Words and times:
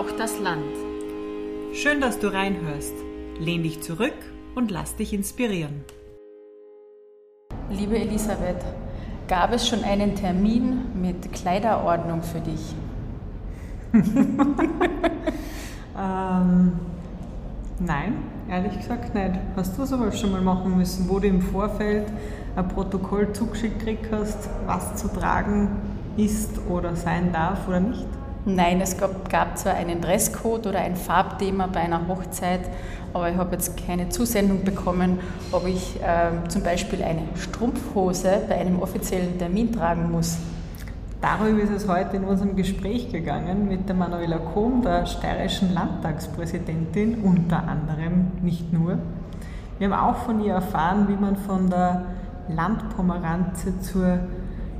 Braucht 0.00 0.18
das 0.18 0.40
Land. 0.40 0.64
Schön, 1.74 2.00
dass 2.00 2.18
du 2.18 2.32
reinhörst. 2.32 2.94
Lehn 3.38 3.62
dich 3.62 3.82
zurück 3.82 4.14
und 4.54 4.70
lass 4.70 4.96
dich 4.96 5.12
inspirieren. 5.12 5.84
Liebe 7.68 7.98
Elisabeth, 7.98 8.64
gab 9.28 9.52
es 9.52 9.68
schon 9.68 9.84
einen 9.84 10.14
Termin 10.14 10.84
mit 10.98 11.30
Kleiderordnung 11.34 12.22
für 12.22 12.40
dich? 12.40 12.74
ähm, 15.98 16.72
nein, 17.78 18.14
ehrlich 18.48 18.78
gesagt 18.78 19.14
nicht. 19.14 19.34
Hast 19.54 19.76
du 19.76 19.84
sowas 19.84 20.18
schon 20.18 20.32
mal 20.32 20.40
machen 20.40 20.78
müssen, 20.78 21.10
wo 21.10 21.18
du 21.18 21.26
im 21.26 21.42
Vorfeld 21.42 22.06
ein 22.56 22.68
Protokoll 22.68 23.34
zugeschickt 23.34 23.80
gekriegt 23.80 24.06
hast, 24.10 24.48
was 24.64 24.96
zu 24.96 25.08
tragen 25.08 25.68
ist 26.16 26.58
oder 26.70 26.96
sein 26.96 27.34
darf 27.34 27.68
oder 27.68 27.80
nicht? 27.80 28.06
Nein, 28.46 28.80
es 28.80 28.96
gab, 28.96 29.28
gab, 29.28 29.58
zwar 29.58 29.74
einen 29.74 30.00
Dresscode 30.00 30.66
oder 30.66 30.78
ein 30.78 30.96
Farbthema 30.96 31.66
bei 31.66 31.80
einer 31.80 32.08
Hochzeit, 32.08 32.60
aber 33.12 33.30
ich 33.30 33.36
habe 33.36 33.52
jetzt 33.52 33.76
keine 33.86 34.08
Zusendung 34.08 34.64
bekommen, 34.64 35.18
ob 35.52 35.66
ich 35.66 36.00
äh, 36.00 36.48
zum 36.48 36.62
Beispiel 36.62 37.02
eine 37.02 37.22
Strumpfhose 37.34 38.42
bei 38.48 38.56
einem 38.56 38.80
offiziellen 38.80 39.38
Termin 39.38 39.72
tragen 39.72 40.10
muss. 40.10 40.38
Darüber 41.20 41.60
ist 41.60 41.70
es 41.70 41.86
heute 41.86 42.16
in 42.16 42.24
unserem 42.24 42.56
Gespräch 42.56 43.12
gegangen 43.12 43.68
mit 43.68 43.86
der 43.86 43.94
Manuela 43.94 44.38
Kohm, 44.38 44.80
der 44.80 45.04
steirischen 45.04 45.74
Landtagspräsidentin, 45.74 47.18
unter 47.22 47.68
anderem, 47.68 48.28
nicht 48.40 48.72
nur. 48.72 48.98
Wir 49.78 49.90
haben 49.90 50.00
auch 50.00 50.16
von 50.16 50.42
ihr 50.42 50.54
erfahren, 50.54 51.08
wie 51.08 51.16
man 51.16 51.36
von 51.36 51.68
der 51.68 52.06
Landpomeranze 52.48 53.80
zur 53.80 54.20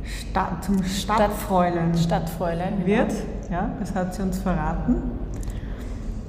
Stadt, 0.03 0.64
zum 0.64 0.83
Stadtfräulein, 0.83 1.94
Stadtfräulein 1.94 2.86
wird. 2.86 3.11
Genau. 3.11 3.39
Ja, 3.51 3.70
das 3.81 3.95
hat 3.95 4.15
sie 4.15 4.23
uns 4.23 4.39
verraten. 4.39 4.97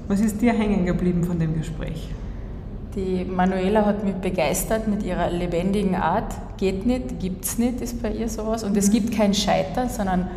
Was 0.07 0.19
ist 0.19 0.41
dir 0.41 0.53
hängen 0.53 0.85
geblieben 0.85 1.23
von 1.23 1.37
dem 1.37 1.55
Gespräch? 1.55 2.09
Die 2.95 3.23
Manuela 3.23 3.85
hat 3.85 4.03
mich 4.03 4.15
begeistert 4.15 4.87
mit 4.87 5.03
ihrer 5.03 5.29
lebendigen 5.29 5.95
Art. 5.95 6.33
Geht 6.57 6.85
nicht, 6.85 7.19
gibt's 7.19 7.57
nicht, 7.57 7.79
ist 7.79 8.01
bei 8.01 8.11
ihr 8.11 8.27
sowas. 8.27 8.63
Und 8.63 8.75
es 8.75 8.89
mhm. 8.89 8.93
gibt 8.93 9.15
kein 9.15 9.33
Scheitern, 9.33 9.87
sondern 9.87 10.27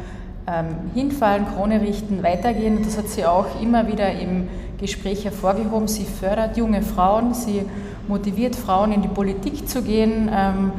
ähm, 0.46 0.66
hinfallen, 0.94 1.46
Krone 1.46 1.80
richten, 1.80 2.22
weitergehen. 2.22 2.80
Das 2.84 2.98
hat 2.98 3.08
sie 3.08 3.24
auch 3.24 3.46
immer 3.60 3.88
wieder 3.88 4.12
im 4.12 4.48
Gespräch 4.78 5.24
hervorgehoben. 5.24 5.88
Sie 5.88 6.04
fördert 6.04 6.56
junge 6.58 6.82
Frauen, 6.82 7.32
sie 7.32 7.62
motiviert 8.06 8.54
Frauen 8.54 8.92
in 8.92 9.00
die 9.00 9.08
Politik 9.08 9.68
zu 9.68 9.82
gehen. 9.82 10.30
Ähm, 10.32 10.72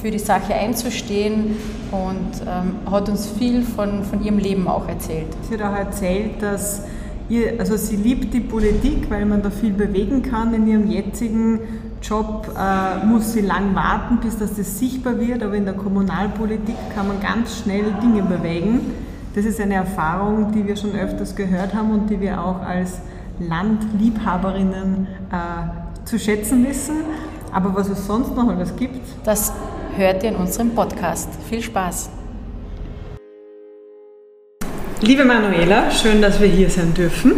für 0.00 0.10
die 0.10 0.18
Sache 0.18 0.54
einzustehen 0.54 1.56
und 1.90 2.46
ähm, 2.46 2.90
hat 2.90 3.08
uns 3.08 3.26
viel 3.26 3.62
von, 3.62 4.04
von 4.04 4.22
ihrem 4.22 4.38
Leben 4.38 4.68
auch 4.68 4.88
erzählt. 4.88 5.26
Sie 5.48 5.54
hat 5.54 5.62
auch 5.62 5.76
erzählt, 5.76 6.40
dass 6.40 6.82
ihr, 7.28 7.54
also 7.58 7.76
sie 7.76 7.96
liebt 7.96 8.32
die 8.32 8.40
Politik, 8.40 9.10
weil 9.10 9.26
man 9.26 9.42
da 9.42 9.50
viel 9.50 9.72
bewegen 9.72 10.22
kann. 10.22 10.54
In 10.54 10.66
ihrem 10.66 10.90
jetzigen 10.90 11.60
Job 12.02 12.48
äh, 12.56 13.04
muss 13.04 13.32
sie 13.32 13.40
lang 13.40 13.74
warten, 13.74 14.18
bis 14.20 14.38
das, 14.38 14.54
das 14.54 14.78
sichtbar 14.78 15.18
wird, 15.18 15.42
aber 15.42 15.54
in 15.54 15.64
der 15.64 15.74
Kommunalpolitik 15.74 16.76
kann 16.94 17.08
man 17.08 17.20
ganz 17.20 17.58
schnell 17.58 17.84
Dinge 18.02 18.22
bewegen. 18.22 18.80
Das 19.34 19.44
ist 19.44 19.60
eine 19.60 19.74
Erfahrung, 19.74 20.52
die 20.52 20.66
wir 20.66 20.76
schon 20.76 20.92
öfters 20.92 21.34
gehört 21.34 21.74
haben 21.74 21.90
und 21.90 22.10
die 22.10 22.20
wir 22.20 22.42
auch 22.42 22.62
als 22.62 23.00
Landliebhaberinnen 23.40 25.06
äh, 25.30 26.06
zu 26.06 26.18
schätzen 26.18 26.66
wissen. 26.66 26.96
Aber 27.52 27.74
was 27.74 27.88
es 27.88 28.06
sonst 28.06 28.34
noch 28.36 28.48
alles 28.48 28.76
gibt, 28.76 29.00
das 29.24 29.52
hört 29.98 30.22
ihr 30.22 30.28
in 30.30 30.36
unserem 30.36 30.70
Podcast. 30.76 31.28
Viel 31.50 31.60
Spaß! 31.60 32.10
Liebe 35.00 35.24
Manuela, 35.24 35.90
schön, 35.90 36.22
dass 36.22 36.40
wir 36.40 36.46
hier 36.46 36.70
sein 36.70 36.94
dürfen. 36.94 37.32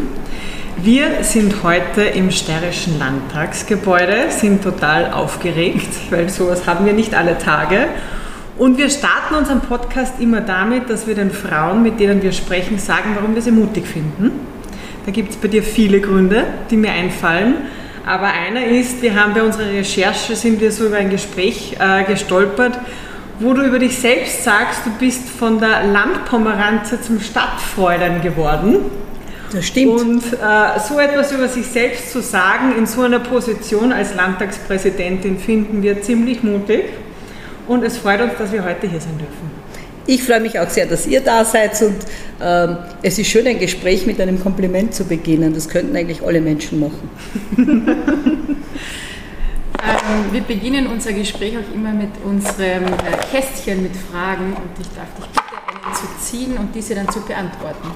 Wir 0.76 1.24
sind 1.24 1.62
heute 1.62 2.02
im 2.02 2.30
Steirischen 2.30 2.98
Landtagsgebäude, 2.98 4.30
sind 4.30 4.62
total 4.62 5.10
aufgeregt, 5.10 5.88
weil 6.10 6.28
sowas 6.28 6.66
haben 6.66 6.84
wir 6.84 6.92
nicht 6.92 7.14
alle 7.14 7.38
Tage. 7.38 7.88
Und 8.58 8.76
wir 8.76 8.90
starten 8.90 9.36
unseren 9.36 9.60
Podcast 9.62 10.20
immer 10.20 10.42
damit, 10.42 10.90
dass 10.90 11.06
wir 11.06 11.14
den 11.14 11.30
Frauen, 11.30 11.82
mit 11.82 11.98
denen 11.98 12.22
wir 12.22 12.32
sprechen, 12.32 12.78
sagen, 12.78 13.12
warum 13.14 13.34
wir 13.34 13.42
sie 13.42 13.52
mutig 13.52 13.86
finden. 13.86 14.32
Da 15.06 15.12
gibt 15.12 15.30
es 15.30 15.36
bei 15.36 15.48
dir 15.48 15.62
viele 15.62 16.00
Gründe, 16.00 16.44
die 16.70 16.76
mir 16.76 16.92
einfallen. 16.92 17.54
Aber 18.06 18.26
einer 18.26 18.66
ist, 18.66 19.02
wir 19.02 19.14
haben 19.14 19.34
bei 19.34 19.42
unserer 19.42 19.70
Recherche, 19.70 20.34
sind 20.34 20.60
wir 20.60 20.72
so 20.72 20.86
über 20.86 20.96
ein 20.96 21.10
Gespräch 21.10 21.76
äh, 21.78 22.04
gestolpert, 22.04 22.78
wo 23.38 23.52
du 23.54 23.62
über 23.62 23.78
dich 23.78 23.98
selbst 23.98 24.44
sagst, 24.44 24.86
du 24.86 24.90
bist 24.98 25.28
von 25.28 25.58
der 25.60 25.84
Landpomeranze 25.84 27.00
zum 27.00 27.20
Stadtfräulein 27.20 28.20
geworden. 28.22 28.76
Das 29.52 29.66
stimmt. 29.66 30.00
Und 30.00 30.32
äh, 30.32 30.78
so 30.78 30.98
etwas 30.98 31.32
über 31.32 31.48
sich 31.48 31.66
selbst 31.66 32.12
zu 32.12 32.22
sagen 32.22 32.74
in 32.76 32.86
so 32.86 33.02
einer 33.02 33.18
Position 33.18 33.92
als 33.92 34.14
Landtagspräsidentin 34.14 35.38
finden 35.38 35.82
wir 35.82 36.02
ziemlich 36.02 36.42
mutig. 36.42 36.84
Und 37.66 37.84
es 37.84 37.98
freut 37.98 38.20
uns, 38.20 38.32
dass 38.38 38.52
wir 38.52 38.64
heute 38.64 38.86
hier 38.86 39.00
sein 39.00 39.18
dürfen. 39.18 39.49
Ich 40.06 40.22
freue 40.24 40.40
mich 40.40 40.58
auch 40.58 40.68
sehr, 40.68 40.86
dass 40.86 41.06
ihr 41.06 41.20
da 41.20 41.44
seid 41.44 41.80
und 41.82 41.96
ähm, 42.40 42.78
es 43.02 43.18
ist 43.18 43.28
schön, 43.28 43.46
ein 43.46 43.58
Gespräch 43.58 44.06
mit 44.06 44.20
einem 44.20 44.42
Kompliment 44.42 44.94
zu 44.94 45.04
beginnen. 45.04 45.52
Das 45.54 45.68
könnten 45.68 45.94
eigentlich 45.96 46.22
alle 46.22 46.40
Menschen 46.40 46.80
machen. 46.80 47.10
ähm, 47.58 48.56
wir 50.32 50.40
beginnen 50.40 50.86
unser 50.86 51.12
Gespräch 51.12 51.54
auch 51.58 51.74
immer 51.74 51.92
mit 51.92 52.10
unserem 52.24 52.84
äh, 52.84 53.16
Kästchen 53.30 53.82
mit 53.82 53.92
Fragen 53.94 54.54
und 54.54 54.70
ich 54.80 54.88
darf 54.96 55.14
dich 55.16 55.26
bitte 55.26 55.40
einen 55.84 55.94
zu 55.94 56.06
ziehen 56.18 56.56
und 56.56 56.74
diese 56.74 56.94
dann 56.94 57.08
zu 57.10 57.20
beantworten. 57.20 57.90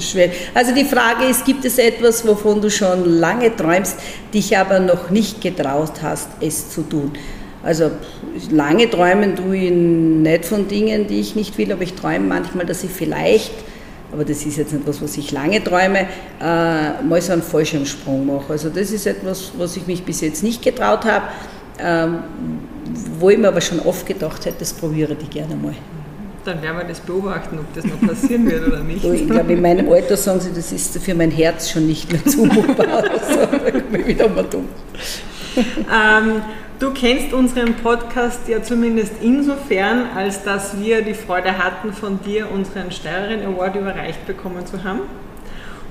Schwer. 0.00 0.30
Also 0.54 0.74
die 0.74 0.84
Frage 0.84 1.26
ist, 1.26 1.44
gibt 1.44 1.64
es 1.64 1.78
etwas, 1.78 2.26
wovon 2.26 2.60
du 2.60 2.70
schon 2.70 3.18
lange 3.18 3.54
träumst, 3.54 3.96
dich 4.32 4.56
aber 4.56 4.80
noch 4.80 5.10
nicht 5.10 5.40
getraut 5.40 6.02
hast, 6.02 6.28
es 6.40 6.70
zu 6.70 6.82
tun? 6.82 7.12
Also 7.62 7.90
lange 8.50 8.88
träumen 8.88 9.34
tue 9.34 9.56
ich 9.56 9.72
nicht 9.72 10.44
von 10.44 10.68
Dingen, 10.68 11.08
die 11.08 11.18
ich 11.18 11.34
nicht 11.34 11.58
will, 11.58 11.72
aber 11.72 11.82
ich 11.82 11.94
träume 11.94 12.26
manchmal, 12.26 12.64
dass 12.64 12.84
ich 12.84 12.90
vielleicht, 12.90 13.52
aber 14.12 14.24
das 14.24 14.46
ist 14.46 14.56
jetzt 14.56 14.72
nicht 14.72 14.86
was, 14.86 15.02
was 15.02 15.16
ich 15.16 15.32
lange 15.32 15.62
träume, 15.62 16.06
äh, 16.40 17.02
mal 17.02 17.20
so 17.20 17.32
einen 17.32 17.42
Fallschirmsprung 17.42 18.24
mache. 18.24 18.52
Also 18.52 18.68
das 18.68 18.92
ist 18.92 19.06
etwas, 19.06 19.50
was 19.58 19.76
ich 19.76 19.86
mich 19.86 20.04
bis 20.04 20.20
jetzt 20.20 20.44
nicht 20.44 20.62
getraut 20.62 21.04
habe, 21.04 21.24
ähm, 21.80 22.18
wo 23.18 23.30
ich 23.30 23.38
mir 23.38 23.48
aber 23.48 23.60
schon 23.60 23.80
oft 23.80 24.06
gedacht 24.06 24.46
hätte, 24.46 24.58
das 24.60 24.72
probiere 24.72 25.16
ich 25.20 25.30
gerne 25.30 25.56
mal. 25.56 25.74
Dann 26.46 26.62
werden 26.62 26.78
wir 26.78 26.84
das 26.84 27.00
beobachten, 27.00 27.58
ob 27.58 27.74
das 27.74 27.84
noch 27.84 28.00
passieren 28.06 28.48
wird 28.48 28.68
oder 28.68 28.78
nicht. 28.78 29.04
Ich 29.04 29.26
glaube, 29.28 29.52
in 29.52 29.60
meinem 29.60 29.90
Alter 29.90 30.16
sagen 30.16 30.38
sie, 30.38 30.52
das 30.54 30.70
ist 30.70 30.96
für 30.98 31.12
mein 31.16 31.32
Herz 31.32 31.68
schon 31.68 31.88
nicht 31.88 32.12
mehr 32.12 32.24
zumutbar. 32.24 32.86
Also, 33.10 33.40
da 33.50 33.70
komme 33.72 33.98
ich 33.98 34.06
wieder 34.06 34.28
mal 34.28 34.44
dumm. 34.44 34.68
Ähm, 35.56 36.42
du 36.78 36.92
kennst 36.92 37.32
unseren 37.32 37.74
Podcast 37.74 38.46
ja 38.46 38.62
zumindest 38.62 39.14
insofern, 39.22 40.04
als 40.14 40.44
dass 40.44 40.78
wir 40.78 41.02
die 41.02 41.14
Freude 41.14 41.58
hatten, 41.58 41.92
von 41.92 42.20
dir 42.22 42.48
unseren 42.48 42.92
Steirerin 42.92 43.42
Award 43.44 43.74
überreicht 43.74 44.24
bekommen 44.28 44.64
zu 44.66 44.84
haben. 44.84 45.00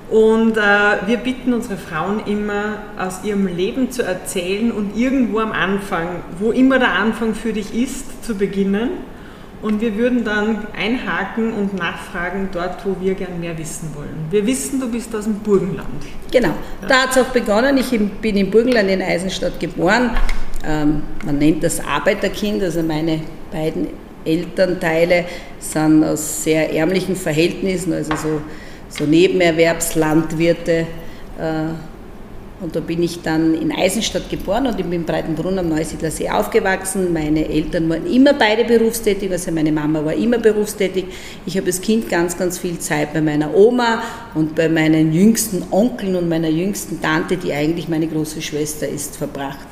Und 0.09 0.55
äh, 0.55 0.61
wir 1.05 1.17
bitten 1.17 1.53
unsere 1.53 1.75
Frauen 1.75 2.21
immer, 2.27 2.77
aus 2.97 3.25
ihrem 3.25 3.47
Leben 3.47 3.91
zu 3.91 4.03
erzählen 4.03 4.71
und 4.71 4.95
irgendwo 4.95 5.39
am 5.39 5.51
Anfang, 5.51 6.07
wo 6.39 6.53
immer 6.53 6.79
der 6.79 6.93
Anfang 6.93 7.35
für 7.35 7.51
dich 7.51 7.75
ist, 7.75 8.23
zu 8.23 8.35
beginnen 8.35 8.91
und 9.61 9.81
wir 9.81 9.95
würden 9.95 10.23
dann 10.23 10.67
einhaken 10.77 11.53
und 11.53 11.73
nachfragen 11.73 12.49
dort, 12.51 12.85
wo 12.85 12.95
wir 12.99 13.15
gern 13.15 13.39
mehr 13.39 13.57
wissen 13.57 13.89
wollen. 13.95 14.27
Wir 14.29 14.45
wissen, 14.45 14.79
du 14.79 14.89
bist 14.89 15.15
aus 15.15 15.23
dem 15.23 15.39
Burgenland. 15.39 15.87
Genau, 16.31 16.49
ja. 16.49 16.87
da 16.87 17.03
hat 17.03 17.11
es 17.11 17.17
auch 17.17 17.29
begonnen. 17.29 17.77
Ich 17.77 17.89
bin 18.21 18.37
im 18.37 18.51
Burgenland 18.51 18.89
in 18.89 19.01
Eisenstadt 19.01 19.59
geboren. 19.59 20.11
Ähm, 20.65 21.03
man 21.25 21.37
nennt 21.37 21.63
das 21.63 21.79
Arbeiterkind, 21.83 22.61
also 22.63 22.81
meine 22.83 23.21
beiden 23.51 23.87
Elternteile 24.25 25.25
sind 25.59 26.03
aus 26.03 26.43
sehr 26.43 26.73
ärmlichen 26.73 27.15
Verhältnissen, 27.15 27.93
also 27.93 28.15
so, 28.15 28.41
so 28.89 29.05
Nebenerwerbslandwirte. 29.05 30.87
Äh, 31.39 31.94
und 32.65 32.75
da 32.75 32.79
bin 32.79 33.03
ich 33.03 33.21
dann 33.21 33.53
in 33.53 33.71
Eisenstadt 33.71 34.27
geboren 34.27 34.65
und 34.65 34.79
ich 34.79 34.83
bin 34.83 34.91
in 34.91 35.05
Breitenbrunn 35.05 35.59
am 35.59 35.69
Neusiedlersee 35.69 36.31
aufgewachsen. 36.31 37.13
Meine 37.13 37.47
Eltern 37.47 37.87
waren 37.89 38.11
immer 38.11 38.33
beide 38.33 38.65
berufstätig, 38.65 39.31
also 39.31 39.51
meine 39.51 39.71
Mama 39.71 40.03
war 40.03 40.15
immer 40.15 40.39
berufstätig. 40.39 41.05
Ich 41.45 41.57
habe 41.57 41.67
als 41.67 41.79
Kind 41.79 42.09
ganz, 42.09 42.35
ganz 42.35 42.57
viel 42.57 42.79
Zeit 42.79 43.13
bei 43.13 43.21
meiner 43.21 43.53
Oma 43.53 44.01
und 44.33 44.55
bei 44.55 44.67
meinen 44.67 45.13
jüngsten 45.13 45.63
Onkeln 45.69 46.15
und 46.15 46.27
meiner 46.27 46.49
jüngsten 46.49 46.99
Tante, 46.99 47.37
die 47.37 47.53
eigentlich 47.53 47.87
meine 47.87 48.07
große 48.07 48.41
Schwester 48.41 48.87
ist, 48.89 49.15
verbracht. 49.15 49.67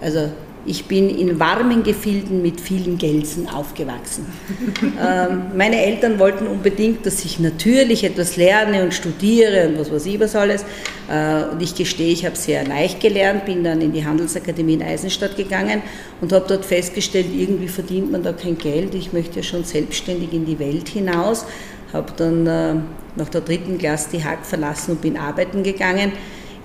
Also 0.00 0.30
Ich 0.68 0.84
bin 0.84 1.08
in 1.08 1.40
warmen 1.40 1.82
Gefilden 1.82 2.42
mit 2.42 2.60
vielen 2.60 2.98
Gelsen 2.98 3.48
aufgewachsen. 3.48 4.26
ähm, 4.82 5.42
meine 5.56 5.82
Eltern 5.82 6.18
wollten 6.18 6.46
unbedingt, 6.46 7.06
dass 7.06 7.24
ich 7.24 7.40
natürlich 7.40 8.04
etwas 8.04 8.36
lerne 8.36 8.84
und 8.84 8.92
studiere 8.92 9.68
und 9.68 9.78
was 9.78 9.90
weiß 9.90 10.04
ich 10.04 10.20
was 10.20 10.36
alles. 10.36 10.66
Äh, 11.10 11.44
und 11.52 11.62
ich 11.62 11.74
gestehe, 11.74 12.12
ich 12.12 12.26
habe 12.26 12.36
sehr 12.36 12.66
leicht 12.66 13.00
gelernt, 13.00 13.46
bin 13.46 13.64
dann 13.64 13.80
in 13.80 13.92
die 13.92 14.04
Handelsakademie 14.04 14.74
in 14.74 14.82
Eisenstadt 14.82 15.38
gegangen 15.38 15.80
und 16.20 16.34
habe 16.34 16.44
dort 16.46 16.66
festgestellt, 16.66 17.28
irgendwie 17.34 17.68
verdient 17.68 18.12
man 18.12 18.22
da 18.22 18.34
kein 18.34 18.58
Geld. 18.58 18.94
Ich 18.94 19.14
möchte 19.14 19.36
ja 19.36 19.42
schon 19.42 19.64
selbstständig 19.64 20.34
in 20.34 20.44
die 20.44 20.58
Welt 20.58 20.88
hinaus. 20.90 21.46
Habe 21.94 22.12
dann 22.18 22.46
äh, 22.46 22.74
nach 23.16 23.30
der 23.30 23.40
dritten 23.40 23.78
Klasse 23.78 24.10
die 24.12 24.22
Hack 24.22 24.44
verlassen 24.44 24.92
und 24.92 25.00
bin 25.00 25.16
arbeiten 25.16 25.62
gegangen. 25.62 26.12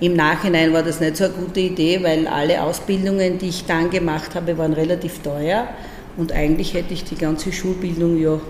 Im 0.00 0.14
Nachhinein 0.14 0.72
war 0.72 0.82
das 0.82 1.00
nicht 1.00 1.16
so 1.16 1.24
eine 1.24 1.34
gute 1.34 1.60
Idee, 1.60 2.02
weil 2.02 2.26
alle 2.26 2.62
Ausbildungen, 2.62 3.38
die 3.38 3.48
ich 3.48 3.64
dann 3.64 3.90
gemacht 3.90 4.34
habe, 4.34 4.58
waren 4.58 4.72
relativ 4.72 5.20
teuer 5.20 5.68
und 6.16 6.32
eigentlich 6.32 6.74
hätte 6.74 6.94
ich 6.94 7.04
die 7.04 7.16
ganze 7.16 7.52
Schulbildung 7.52 8.20
ja 8.20 8.40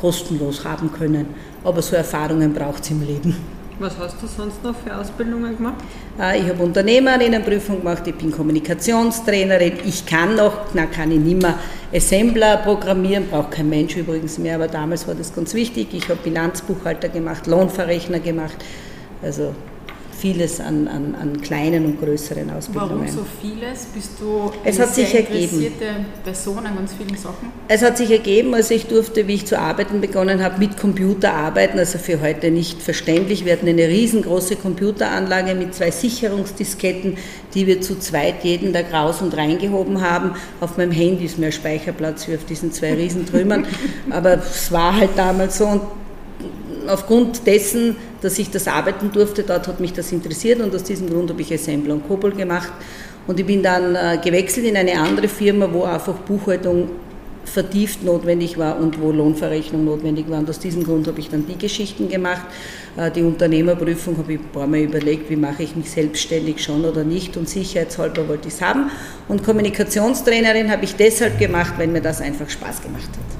kostenlos 0.00 0.64
haben 0.64 0.92
können. 0.92 1.26
Aber 1.64 1.82
so 1.82 1.96
Erfahrungen 1.96 2.52
braucht 2.54 2.84
es 2.84 2.90
im 2.90 3.04
Leben. 3.04 3.36
Was 3.80 3.96
hast 3.96 4.20
du 4.20 4.26
sonst 4.26 4.62
noch 4.64 4.74
für 4.74 4.96
Ausbildungen 4.96 5.56
gemacht? 5.56 5.76
Äh, 6.20 6.40
ich 6.40 6.48
habe 6.48 6.64
Unternehmerinnenprüfung 6.64 7.78
gemacht, 7.78 8.02
ich 8.06 8.14
bin 8.14 8.32
Kommunikationstrainerin, 8.32 9.74
ich 9.84 10.04
kann 10.04 10.34
noch, 10.34 10.66
na 10.74 10.86
kann 10.86 11.12
ich 11.12 11.20
nicht 11.20 11.40
mehr 11.40 11.56
Assembler 11.94 12.56
programmieren, 12.58 13.28
braucht 13.28 13.52
kein 13.52 13.68
Mensch 13.68 13.96
übrigens 13.96 14.36
mehr, 14.36 14.56
aber 14.56 14.66
damals 14.66 15.06
war 15.06 15.14
das 15.14 15.32
ganz 15.32 15.54
wichtig. 15.54 15.88
Ich 15.92 16.08
habe 16.08 16.18
Bilanzbuchhalter 16.24 17.08
gemacht, 17.08 17.46
Lohnverrechner 17.46 18.18
gemacht, 18.18 18.56
also 19.22 19.54
vieles 20.18 20.60
an, 20.60 20.88
an, 20.88 21.14
an 21.14 21.40
kleinen 21.40 21.84
und 21.84 22.00
größeren 22.00 22.50
Ausbildungen. 22.50 22.90
Warum 22.90 23.08
so 23.08 23.24
vieles? 23.40 23.86
Bist 23.94 24.12
du 24.20 24.50
es 24.64 24.78
hat 24.78 24.94
sich 24.94 25.14
ergeben. 25.14 25.72
Person 26.24 26.66
an 26.66 26.76
ganz 26.76 26.92
vielen 26.92 27.16
Sachen? 27.16 27.52
Es 27.68 27.82
hat 27.82 27.96
sich 27.96 28.10
ergeben, 28.10 28.54
also 28.54 28.74
ich 28.74 28.86
durfte, 28.86 29.26
wie 29.28 29.34
ich 29.34 29.46
zu 29.46 29.58
arbeiten 29.58 30.00
begonnen 30.00 30.42
habe, 30.42 30.58
mit 30.58 30.76
Computer 30.76 31.32
arbeiten, 31.32 31.78
also 31.78 31.98
für 31.98 32.20
heute 32.20 32.50
nicht 32.50 32.82
verständlich. 32.82 33.44
Wir 33.44 33.52
hatten 33.52 33.68
eine 33.68 33.88
riesengroße 33.88 34.56
Computeranlage 34.56 35.54
mit 35.54 35.74
zwei 35.74 35.90
Sicherungsdisketten, 35.90 37.16
die 37.54 37.66
wir 37.66 37.80
zu 37.80 37.98
zweit 37.98 38.44
jeden 38.44 38.72
Tag 38.72 38.92
raus 38.92 39.22
und 39.22 39.36
reingehoben 39.36 40.00
haben. 40.00 40.32
Auf 40.60 40.76
meinem 40.76 40.92
Handy 40.92 41.24
ist 41.24 41.38
mehr 41.38 41.52
Speicherplatz 41.52 42.28
wie 42.28 42.34
auf 42.34 42.44
diesen 42.44 42.72
zwei 42.72 42.94
Riesentrümmern, 42.94 43.66
aber 44.10 44.38
es 44.38 44.72
war 44.72 44.96
halt 44.96 45.10
damals 45.16 45.58
so 45.58 45.66
und 45.66 45.82
aufgrund 46.88 47.46
dessen, 47.46 47.96
dass 48.20 48.38
ich 48.38 48.50
das 48.50 48.66
arbeiten 48.66 49.12
durfte, 49.12 49.42
dort 49.42 49.68
hat 49.68 49.80
mich 49.80 49.92
das 49.92 50.12
interessiert 50.12 50.60
und 50.60 50.74
aus 50.74 50.82
diesem 50.82 51.08
Grund 51.08 51.30
habe 51.30 51.40
ich 51.40 51.52
Assembler 51.52 51.94
und 51.94 52.06
Kobol 52.06 52.32
gemacht. 52.32 52.72
Und 53.26 53.38
ich 53.38 53.46
bin 53.46 53.62
dann 53.62 53.94
äh, 53.94 54.18
gewechselt 54.22 54.66
in 54.66 54.76
eine 54.76 54.98
andere 54.98 55.28
Firma, 55.28 55.68
wo 55.70 55.84
einfach 55.84 56.14
Buchhaltung 56.14 56.88
vertieft 57.44 58.04
notwendig 58.04 58.58
war 58.58 58.78
und 58.78 59.00
wo 59.00 59.10
Lohnverrechnung 59.10 59.84
notwendig 59.84 60.30
war. 60.30 60.38
Und 60.38 60.48
aus 60.48 60.58
diesem 60.58 60.84
Grund 60.84 61.06
habe 61.08 61.18
ich 61.20 61.28
dann 61.28 61.46
die 61.46 61.58
Geschichten 61.58 62.08
gemacht. 62.08 62.46
Äh, 62.96 63.10
die 63.10 63.22
Unternehmerprüfung 63.22 64.16
habe 64.18 64.34
ich 64.34 64.40
ein 64.40 64.48
paar 64.52 64.66
Mal 64.66 64.80
überlegt, 64.80 65.28
wie 65.30 65.36
mache 65.36 65.62
ich 65.62 65.76
mich 65.76 65.90
selbstständig 65.90 66.62
schon 66.62 66.84
oder 66.84 67.04
nicht. 67.04 67.36
Und 67.36 67.48
sicherheitshalber 67.48 68.28
wollte 68.28 68.48
ich 68.48 68.54
es 68.54 68.62
haben. 68.62 68.90
Und 69.28 69.44
Kommunikationstrainerin 69.44 70.70
habe 70.70 70.84
ich 70.84 70.94
deshalb 70.96 71.38
gemacht, 71.38 71.74
weil 71.76 71.88
mir 71.88 72.02
das 72.02 72.20
einfach 72.20 72.48
Spaß 72.48 72.82
gemacht 72.82 73.08
hat. 73.08 73.37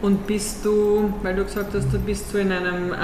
Und 0.00 0.28
bist 0.28 0.64
du, 0.64 1.12
weil 1.22 1.34
du 1.34 1.44
gesagt 1.44 1.74
hast, 1.74 1.92
du 1.92 1.98
bist 1.98 2.30
so 2.30 2.38
in 2.38 2.52
einem, 2.52 2.92
äh, 2.92 2.96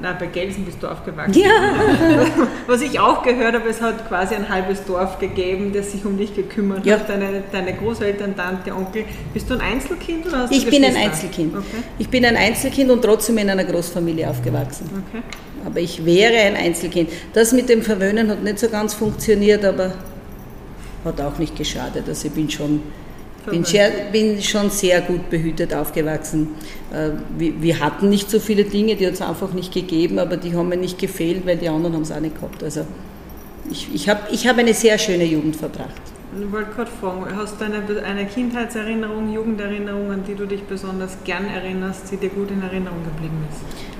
na, 0.00 0.12
bei 0.18 0.26
Gelsen 0.26 0.64
bist 0.64 0.80
du 0.80 0.86
aufgewachsen. 0.86 1.42
Ja. 1.42 1.48
Was 2.68 2.82
ich 2.82 3.00
auch 3.00 3.24
gehört 3.24 3.54
habe, 3.54 3.68
es 3.68 3.80
hat 3.80 4.06
quasi 4.06 4.36
ein 4.36 4.48
halbes 4.48 4.84
Dorf 4.84 5.18
gegeben, 5.18 5.72
das 5.72 5.90
sich 5.90 6.04
um 6.04 6.16
dich 6.16 6.34
gekümmert 6.34 6.86
ja. 6.86 6.94
hat. 6.94 7.08
Deine, 7.08 7.42
deine 7.50 7.74
Großeltern, 7.74 8.36
Tante, 8.36 8.72
Onkel. 8.72 9.06
Bist 9.34 9.50
du 9.50 9.54
ein 9.54 9.60
Einzelkind 9.60 10.26
oder 10.26 10.38
hast 10.38 10.52
ich 10.52 10.64
du 10.64 10.70
bin 10.70 10.84
ein 10.84 10.94
Einzelkind. 10.94 11.56
Okay. 11.56 11.82
Ich 11.98 12.08
bin 12.08 12.24
ein 12.24 12.36
Einzelkind 12.36 12.90
und 12.92 13.02
trotzdem 13.02 13.36
in 13.38 13.50
einer 13.50 13.64
Großfamilie 13.64 14.30
aufgewachsen. 14.30 14.88
Okay. 15.08 15.24
Aber 15.66 15.80
ich 15.80 16.04
wäre 16.04 16.36
ein 16.46 16.54
Einzelkind. 16.54 17.10
Das 17.32 17.52
mit 17.52 17.68
dem 17.68 17.82
Verwöhnen 17.82 18.30
hat 18.30 18.42
nicht 18.42 18.60
so 18.60 18.68
ganz 18.68 18.94
funktioniert, 18.94 19.64
aber 19.64 19.94
hat 21.04 21.20
auch 21.20 21.38
nicht 21.38 21.56
geschadet. 21.56 22.04
Also 22.06 22.28
ich 22.28 22.34
bin 22.34 22.48
schon 22.48 22.82
bin, 23.46 23.64
sehr, 23.64 23.90
bin 24.12 24.40
schon 24.42 24.70
sehr 24.70 25.00
gut 25.00 25.30
behütet 25.30 25.74
aufgewachsen. 25.74 26.48
Äh, 26.92 27.10
wir 27.36 27.80
hatten 27.80 28.08
nicht 28.08 28.30
so 28.30 28.38
viele 28.38 28.64
Dinge, 28.64 28.96
die 28.96 29.06
hat 29.06 29.14
es 29.14 29.22
einfach 29.22 29.52
nicht 29.52 29.72
gegeben, 29.72 30.18
aber 30.18 30.36
die 30.36 30.54
haben 30.54 30.68
mir 30.68 30.76
nicht 30.76 30.98
gefehlt, 30.98 31.46
weil 31.46 31.56
die 31.56 31.68
anderen 31.68 31.94
haben 31.94 32.02
es 32.02 32.12
auch 32.12 32.20
nicht 32.20 32.34
gehabt. 32.36 32.62
Also 32.62 32.86
ich, 33.70 33.88
ich 33.94 34.08
habe 34.08 34.20
ich 34.30 34.46
hab 34.46 34.58
eine 34.58 34.74
sehr 34.74 34.98
schöne 34.98 35.24
Jugend 35.24 35.56
verbracht. 35.56 36.02
Ich 36.38 36.52
wollte 36.52 36.70
gerade 36.72 36.90
fragen, 36.90 37.26
hast 37.34 37.60
du 37.60 37.64
eine, 37.64 37.82
eine 38.04 38.26
Kindheitserinnerung, 38.26 39.32
Jugenderinnerung, 39.32 40.12
an 40.12 40.22
die 40.24 40.34
du 40.34 40.46
dich 40.46 40.62
besonders 40.62 41.16
gern 41.24 41.46
erinnerst, 41.46 42.12
die 42.12 42.16
dir 42.16 42.28
gut 42.28 42.52
in 42.52 42.62
Erinnerung 42.62 43.02
geblieben 43.04 43.44
ist? 43.50 43.99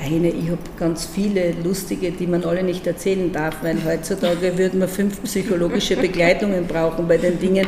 Eine, 0.00 0.28
ich 0.28 0.48
habe 0.48 0.58
ganz 0.78 1.06
viele 1.06 1.52
lustige, 1.62 2.10
die 2.10 2.26
man 2.26 2.44
alle 2.44 2.62
nicht 2.62 2.86
erzählen 2.86 3.32
darf, 3.32 3.56
weil 3.62 3.76
heutzutage 3.84 4.56
würden 4.58 4.80
wir 4.80 4.88
fünf 4.88 5.22
psychologische 5.22 5.96
Begleitungen 5.96 6.66
brauchen 6.66 7.06
bei 7.08 7.16
den 7.16 7.38
Dingen, 7.38 7.66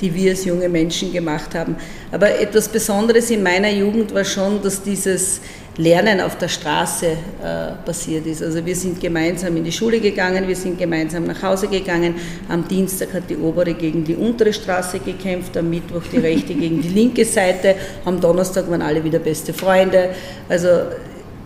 die 0.00 0.14
wir 0.14 0.30
als 0.30 0.44
junge 0.44 0.68
Menschen 0.68 1.12
gemacht 1.12 1.54
haben. 1.54 1.76
Aber 2.10 2.38
etwas 2.38 2.68
Besonderes 2.68 3.30
in 3.30 3.42
meiner 3.42 3.70
Jugend 3.70 4.14
war 4.14 4.24
schon, 4.24 4.62
dass 4.62 4.82
dieses 4.82 5.40
Lernen 5.76 6.20
auf 6.20 6.36
der 6.36 6.48
Straße 6.48 7.06
äh, 7.06 7.16
passiert 7.84 8.26
ist. 8.26 8.42
Also 8.42 8.64
wir 8.64 8.74
sind 8.74 9.00
gemeinsam 9.00 9.56
in 9.56 9.64
die 9.64 9.72
Schule 9.72 10.00
gegangen, 10.00 10.46
wir 10.46 10.56
sind 10.56 10.78
gemeinsam 10.78 11.24
nach 11.24 11.42
Hause 11.42 11.68
gegangen. 11.68 12.14
Am 12.48 12.66
Dienstag 12.66 13.14
hat 13.14 13.30
die 13.30 13.36
obere 13.36 13.74
gegen 13.74 14.04
die 14.04 14.16
untere 14.16 14.52
Straße 14.52 14.98
gekämpft, 14.98 15.56
am 15.56 15.70
Mittwoch 15.70 16.02
die 16.12 16.18
rechte 16.18 16.54
gegen 16.54 16.82
die 16.82 16.88
linke 16.88 17.24
Seite, 17.24 17.76
am 18.04 18.20
Donnerstag 18.20 18.70
waren 18.70 18.82
alle 18.82 19.02
wieder 19.02 19.20
beste 19.20 19.54
Freunde. 19.54 20.10
Also 20.48 20.68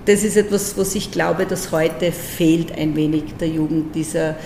das 0.06 0.22
ist 0.22 0.36
etwas, 0.36 0.76
was 0.76 0.94
ich 0.94 1.10
glaube, 1.10 1.46
dass 1.46 1.72
heute 1.72 2.12
fehlt 2.12 2.76
ein 2.76 2.94
wenig 2.94 3.24
der 3.40 3.48
Jugend, 3.48 3.94
dieser, 3.94 4.36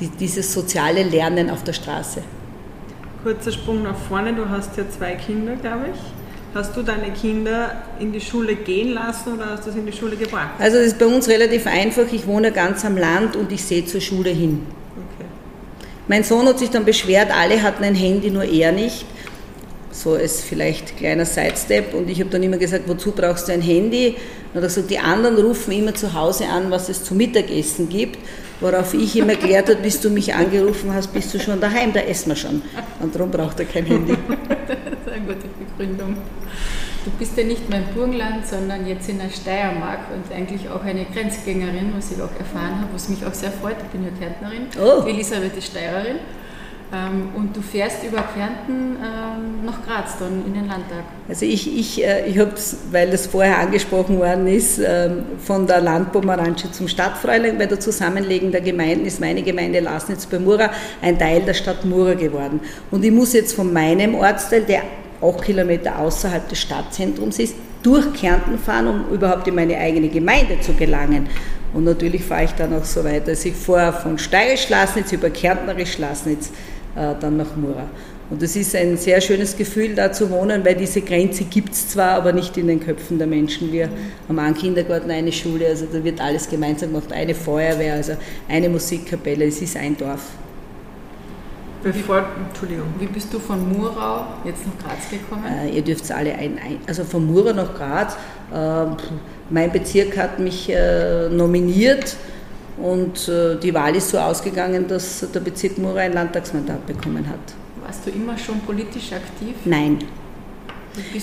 die, 0.00 0.08
dieses 0.08 0.52
soziale 0.52 1.02
Lernen 1.02 1.50
auf 1.50 1.64
der 1.64 1.72
Straße. 1.72 2.22
Kurzer 3.22 3.52
Sprung 3.52 3.82
nach 3.82 3.96
vorne, 3.96 4.32
du 4.32 4.48
hast 4.48 4.76
ja 4.76 4.84
zwei 4.88 5.14
Kinder, 5.14 5.56
glaube 5.56 5.86
ich. 5.92 6.00
Hast 6.54 6.76
du 6.76 6.82
deine 6.82 7.10
Kinder 7.12 7.82
in 7.98 8.12
die 8.12 8.20
Schule 8.20 8.54
gehen 8.54 8.94
lassen 8.94 9.34
oder 9.34 9.50
hast 9.50 9.66
du 9.66 9.72
sie 9.72 9.80
in 9.80 9.86
die 9.86 9.92
Schule 9.92 10.16
gebracht? 10.16 10.52
Also 10.58 10.78
das 10.78 10.86
ist 10.86 10.98
bei 10.98 11.06
uns 11.06 11.28
relativ 11.28 11.66
einfach. 11.66 12.10
Ich 12.10 12.26
wohne 12.26 12.52
ganz 12.52 12.84
am 12.84 12.96
Land 12.96 13.36
und 13.36 13.52
ich 13.52 13.62
sehe 13.62 13.84
zur 13.84 14.00
Schule 14.00 14.30
hin. 14.30 14.66
Okay. 14.96 15.28
Mein 16.06 16.24
Sohn 16.24 16.46
hat 16.46 16.58
sich 16.58 16.70
dann 16.70 16.84
beschwert, 16.84 17.30
alle 17.36 17.62
hatten 17.62 17.84
ein 17.84 17.94
Handy, 17.94 18.30
nur 18.30 18.44
er 18.44 18.72
nicht 18.72 19.04
so 19.90 20.14
als 20.14 20.42
vielleicht 20.42 20.96
kleiner 20.96 21.24
Sidestep. 21.24 21.94
Und 21.94 22.08
ich 22.08 22.20
habe 22.20 22.30
dann 22.30 22.42
immer 22.42 22.58
gesagt, 22.58 22.84
wozu 22.86 23.12
brauchst 23.12 23.48
du 23.48 23.52
ein 23.52 23.62
Handy? 23.62 24.16
Und 24.52 24.60
er 24.60 24.62
hat 24.62 24.68
gesagt, 24.68 24.90
die 24.90 24.98
anderen 24.98 25.36
rufen 25.36 25.72
immer 25.72 25.94
zu 25.94 26.14
Hause 26.14 26.46
an, 26.46 26.70
was 26.70 26.88
es 26.88 27.04
zu 27.04 27.14
Mittagessen 27.14 27.88
gibt. 27.88 28.18
Worauf 28.60 28.92
ich 28.92 29.14
ihm 29.14 29.28
erklärt 29.28 29.68
habe, 29.68 29.80
bis 29.80 30.00
du 30.00 30.10
mich 30.10 30.34
angerufen 30.34 30.92
hast, 30.92 31.12
bist 31.12 31.32
du 31.32 31.38
schon 31.38 31.60
daheim, 31.60 31.92
da 31.92 32.00
essen 32.00 32.30
wir 32.30 32.36
schon. 32.36 32.62
Und 33.00 33.14
darum 33.14 33.30
braucht 33.30 33.60
er 33.60 33.66
kein 33.66 33.86
Handy. 33.86 34.14
das 34.48 34.78
ist 34.78 35.12
eine 35.12 35.26
gute 35.26 35.46
Begründung. 35.76 36.16
Du 37.04 37.10
bist 37.12 37.38
ja 37.38 37.44
nicht 37.44 37.68
mehr 37.70 37.78
im 37.78 37.94
Burgenland, 37.94 38.46
sondern 38.46 38.86
jetzt 38.86 39.08
in 39.08 39.18
der 39.18 39.30
Steiermark 39.30 40.00
und 40.12 40.34
eigentlich 40.34 40.68
auch 40.68 40.82
eine 40.82 41.04
Grenzgängerin, 41.04 41.92
was 41.96 42.10
ich 42.10 42.20
auch 42.20 42.36
erfahren 42.36 42.80
habe, 42.80 42.88
was 42.92 43.08
mich 43.08 43.24
auch 43.24 43.32
sehr 43.32 43.52
freut. 43.52 43.76
Ich 43.80 43.88
bin 43.90 44.02
ja 44.04 44.10
Kärntnerin, 44.18 44.66
oh. 44.78 45.06
Elisabeth 45.06 45.56
ist 45.56 45.68
Steirerin. 45.68 46.16
Ähm, 46.90 47.28
und 47.36 47.54
du 47.54 47.60
fährst 47.60 48.02
über 48.02 48.24
Kärnten 48.34 48.96
ähm, 48.96 49.64
nach 49.64 49.84
Graz 49.86 50.16
dann 50.18 50.42
in 50.46 50.54
den 50.54 50.68
Landtag. 50.68 51.04
Also 51.28 51.44
ich, 51.44 51.78
ich, 51.78 52.02
äh, 52.02 52.26
ich 52.26 52.38
habe 52.38 52.52
weil 52.90 53.10
das 53.10 53.26
vorher 53.26 53.58
angesprochen 53.58 54.18
worden 54.18 54.46
ist, 54.46 54.78
ähm, 54.78 55.24
von 55.38 55.66
der 55.66 55.82
Landpomeranche 55.82 56.72
zum 56.72 56.88
Stadtfräulein, 56.88 57.58
bei 57.58 57.66
der 57.66 57.78
Zusammenlegung 57.78 58.52
der 58.52 58.62
Gemeinden 58.62 59.04
ist 59.04 59.20
meine 59.20 59.42
Gemeinde 59.42 59.80
Lasnitz 59.80 60.24
bei 60.24 60.38
Mura 60.38 60.70
ein 61.02 61.18
Teil 61.18 61.42
der 61.42 61.52
Stadt 61.52 61.84
Mura 61.84 62.14
geworden. 62.14 62.60
Und 62.90 63.04
ich 63.04 63.12
muss 63.12 63.34
jetzt 63.34 63.54
von 63.54 63.70
meinem 63.70 64.14
Ortsteil, 64.14 64.62
der 64.62 64.82
acht 65.20 65.42
Kilometer 65.42 65.98
außerhalb 65.98 66.48
des 66.48 66.58
Stadtzentrums 66.58 67.38
ist, 67.38 67.54
durch 67.82 68.12
Kärnten 68.14 68.58
fahren, 68.58 68.86
um 68.86 69.14
überhaupt 69.14 69.46
in 69.46 69.54
meine 69.54 69.76
eigene 69.76 70.08
Gemeinde 70.08 70.58
zu 70.60 70.72
gelangen. 70.72 71.28
Und 71.74 71.84
natürlich 71.84 72.24
fahre 72.24 72.44
ich 72.44 72.52
dann 72.52 72.74
auch 72.74 72.84
so 72.84 73.04
weiter. 73.04 73.28
Also 73.28 73.50
ich 73.50 73.54
fahre 73.54 73.92
von 73.92 74.16
Steirisch-Lasnitz 74.16 75.12
über 75.12 75.28
Kärntnerisch-Lasnitz 75.28 76.50
dann 76.94 77.36
nach 77.36 77.54
Mura. 77.56 77.84
Und 78.30 78.42
es 78.42 78.56
ist 78.56 78.76
ein 78.76 78.98
sehr 78.98 79.20
schönes 79.22 79.56
Gefühl, 79.56 79.94
da 79.94 80.12
zu 80.12 80.30
wohnen, 80.30 80.62
weil 80.64 80.74
diese 80.74 81.00
Grenze 81.00 81.44
gibt 81.44 81.72
es 81.72 81.88
zwar, 81.88 82.10
aber 82.10 82.32
nicht 82.32 82.56
in 82.58 82.66
den 82.66 82.78
Köpfen 82.78 83.16
der 83.16 83.26
Menschen. 83.26 83.72
Wir 83.72 83.88
haben 84.28 84.38
einen 84.38 84.54
Kindergarten, 84.54 85.10
eine 85.10 85.32
Schule, 85.32 85.66
also 85.66 85.86
da 85.90 86.04
wird 86.04 86.20
alles 86.20 86.48
gemeinsam 86.48 86.92
gemacht, 86.92 87.10
eine 87.10 87.34
Feuerwehr, 87.34 87.94
also 87.94 88.12
eine 88.48 88.68
Musikkapelle, 88.68 89.46
es 89.46 89.62
ist 89.62 89.76
ein 89.78 89.96
Dorf. 89.96 90.20
Bevor, 91.82 92.24
Entschuldigung. 92.48 92.88
Wie 92.98 93.06
bist 93.06 93.32
du 93.32 93.38
von 93.38 93.72
Murau 93.72 94.26
jetzt 94.44 94.62
nach 94.66 94.84
Graz 94.84 95.08
gekommen? 95.10 95.44
Äh, 95.46 95.76
ihr 95.76 95.82
dürft 95.82 96.10
alle 96.10 96.34
ein, 96.34 96.58
ein, 96.58 96.78
also 96.86 97.04
von 97.04 97.24
Murau 97.24 97.52
nach 97.52 97.72
Graz. 97.74 98.16
Äh, 98.52 98.86
mein 99.48 99.72
Bezirk 99.72 100.18
hat 100.18 100.38
mich 100.38 100.68
äh, 100.68 101.28
nominiert 101.30 102.16
Und 102.80 103.28
äh, 103.28 103.56
die 103.56 103.74
Wahl 103.74 103.96
ist 103.96 104.10
so 104.10 104.18
ausgegangen, 104.18 104.86
dass 104.86 105.26
der 105.32 105.40
Bezirk 105.40 105.78
Mura 105.78 106.00
ein 106.00 106.12
Landtagsmandat 106.12 106.86
bekommen 106.86 107.28
hat. 107.28 107.38
Warst 107.84 108.06
du 108.06 108.10
immer 108.10 108.36
schon 108.38 108.60
politisch 108.60 109.12
aktiv? 109.12 109.54
Nein. 109.64 109.98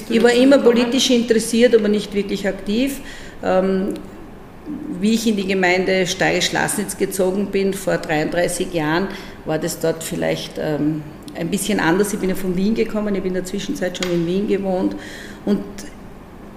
Ich 0.10 0.24
war 0.24 0.32
immer 0.32 0.58
politisch 0.60 1.10
interessiert, 1.10 1.76
aber 1.76 1.88
nicht 1.88 2.14
wirklich 2.14 2.48
aktiv. 2.48 3.02
Ähm, 3.44 3.94
wie 5.00 5.14
ich 5.14 5.28
in 5.28 5.36
die 5.36 5.46
Gemeinde 5.46 6.08
Steirisch-Lassnitz 6.08 6.98
gezogen 6.98 7.48
bin, 7.48 7.74
vor 7.74 7.98
33 7.98 8.74
Jahren, 8.74 9.08
war 9.46 9.60
das 9.60 9.80
dort 9.80 10.04
vielleicht 10.04 10.54
ähm, 10.58 11.04
ein 11.36 11.50
bisschen 11.50 11.80
anders. 11.80 12.14
Ich 12.14 12.20
bin 12.20 12.30
ja 12.30 12.36
von 12.36 12.56
Wien 12.56 12.74
gekommen, 12.74 13.14
ich 13.16 13.22
bin 13.22 13.30
in 13.30 13.36
der 13.36 13.46
Zwischenzeit 13.46 13.98
schon 13.98 14.12
in 14.12 14.26
Wien 14.26 14.48
gewohnt 14.48 14.96
und 15.46 15.64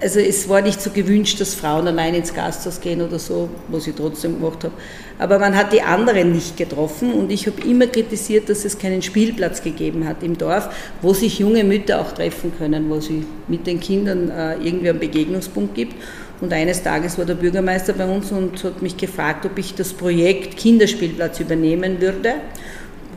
also 0.01 0.19
es 0.19 0.47
war 0.47 0.61
nicht 0.61 0.81
so 0.81 0.89
gewünscht, 0.91 1.41
dass 1.41 1.53
Frauen 1.53 1.87
allein 1.87 2.13
ins 2.13 2.33
Gasthaus 2.33 2.79
gehen 2.79 3.01
oder 3.01 3.19
so, 3.19 3.49
was 3.67 3.87
ich 3.87 3.95
trotzdem 3.95 4.39
gemacht 4.39 4.63
habe. 4.63 4.73
Aber 5.17 5.39
man 5.39 5.55
hat 5.55 5.73
die 5.73 5.81
anderen 5.81 6.31
nicht 6.31 6.55
getroffen 6.55 7.13
und 7.13 7.31
ich 7.31 7.45
habe 7.47 7.61
immer 7.61 7.87
kritisiert, 7.87 8.49
dass 8.49 8.63
es 8.63 8.77
keinen 8.77 9.01
Spielplatz 9.01 9.61
gegeben 9.61 10.07
hat 10.07 10.23
im 10.23 10.37
Dorf, 10.37 10.69
wo 11.01 11.13
sich 11.13 11.39
junge 11.39 11.63
Mütter 11.63 11.99
auch 11.99 12.13
treffen 12.13 12.53
können, 12.57 12.89
wo 12.89 12.99
sie 13.01 13.25
mit 13.47 13.67
den 13.67 13.79
Kindern 13.79 14.29
äh, 14.29 14.55
irgendwie 14.55 14.89
einen 14.89 14.99
Begegnungspunkt 14.99 15.75
gibt. 15.75 15.95
Und 16.39 16.53
eines 16.53 16.81
Tages 16.81 17.17
war 17.17 17.25
der 17.25 17.35
Bürgermeister 17.35 17.91
bei 17.91 18.05
uns 18.05 18.31
und 18.31 18.63
hat 18.63 18.81
mich 18.81 18.95
gefragt, 18.95 19.45
ob 19.45 19.57
ich 19.57 19.75
das 19.75 19.91
Projekt 19.91 20.55
Kinderspielplatz 20.55 21.41
übernehmen 21.41 21.99
würde. 21.99 22.35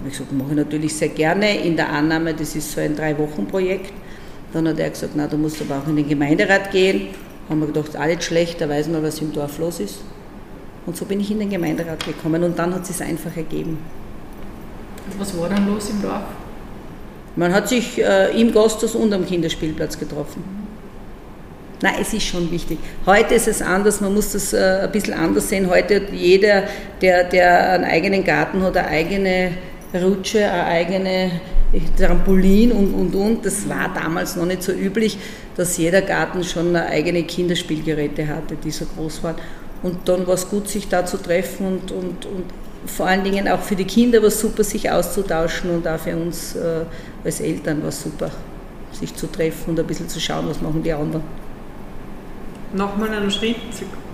Und 0.03 0.09
ich 0.09 0.13
gesagt, 0.15 0.33
mache 0.33 0.51
ich 0.51 0.57
natürlich 0.57 0.97
sehr 0.97 1.11
gerne 1.11 1.57
in 1.59 1.77
der 1.77 1.91
Annahme, 1.91 2.35
das 2.35 2.57
ist 2.57 2.73
so 2.73 2.81
ein 2.81 2.97
Drei-Wochen-Projekt. 2.97 3.93
Dann 4.53 4.69
hat 4.69 4.79
er 4.79 4.91
gesagt, 4.91 5.13
na, 5.15 5.27
du 5.27 5.37
musst 5.37 5.61
aber 5.61 5.79
auch 5.79 5.89
in 5.89 5.97
den 5.97 6.09
Gemeinderat 6.09 6.71
gehen. 6.71 7.09
Haben 7.49 7.61
wir 7.61 7.67
gedacht, 7.67 7.97
alles 7.97 8.25
schlecht, 8.25 8.61
da 8.61 8.69
weiß 8.69 8.89
man, 8.89 9.03
was 9.03 9.21
im 9.21 9.33
Dorf 9.33 9.59
los 9.59 9.81
ist. 9.81 10.01
Und 10.87 10.97
so 10.97 11.05
bin 11.05 11.21
ich 11.21 11.31
in 11.31 11.39
den 11.39 11.51
Gemeinderat 11.51 12.05
gekommen 12.05 12.43
und 12.43 12.59
dann 12.59 12.75
hat 12.75 12.83
es 12.83 12.89
sich 12.89 13.07
einfach 13.07 13.37
ergeben. 13.37 13.79
Und 15.07 15.21
was 15.21 15.39
war 15.39 15.49
dann 15.49 15.67
los 15.67 15.91
im 15.91 16.03
Dorf? 16.03 16.23
Man 17.35 17.53
hat 17.53 17.69
sich 17.69 17.99
äh, 17.99 18.39
im 18.39 18.53
Gasthaus 18.53 18.95
und 18.95 19.13
am 19.13 19.25
Kinderspielplatz 19.25 19.99
getroffen. 19.99 20.45
Nein, 21.81 21.95
es 22.01 22.13
ist 22.13 22.25
schon 22.25 22.51
wichtig. 22.51 22.79
Heute 23.07 23.35
ist 23.35 23.49
es 23.49 23.63
anders, 23.63 24.01
man 24.01 24.15
muss 24.15 24.33
das 24.33 24.53
äh, 24.53 24.81
ein 24.83 24.93
bisschen 24.93 25.15
anders 25.15 25.49
sehen. 25.49 25.69
Heute 25.69 25.97
hat 25.97 26.13
jeder, 26.13 26.65
der, 27.01 27.25
der 27.25 27.73
einen 27.73 27.85
eigenen 27.85 28.23
Garten 28.23 28.63
hat, 28.63 28.77
eine 28.77 28.89
eigene 28.89 29.53
Rutsche, 29.95 30.49
eine 30.49 30.67
eigene 30.67 31.31
Trampolin 31.97 32.73
und, 32.73 32.95
und, 32.95 33.15
und. 33.15 33.47
Das 33.47 33.69
war 33.69 33.93
damals 33.95 34.37
noch 34.37 34.47
nicht 34.47 34.63
so 34.63 34.73
üblich, 34.73 35.19
dass 35.57 35.77
jeder 35.79 36.03
Garten 36.03 36.45
schon 36.45 36.75
eigene 36.77 37.23
Kinderspielgeräte 37.25 38.27
hatte, 38.29 38.57
die 38.57 38.71
so 38.71 38.85
groß 38.85 39.23
waren. 39.23 39.37
Und 39.83 40.09
dann 40.09 40.27
war 40.27 40.35
es 40.35 40.49
gut, 40.49 40.69
sich 40.69 40.89
da 40.89 41.05
zu 41.05 41.17
treffen 41.17 41.67
und, 41.67 41.91
und, 41.91 42.27
und 42.27 42.45
vor 42.87 43.07
allen 43.07 43.25
Dingen 43.25 43.49
auch 43.49 43.61
für 43.61 43.77
die 43.77 43.85
Kinder 43.85 44.21
war 44.21 44.29
es 44.29 44.41
super, 44.41 44.65
sich 44.65 44.91
auszutauschen 44.91 45.71
und 45.71 45.87
auch 45.87 45.99
für 45.99 46.17
uns 46.17 46.57
äh, 46.57 46.85
als 47.25 47.41
Eltern 47.41 47.81
war 47.83 47.89
es 47.89 48.03
super, 48.03 48.31
sich 48.93 49.15
zu 49.15 49.27
treffen 49.29 49.71
und 49.71 49.81
ein 49.81 49.87
bisschen 49.87 50.09
zu 50.09 50.21
schauen, 50.21 50.49
was 50.49 50.61
machen 50.61 50.83
die 50.83 50.93
anderen. 50.93 51.23
Nochmal 52.75 53.11
einen 53.11 53.31
Schritt 53.31 53.57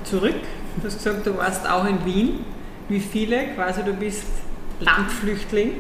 zurück. 0.05 0.35
Du 0.81 0.87
hast 0.87 0.99
gesagt, 0.99 1.27
du 1.27 1.37
warst 1.37 1.69
auch 1.69 1.87
in 1.87 2.05
Wien. 2.05 2.41
Wie 2.89 3.01
viele? 3.01 3.55
Quasi, 3.55 3.83
du 3.83 3.93
bist 3.93 4.25
Landflüchtling. 4.81 5.73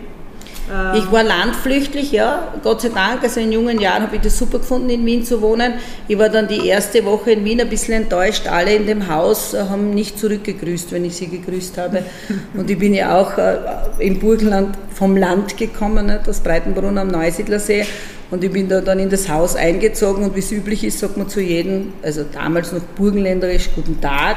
Ich 0.95 1.11
war 1.11 1.23
landflüchtlich, 1.23 2.13
ja, 2.13 2.53
Gott 2.63 2.83
sei 2.83 2.91
Dank. 2.91 3.23
Also 3.23 3.41
in 3.41 3.53
jungen 3.53 3.81
Jahren 3.81 4.03
habe 4.03 4.17
ich 4.17 4.23
das 4.23 4.37
super 4.37 4.59
gefunden, 4.59 4.91
in 4.91 5.05
Wien 5.07 5.25
zu 5.25 5.41
wohnen. 5.41 5.75
Ich 6.09 6.19
war 6.19 6.29
dann 6.29 6.47
die 6.47 6.67
erste 6.67 7.05
Woche 7.05 7.33
in 7.33 7.45
Wien 7.45 7.61
ein 7.61 7.69
bisschen 7.69 7.95
enttäuscht. 7.95 8.47
Alle 8.47 8.75
in 8.75 8.87
dem 8.87 9.09
Haus 9.09 9.55
haben 9.55 9.91
nicht 9.91 10.19
zurückgegrüßt, 10.19 10.93
wenn 10.93 11.05
ich 11.05 11.17
sie 11.17 11.29
gegrüßt 11.29 11.79
habe. 11.79 12.03
Und 12.55 12.71
ich 12.71 12.79
bin 12.79 12.93
ja 12.93 13.19
auch 13.19 13.39
äh, 13.39 13.57
im 13.99 14.19
Burgenland 14.19 14.77
vom 14.95 15.17
Land 15.17 15.57
gekommen, 15.57 16.07
ne, 16.07 16.21
das 16.25 16.41
Breitenbrunn 16.41 16.99
am 16.99 17.09
Neusiedlersee. 17.09 17.87
Und 18.31 18.45
ich 18.45 18.53
bin 18.53 18.69
da 18.69 18.83
dann 18.83 18.99
in 18.99 19.09
das 19.09 19.29
Haus 19.29 19.57
eingezogen 19.57 20.23
und 20.23 20.37
wie 20.37 20.41
es 20.41 20.53
üblich 20.53 20.85
ist, 20.85 20.99
sagt 20.99 21.17
man 21.17 21.31
zu 21.31 21.41
jedem, 21.41 21.95
also 22.03 22.25
damals 22.31 22.73
noch 22.73 22.83
burgenländerisch, 22.83 23.71
guten 23.75 24.03
Tag, 24.03 24.37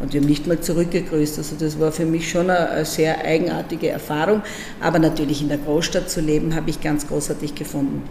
und 0.00 0.12
wir 0.12 0.20
haben 0.20 0.28
nicht 0.28 0.46
mal 0.46 0.60
zurückgegrüßt. 0.60 1.38
Also 1.38 1.56
das 1.58 1.80
war 1.80 1.92
für 1.92 2.04
mich 2.04 2.30
schon 2.30 2.50
eine, 2.50 2.70
eine, 2.70 2.84
sehr 2.84 3.24
eigenartige 3.24 3.88
Erfahrung. 3.88 4.42
Aber 4.80 4.98
natürlich 4.98 5.42
in 5.42 5.48
der 5.48 5.58
Großstadt 5.58 6.08
zu 6.08 6.20
leben, 6.20 6.54
habe 6.54 6.70
ich 6.70 6.80
ganz 6.80 7.06
großartig 7.08 7.54
gefunden. 7.54 8.02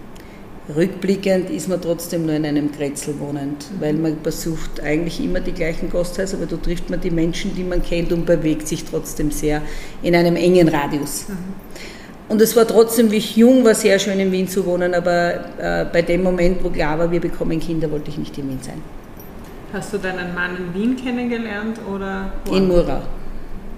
Rückblickend 0.75 1.49
ist 1.49 1.69
man 1.69 1.81
trotzdem 1.81 2.25
nur 2.25 2.35
in 2.35 2.45
einem 2.45 2.73
Kretzel 2.73 3.17
wohnend, 3.21 3.67
weil 3.79 3.93
man 3.93 4.21
besucht 4.21 4.81
eigentlich 4.81 5.23
immer 5.23 5.39
die 5.39 5.53
gleichen 5.53 5.89
Gasthäuser, 5.89 6.35
aber 6.35 6.45
da 6.45 6.57
trifft 6.57 6.89
man 6.89 6.99
die 6.99 7.09
Menschen, 7.09 7.55
die 7.55 7.63
man 7.63 7.81
kennt 7.81 8.11
und 8.11 8.25
bewegt 8.25 8.67
sich 8.67 8.83
trotzdem 8.83 9.31
sehr 9.31 9.61
in 10.03 10.13
einem 10.13 10.35
engen 10.35 10.67
Radius. 10.67 11.29
Mhm. 11.29 11.37
Und 12.27 12.41
es 12.41 12.53
war 12.57 12.67
trotzdem, 12.67 13.09
wie 13.11 13.15
ich 13.15 13.37
jung 13.37 13.63
war, 13.63 13.75
sehr 13.75 13.97
schön 13.97 14.19
in 14.19 14.33
Wien 14.33 14.49
zu 14.49 14.65
wohnen, 14.65 14.93
aber 14.93 15.45
äh, 15.57 15.85
bei 15.85 16.01
dem 16.01 16.23
Moment, 16.23 16.61
wo 16.61 16.69
klar 16.69 16.99
war, 16.99 17.09
wir 17.09 17.21
bekommen 17.21 17.61
Kinder, 17.61 17.89
wollte 17.89 18.09
ich 18.09 18.17
nicht 18.17 18.37
in 18.37 18.49
Wien 18.49 18.59
sein. 18.61 18.81
Hast 19.73 19.93
du 19.93 19.97
deinen 19.97 20.33
Mann 20.33 20.55
in 20.55 20.73
Wien 20.73 20.95
kennengelernt 20.95 21.79
oder? 21.93 22.31
Wo? 22.45 22.55
In 22.55 22.67
Mura. 22.67 23.01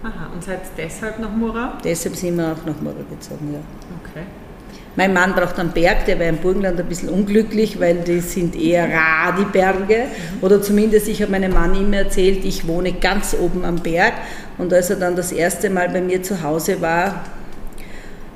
Aha, 0.04 0.30
und 0.34 0.44
seid 0.44 0.62
deshalb 0.78 1.20
nach 1.20 1.32
Mura? 1.32 1.78
Deshalb 1.84 2.16
sind 2.16 2.38
wir 2.38 2.46
auch 2.46 2.66
nach 2.66 2.80
Mura 2.80 3.04
gezogen, 3.10 3.54
ja. 3.54 3.60
Okay. 4.04 4.26
Mein 4.96 5.14
Mann 5.14 5.34
braucht 5.34 5.58
einen 5.60 5.72
Berg, 5.72 6.06
der 6.06 6.20
war 6.20 6.28
im 6.28 6.38
Burgenland 6.38 6.80
ein 6.80 6.86
bisschen 6.86 7.10
unglücklich, 7.10 7.80
weil 7.80 7.96
die 7.98 8.20
sind 8.20 8.56
eher 8.56 8.90
rar, 8.90 9.36
die 9.38 9.46
Berge. 9.46 10.06
Mhm. 10.06 10.44
Oder 10.44 10.62
zumindest, 10.62 11.08
ich 11.08 11.22
habe 11.22 11.32
meinem 11.32 11.54
Mann 11.54 11.76
immer 11.76 11.98
erzählt, 11.98 12.44
ich 12.44 12.68
wohne 12.68 12.94
ganz 12.94 13.36
oben 13.40 13.66
am 13.66 13.78
Berg. 13.78 14.14
Und 14.58 14.74
als 14.74 14.90
er 14.90 14.98
dann 14.98 15.16
das 15.16 15.32
erste 15.32 15.70
Mal 15.70 15.90
bei 15.90 16.02
mir 16.02 16.22
zu 16.22 16.44
Hause 16.44 16.82
war, 16.82 17.24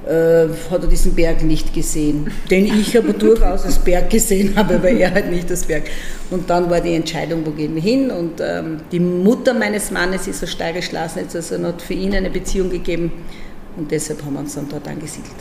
äh, 0.05 0.47
hat 0.69 0.81
er 0.81 0.87
diesen 0.87 1.15
Berg 1.15 1.43
nicht 1.43 1.73
gesehen, 1.73 2.29
den 2.49 2.65
ich 2.65 2.97
aber 2.97 3.13
durchaus 3.13 3.63
als 3.63 3.79
Berg 3.79 4.09
gesehen 4.09 4.55
habe, 4.55 4.75
aber 4.75 4.89
er 4.89 5.13
halt 5.13 5.29
nicht 5.29 5.49
als 5.49 5.65
Berg. 5.65 5.83
Und 6.29 6.49
dann 6.49 6.69
war 6.69 6.81
die 6.81 6.93
Entscheidung, 6.93 7.45
wo 7.45 7.51
gehen 7.51 7.75
wir 7.75 7.81
hin? 7.81 8.11
Und 8.11 8.41
ähm, 8.41 8.81
die 8.91 8.99
Mutter 8.99 9.53
meines 9.53 9.91
Mannes 9.91 10.27
ist 10.27 10.43
aus 10.43 10.51
Steirisch 10.51 10.91
Lasnitz, 10.91 11.35
also 11.35 11.57
hat 11.65 11.81
für 11.81 11.93
ihn 11.93 12.13
eine 12.13 12.29
Beziehung 12.29 12.69
gegeben 12.69 13.11
und 13.77 13.91
deshalb 13.91 14.23
haben 14.23 14.33
wir 14.33 14.41
uns 14.41 14.55
dann 14.55 14.67
dort 14.69 14.87
angesiedelt. 14.87 15.31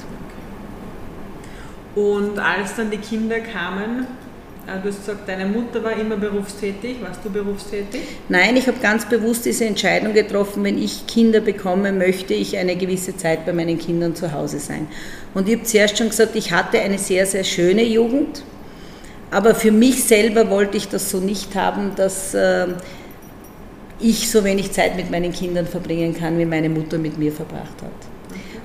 Und 1.95 2.38
als 2.38 2.76
dann 2.76 2.90
die 2.90 2.99
Kinder 2.99 3.40
kamen, 3.40 4.07
du 4.66 4.88
hast 4.88 5.04
gesagt, 5.04 5.28
deine 5.28 5.47
Mutter 5.47 5.83
war 5.83 5.92
immer 5.99 6.16
berufstätig. 6.16 6.97
Warst 7.00 7.25
du 7.25 7.31
berufstätig? 7.31 8.00
Nein, 8.28 8.57
ich 8.57 8.66
habe 8.66 8.78
ganz 8.81 9.09
bewusst 9.09 9.45
diese 9.45 9.64
Entscheidung 9.64 10.14
getroffen, 10.14 10.64
wenn 10.64 10.81
ich 10.81 11.07
Kinder 11.07 11.40
bekomme, 11.40 11.92
möchte 11.92 12.35
ich 12.35 12.57
eine 12.57 12.76
gewisse 12.76 13.16
Zeit 13.16 13.45
bei 13.45 13.52
meinen 13.52 13.78
Kindern 13.78 14.14
zu 14.14 14.33
Hause 14.33 14.59
sein. 14.59 14.87
Und 15.35 15.49
ich 15.49 15.57
habe 15.57 15.64
zuerst 15.64 15.99
schon 15.99 16.09
gesagt, 16.09 16.37
ich 16.37 16.52
hatte 16.52 16.81
eine 16.81 16.99
sehr, 16.99 17.26
sehr 17.26 17.45
schöne 17.45 17.83
Jugend, 17.85 18.45
aber 19.31 19.54
für 19.54 19.73
mich 19.73 20.04
selber 20.04 20.50
wollte 20.50 20.76
ich 20.76 20.88
das 20.88 21.11
so 21.11 21.19
nicht 21.19 21.54
haben, 21.54 21.92
dass 21.97 22.35
äh, 22.35 22.69
ich 23.99 24.31
so 24.31 24.45
wenig 24.45 24.73
Zeit 24.73 24.97
mit 24.97 25.11
meinen 25.11 25.33
Kindern 25.33 25.66
verbringen 25.66 26.14
kann, 26.14 26.38
wie 26.38 26.45
meine 26.45 26.69
Mutter 26.69 26.99
mit 26.99 27.19
mir 27.19 27.33
verbracht 27.33 27.83
hat. 27.83 28.12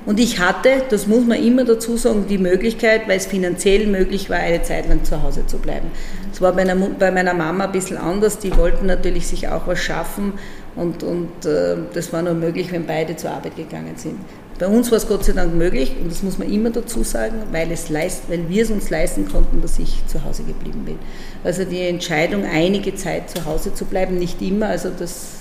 Und 0.08 0.22
ich 0.22 0.40
hatte, 0.40 0.84
das 0.90 1.06
muss 1.06 1.26
man 1.26 1.44
immer 1.44 1.66
dazu 1.66 1.98
sagen, 1.98 2.28
die 2.30 2.38
Möglichkeit, 2.38 3.10
weil 3.10 3.18
es 3.18 3.26
finanziell 3.26 3.88
möglich 3.88 4.30
war, 4.30 4.38
eine 4.38 4.64
Zeit 4.64 4.88
lang 4.88 5.04
zu 5.04 5.22
Hause 5.22 5.46
zu 5.46 5.58
bleiben. 5.58 5.92
Das 6.32 6.40
war 6.40 6.54
bei, 6.54 6.62
einer, 6.62 6.78
bei 6.78 7.12
meiner 7.12 7.34
Mama 7.34 7.66
ein 7.66 7.74
bisschen 7.74 7.98
anders. 7.98 8.40
Die 8.40 8.56
wollten 8.56 8.86
natürlich 8.86 9.28
sich 9.28 9.50
auch 9.50 9.68
was 9.68 9.80
schaffen 9.80 10.32
und, 10.78 11.04
und 11.04 11.46
äh, 11.46 11.76
das 11.94 12.14
war 12.14 12.22
nur 12.22 12.36
möglich, 12.36 12.72
wenn 12.72 12.86
beide 12.86 13.18
zur 13.18 13.32
Arbeit 13.32 13.58
gegangen 13.58 13.98
sind. 13.98 14.16
Bei 14.58 14.68
uns 14.68 14.90
war 14.92 14.98
es 14.98 15.10
Gott 15.10 15.26
sei 15.26 15.34
Dank 15.34 15.54
möglich 15.54 15.94
und 16.02 16.10
das 16.10 16.24
muss 16.24 16.38
man 16.38 16.50
immer 16.50 16.70
dazu 16.70 17.04
sagen, 17.04 17.36
weil, 17.52 17.70
es 17.70 17.90
leist, 17.90 18.30
weil 18.30 18.48
wir 18.48 18.64
es 18.64 18.72
uns 18.72 18.90
leisten 18.90 19.28
konnten, 19.28 19.62
dass 19.62 19.78
ich 19.78 20.08
zu 20.08 20.24
Hause 20.24 20.44
geblieben 20.44 20.86
bin. 20.86 21.00
Also 21.44 21.66
die 21.66 21.82
Entscheidung, 21.82 22.46
einige 22.46 22.96
Zeit 22.96 23.30
zu 23.30 23.44
Hause 23.44 23.74
zu 23.74 23.84
bleiben, 23.84 24.18
nicht 24.18 24.42
immer, 24.42 24.68
also 24.68 24.90
das 24.98 25.38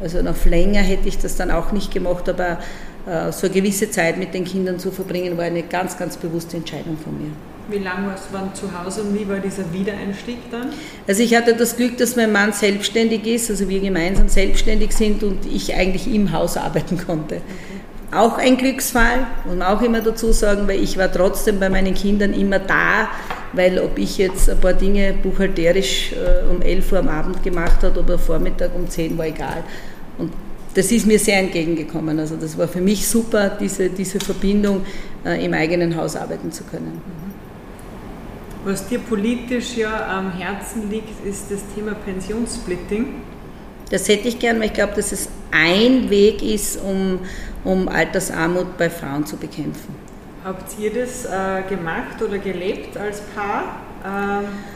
also 0.00 0.20
noch 0.22 0.44
länger 0.44 0.80
hätte 0.80 1.08
ich 1.08 1.18
das 1.18 1.36
dann 1.36 1.50
auch 1.50 1.72
nicht 1.72 1.92
gemacht, 1.92 2.28
aber 2.28 2.58
so 3.30 3.46
eine 3.46 3.54
gewisse 3.54 3.90
Zeit 3.90 4.18
mit 4.18 4.34
den 4.34 4.44
Kindern 4.44 4.78
zu 4.78 4.90
verbringen, 4.90 5.36
war 5.36 5.44
eine 5.44 5.62
ganz, 5.62 5.96
ganz 5.96 6.16
bewusste 6.16 6.56
Entscheidung 6.56 6.98
von 6.98 7.16
mir. 7.16 7.30
Wie 7.68 7.78
lange 7.78 8.08
warst 8.08 8.28
du 8.30 8.36
dann 8.36 8.54
zu 8.54 8.66
Hause 8.78 9.02
und 9.02 9.18
wie 9.18 9.28
war 9.28 9.38
dieser 9.38 9.72
Wiedereinstieg 9.72 10.38
dann? 10.52 10.68
Also 11.08 11.22
ich 11.22 11.34
hatte 11.34 11.54
das 11.54 11.76
Glück, 11.76 11.96
dass 11.98 12.14
mein 12.14 12.30
Mann 12.30 12.52
selbstständig 12.52 13.26
ist, 13.26 13.50
also 13.50 13.68
wir 13.68 13.80
gemeinsam 13.80 14.28
selbstständig 14.28 14.92
sind 14.92 15.24
und 15.24 15.46
ich 15.46 15.74
eigentlich 15.74 16.12
im 16.12 16.32
Haus 16.32 16.56
arbeiten 16.56 16.96
konnte. 16.96 17.36
Okay. 17.36 17.42
Auch 18.16 18.38
ein 18.38 18.56
Glücksfall, 18.56 19.26
muss 19.44 19.56
man 19.56 19.62
auch 19.66 19.82
immer 19.82 20.00
dazu 20.00 20.30
sagen, 20.30 20.68
weil 20.68 20.80
ich 20.80 20.96
war 20.96 21.10
trotzdem 21.10 21.58
bei 21.58 21.68
meinen 21.68 21.92
Kindern 21.92 22.32
immer 22.34 22.60
da, 22.60 23.08
weil 23.52 23.80
ob 23.80 23.98
ich 23.98 24.16
jetzt 24.18 24.48
ein 24.48 24.60
paar 24.60 24.74
Dinge 24.74 25.12
buchhalterisch 25.12 26.12
äh, 26.12 26.48
um 26.48 26.62
11 26.62 26.92
Uhr 26.92 26.98
am 27.00 27.08
Abend 27.08 27.42
gemacht 27.42 27.82
habe 27.82 27.98
oder 27.98 28.16
Vormittag 28.16 28.76
um 28.76 28.88
10 28.88 29.18
war 29.18 29.26
egal. 29.26 29.64
Das 30.76 30.92
ist 30.92 31.06
mir 31.06 31.18
sehr 31.18 31.38
entgegengekommen. 31.38 32.20
Also 32.20 32.36
das 32.36 32.58
war 32.58 32.68
für 32.68 32.82
mich 32.82 33.08
super, 33.08 33.48
diese, 33.48 33.88
diese 33.88 34.20
Verbindung 34.20 34.84
äh, 35.24 35.42
im 35.42 35.54
eigenen 35.54 35.96
Haus 35.96 36.16
arbeiten 36.16 36.52
zu 36.52 36.64
können. 36.64 37.00
Was 38.62 38.86
dir 38.86 38.98
politisch 38.98 39.78
ja 39.78 40.06
am 40.06 40.32
Herzen 40.32 40.90
liegt, 40.90 41.24
ist 41.24 41.50
das 41.50 41.60
Thema 41.74 41.94
Pensionssplitting. 41.94 43.06
Das 43.88 44.06
hätte 44.06 44.28
ich 44.28 44.38
gern, 44.38 44.58
weil 44.58 44.66
ich 44.66 44.74
glaube, 44.74 44.92
dass 44.96 45.12
es 45.12 45.30
ein 45.50 46.10
Weg 46.10 46.42
ist, 46.42 46.78
um, 46.82 47.20
um 47.64 47.88
Altersarmut 47.88 48.76
bei 48.76 48.90
Frauen 48.90 49.24
zu 49.24 49.38
bekämpfen. 49.38 49.94
Habt 50.44 50.78
ihr 50.78 50.92
das 50.92 51.24
äh, 51.24 51.62
gemacht 51.70 52.20
oder 52.20 52.36
gelebt 52.36 52.98
als 52.98 53.22
Paar? 53.34 53.80
Ähm 54.04 54.75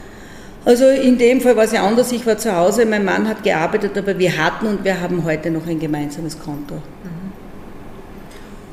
also 0.63 0.87
in 0.87 1.17
dem 1.17 1.41
Fall 1.41 1.55
war 1.55 1.63
es 1.63 1.71
ja 1.71 1.85
anders. 1.85 2.11
Ich 2.11 2.25
war 2.25 2.37
zu 2.37 2.55
Hause, 2.55 2.85
mein 2.85 3.03
Mann 3.03 3.27
hat 3.27 3.43
gearbeitet, 3.43 3.97
aber 3.97 4.17
wir 4.17 4.37
hatten 4.37 4.67
und 4.67 4.83
wir 4.83 4.99
haben 5.01 5.23
heute 5.23 5.49
noch 5.49 5.65
ein 5.67 5.79
gemeinsames 5.79 6.39
Konto. 6.39 6.75
Mhm. 6.75 7.31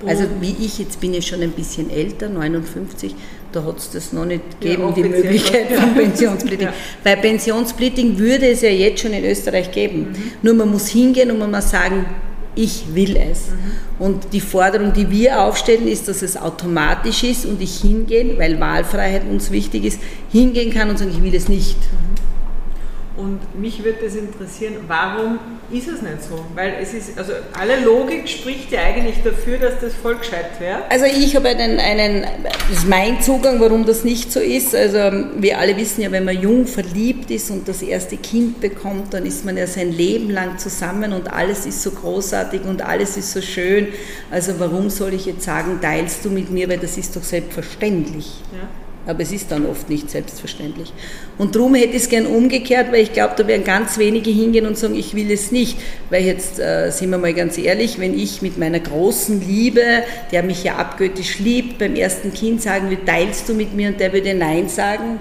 Also 0.06 0.24
wie 0.40 0.54
ich, 0.60 0.78
jetzt 0.78 1.00
bin 1.00 1.14
ich 1.14 1.26
schon 1.26 1.42
ein 1.42 1.50
bisschen 1.50 1.90
älter, 1.90 2.28
59, 2.28 3.14
da 3.50 3.64
hat 3.64 3.78
es 3.78 3.90
das 3.90 4.12
noch 4.12 4.26
nicht 4.26 4.60
gegeben, 4.60 4.82
ja, 4.82 4.92
die 4.92 5.02
Möglichkeit 5.02 5.72
von 5.74 5.94
Pensionssplitting. 5.94 6.68
ja. 6.68 6.74
Weil 7.02 7.16
Pensionssplitting 7.16 8.18
würde 8.18 8.48
es 8.50 8.62
ja 8.62 8.68
jetzt 8.68 9.00
schon 9.02 9.12
in 9.12 9.24
Österreich 9.24 9.72
geben. 9.72 10.12
Mhm. 10.12 10.32
Nur 10.42 10.54
man 10.54 10.70
muss 10.70 10.88
hingehen 10.88 11.30
und 11.30 11.38
man 11.38 11.50
muss 11.50 11.70
sagen, 11.70 12.06
ich 12.54 12.94
will 12.94 13.16
es. 13.16 13.48
Mhm. 13.48 14.04
Und 14.04 14.32
die 14.32 14.40
Forderung, 14.40 14.92
die 14.92 15.10
wir 15.10 15.42
aufstellen, 15.42 15.86
ist, 15.88 16.08
dass 16.08 16.22
es 16.22 16.36
automatisch 16.36 17.24
ist 17.24 17.46
und 17.46 17.60
ich 17.60 17.80
hingehen, 17.80 18.38
weil 18.38 18.60
Wahlfreiheit 18.60 19.22
uns 19.28 19.50
wichtig 19.50 19.84
ist, 19.84 20.00
hingehen 20.30 20.72
kann 20.72 20.90
und 20.90 20.98
sagen, 20.98 21.12
ich 21.12 21.22
will 21.22 21.34
es 21.34 21.48
nicht. 21.48 21.76
Mhm. 21.76 22.27
Und 23.18 23.60
mich 23.60 23.82
würde 23.82 23.98
das 24.04 24.14
interessieren, 24.14 24.76
warum 24.86 25.40
ist 25.72 25.88
es 25.88 26.02
nicht 26.02 26.22
so? 26.22 26.38
Weil 26.54 26.74
es 26.80 26.94
ist, 26.94 27.18
also 27.18 27.32
alle 27.52 27.80
Logik 27.84 28.28
spricht 28.28 28.70
ja 28.70 28.82
eigentlich 28.82 29.16
dafür, 29.24 29.58
dass 29.58 29.80
das 29.80 29.92
voll 29.94 30.18
gescheit 30.18 30.60
wäre. 30.60 30.82
Also 30.88 31.04
ich 31.06 31.34
habe 31.34 31.48
einen, 31.48 31.80
einen, 31.80 32.24
das 32.44 32.78
ist 32.78 32.88
mein 32.88 33.20
Zugang, 33.20 33.58
warum 33.58 33.84
das 33.84 34.04
nicht 34.04 34.30
so 34.30 34.38
ist. 34.38 34.72
Also 34.72 34.98
wir 35.36 35.58
alle 35.58 35.76
wissen 35.76 36.02
ja, 36.02 36.12
wenn 36.12 36.24
man 36.24 36.40
jung 36.40 36.68
verliebt 36.68 37.32
ist 37.32 37.50
und 37.50 37.66
das 37.66 37.82
erste 37.82 38.16
Kind 38.18 38.60
bekommt, 38.60 39.12
dann 39.12 39.26
ist 39.26 39.44
man 39.44 39.56
ja 39.56 39.66
sein 39.66 39.90
Leben 39.90 40.30
lang 40.30 40.56
zusammen 40.58 41.12
und 41.12 41.32
alles 41.32 41.66
ist 41.66 41.82
so 41.82 41.90
großartig 41.90 42.62
und 42.62 42.82
alles 42.82 43.16
ist 43.16 43.32
so 43.32 43.40
schön. 43.40 43.88
Also 44.30 44.60
warum 44.60 44.90
soll 44.90 45.12
ich 45.14 45.26
jetzt 45.26 45.42
sagen, 45.42 45.80
teilst 45.82 46.24
du 46.24 46.30
mit 46.30 46.50
mir, 46.50 46.68
weil 46.68 46.78
das 46.78 46.96
ist 46.96 47.16
doch 47.16 47.24
selbstverständlich. 47.24 48.42
Ja 48.52 48.68
aber 49.08 49.22
es 49.22 49.32
ist 49.32 49.50
dann 49.50 49.64
oft 49.64 49.88
nicht 49.88 50.10
selbstverständlich. 50.10 50.92
Und 51.38 51.54
darum 51.54 51.74
hätte 51.74 51.96
ich 51.96 52.02
es 52.02 52.08
gern 52.10 52.26
umgekehrt, 52.26 52.92
weil 52.92 53.00
ich 53.00 53.14
glaube, 53.14 53.32
da 53.38 53.46
werden 53.46 53.64
ganz 53.64 53.96
wenige 53.96 54.30
hingehen 54.30 54.66
und 54.66 54.76
sagen, 54.76 54.94
ich 54.94 55.14
will 55.14 55.30
es 55.30 55.50
nicht. 55.50 55.78
Weil 56.10 56.24
jetzt, 56.24 56.60
äh, 56.60 56.90
sind 56.90 57.08
wir 57.10 57.16
mal 57.16 57.32
ganz 57.32 57.56
ehrlich, 57.56 57.98
wenn 57.98 58.16
ich 58.16 58.42
mit 58.42 58.58
meiner 58.58 58.80
großen 58.80 59.40
Liebe, 59.40 59.82
der 60.30 60.42
mich 60.42 60.62
ja 60.62 60.76
abgöttisch 60.76 61.38
liebt, 61.38 61.78
beim 61.78 61.94
ersten 61.94 62.34
Kind 62.34 62.60
sagen 62.60 62.90
will, 62.90 62.98
teilst 63.06 63.48
du 63.48 63.54
mit 63.54 63.74
mir 63.74 63.88
und 63.88 63.98
der 63.98 64.12
würde 64.12 64.34
Nein 64.34 64.68
sagen, 64.68 65.20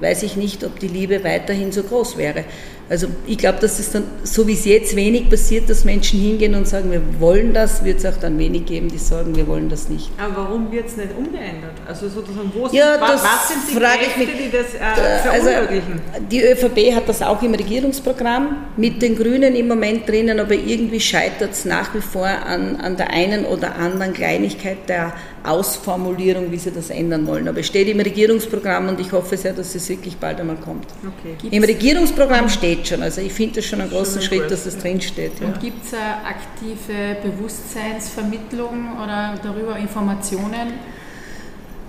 weiß 0.00 0.24
ich 0.24 0.34
nicht, 0.34 0.64
ob 0.64 0.80
die 0.80 0.88
Liebe 0.88 1.22
weiterhin 1.22 1.70
so 1.70 1.84
groß 1.84 2.16
wäre. 2.16 2.44
Also 2.90 3.06
ich 3.24 3.38
glaube, 3.38 3.58
dass 3.60 3.78
es 3.78 3.92
dann, 3.92 4.02
so 4.24 4.48
wie 4.48 4.54
es 4.54 4.64
jetzt 4.64 4.96
wenig 4.96 5.30
passiert, 5.30 5.70
dass 5.70 5.84
Menschen 5.84 6.18
hingehen 6.18 6.56
und 6.56 6.66
sagen, 6.66 6.90
wir 6.90 7.00
wollen 7.20 7.54
das, 7.54 7.84
wird 7.84 7.98
es 7.98 8.06
auch 8.06 8.16
dann 8.20 8.36
wenig 8.36 8.66
geben, 8.66 8.88
die 8.88 8.98
sagen, 8.98 9.36
wir 9.36 9.46
wollen 9.46 9.68
das 9.68 9.88
nicht. 9.88 10.10
Aber 10.18 10.38
warum 10.38 10.72
wird 10.72 10.88
es 10.88 10.96
nicht 10.96 11.10
umgeändert? 11.16 11.74
Also 11.86 12.08
sozusagen, 12.08 12.50
wo 12.52 12.66
ja, 12.72 12.94
sind, 12.94 13.02
das 13.02 13.22
was 13.22 13.48
sind 13.48 13.60
die 13.70 13.76
Kräfte, 13.76 14.18
mich, 14.18 14.28
die 14.36 14.50
das 14.50 14.74
äh, 14.74 15.18
verunmöglichen? 15.22 16.00
Also, 16.12 16.26
die 16.28 16.42
ÖVP 16.42 16.96
hat 16.96 17.08
das 17.08 17.22
auch 17.22 17.40
im 17.42 17.54
Regierungsprogramm 17.54 18.56
mit 18.76 19.00
den 19.00 19.14
Grünen 19.14 19.54
im 19.54 19.68
Moment 19.68 20.08
drinnen, 20.08 20.40
aber 20.40 20.54
irgendwie 20.54 20.98
scheitert 20.98 21.52
es 21.52 21.64
nach 21.64 21.94
wie 21.94 22.00
vor 22.00 22.26
an, 22.26 22.74
an 22.74 22.96
der 22.96 23.10
einen 23.10 23.44
oder 23.44 23.76
anderen 23.76 24.14
Kleinigkeit 24.14 24.88
der 24.88 25.12
Ausformulierung, 25.44 26.50
wie 26.50 26.58
sie 26.58 26.70
das 26.70 26.90
ändern 26.90 27.26
wollen. 27.26 27.48
Aber 27.48 27.60
es 27.60 27.66
steht 27.66 27.88
im 27.88 28.00
Regierungsprogramm 28.00 28.88
und 28.88 29.00
ich 29.00 29.12
hoffe 29.12 29.36
sehr, 29.36 29.52
dass 29.52 29.74
es 29.74 29.88
wirklich 29.88 30.16
bald 30.16 30.40
einmal 30.40 30.56
kommt. 30.56 30.86
Okay. 31.02 31.48
Im 31.50 31.64
Regierungsprogramm 31.64 32.48
steht 32.48 32.79
schon, 32.86 33.02
also 33.02 33.20
ich 33.20 33.32
finde 33.32 33.56
das 33.56 33.66
schon 33.66 33.80
einen 33.80 33.90
großen 33.90 34.20
schon 34.20 34.38
Schritt, 34.38 34.50
dass 34.50 34.64
das 34.64 34.78
drinsteht. 34.78 35.32
Ja. 35.40 35.46
Und 35.46 35.60
gibt 35.60 35.84
es 35.84 35.92
aktive 35.94 37.16
Bewusstseinsvermittlung 37.22 38.96
oder 39.02 39.34
darüber 39.42 39.76
Informationen? 39.76 40.74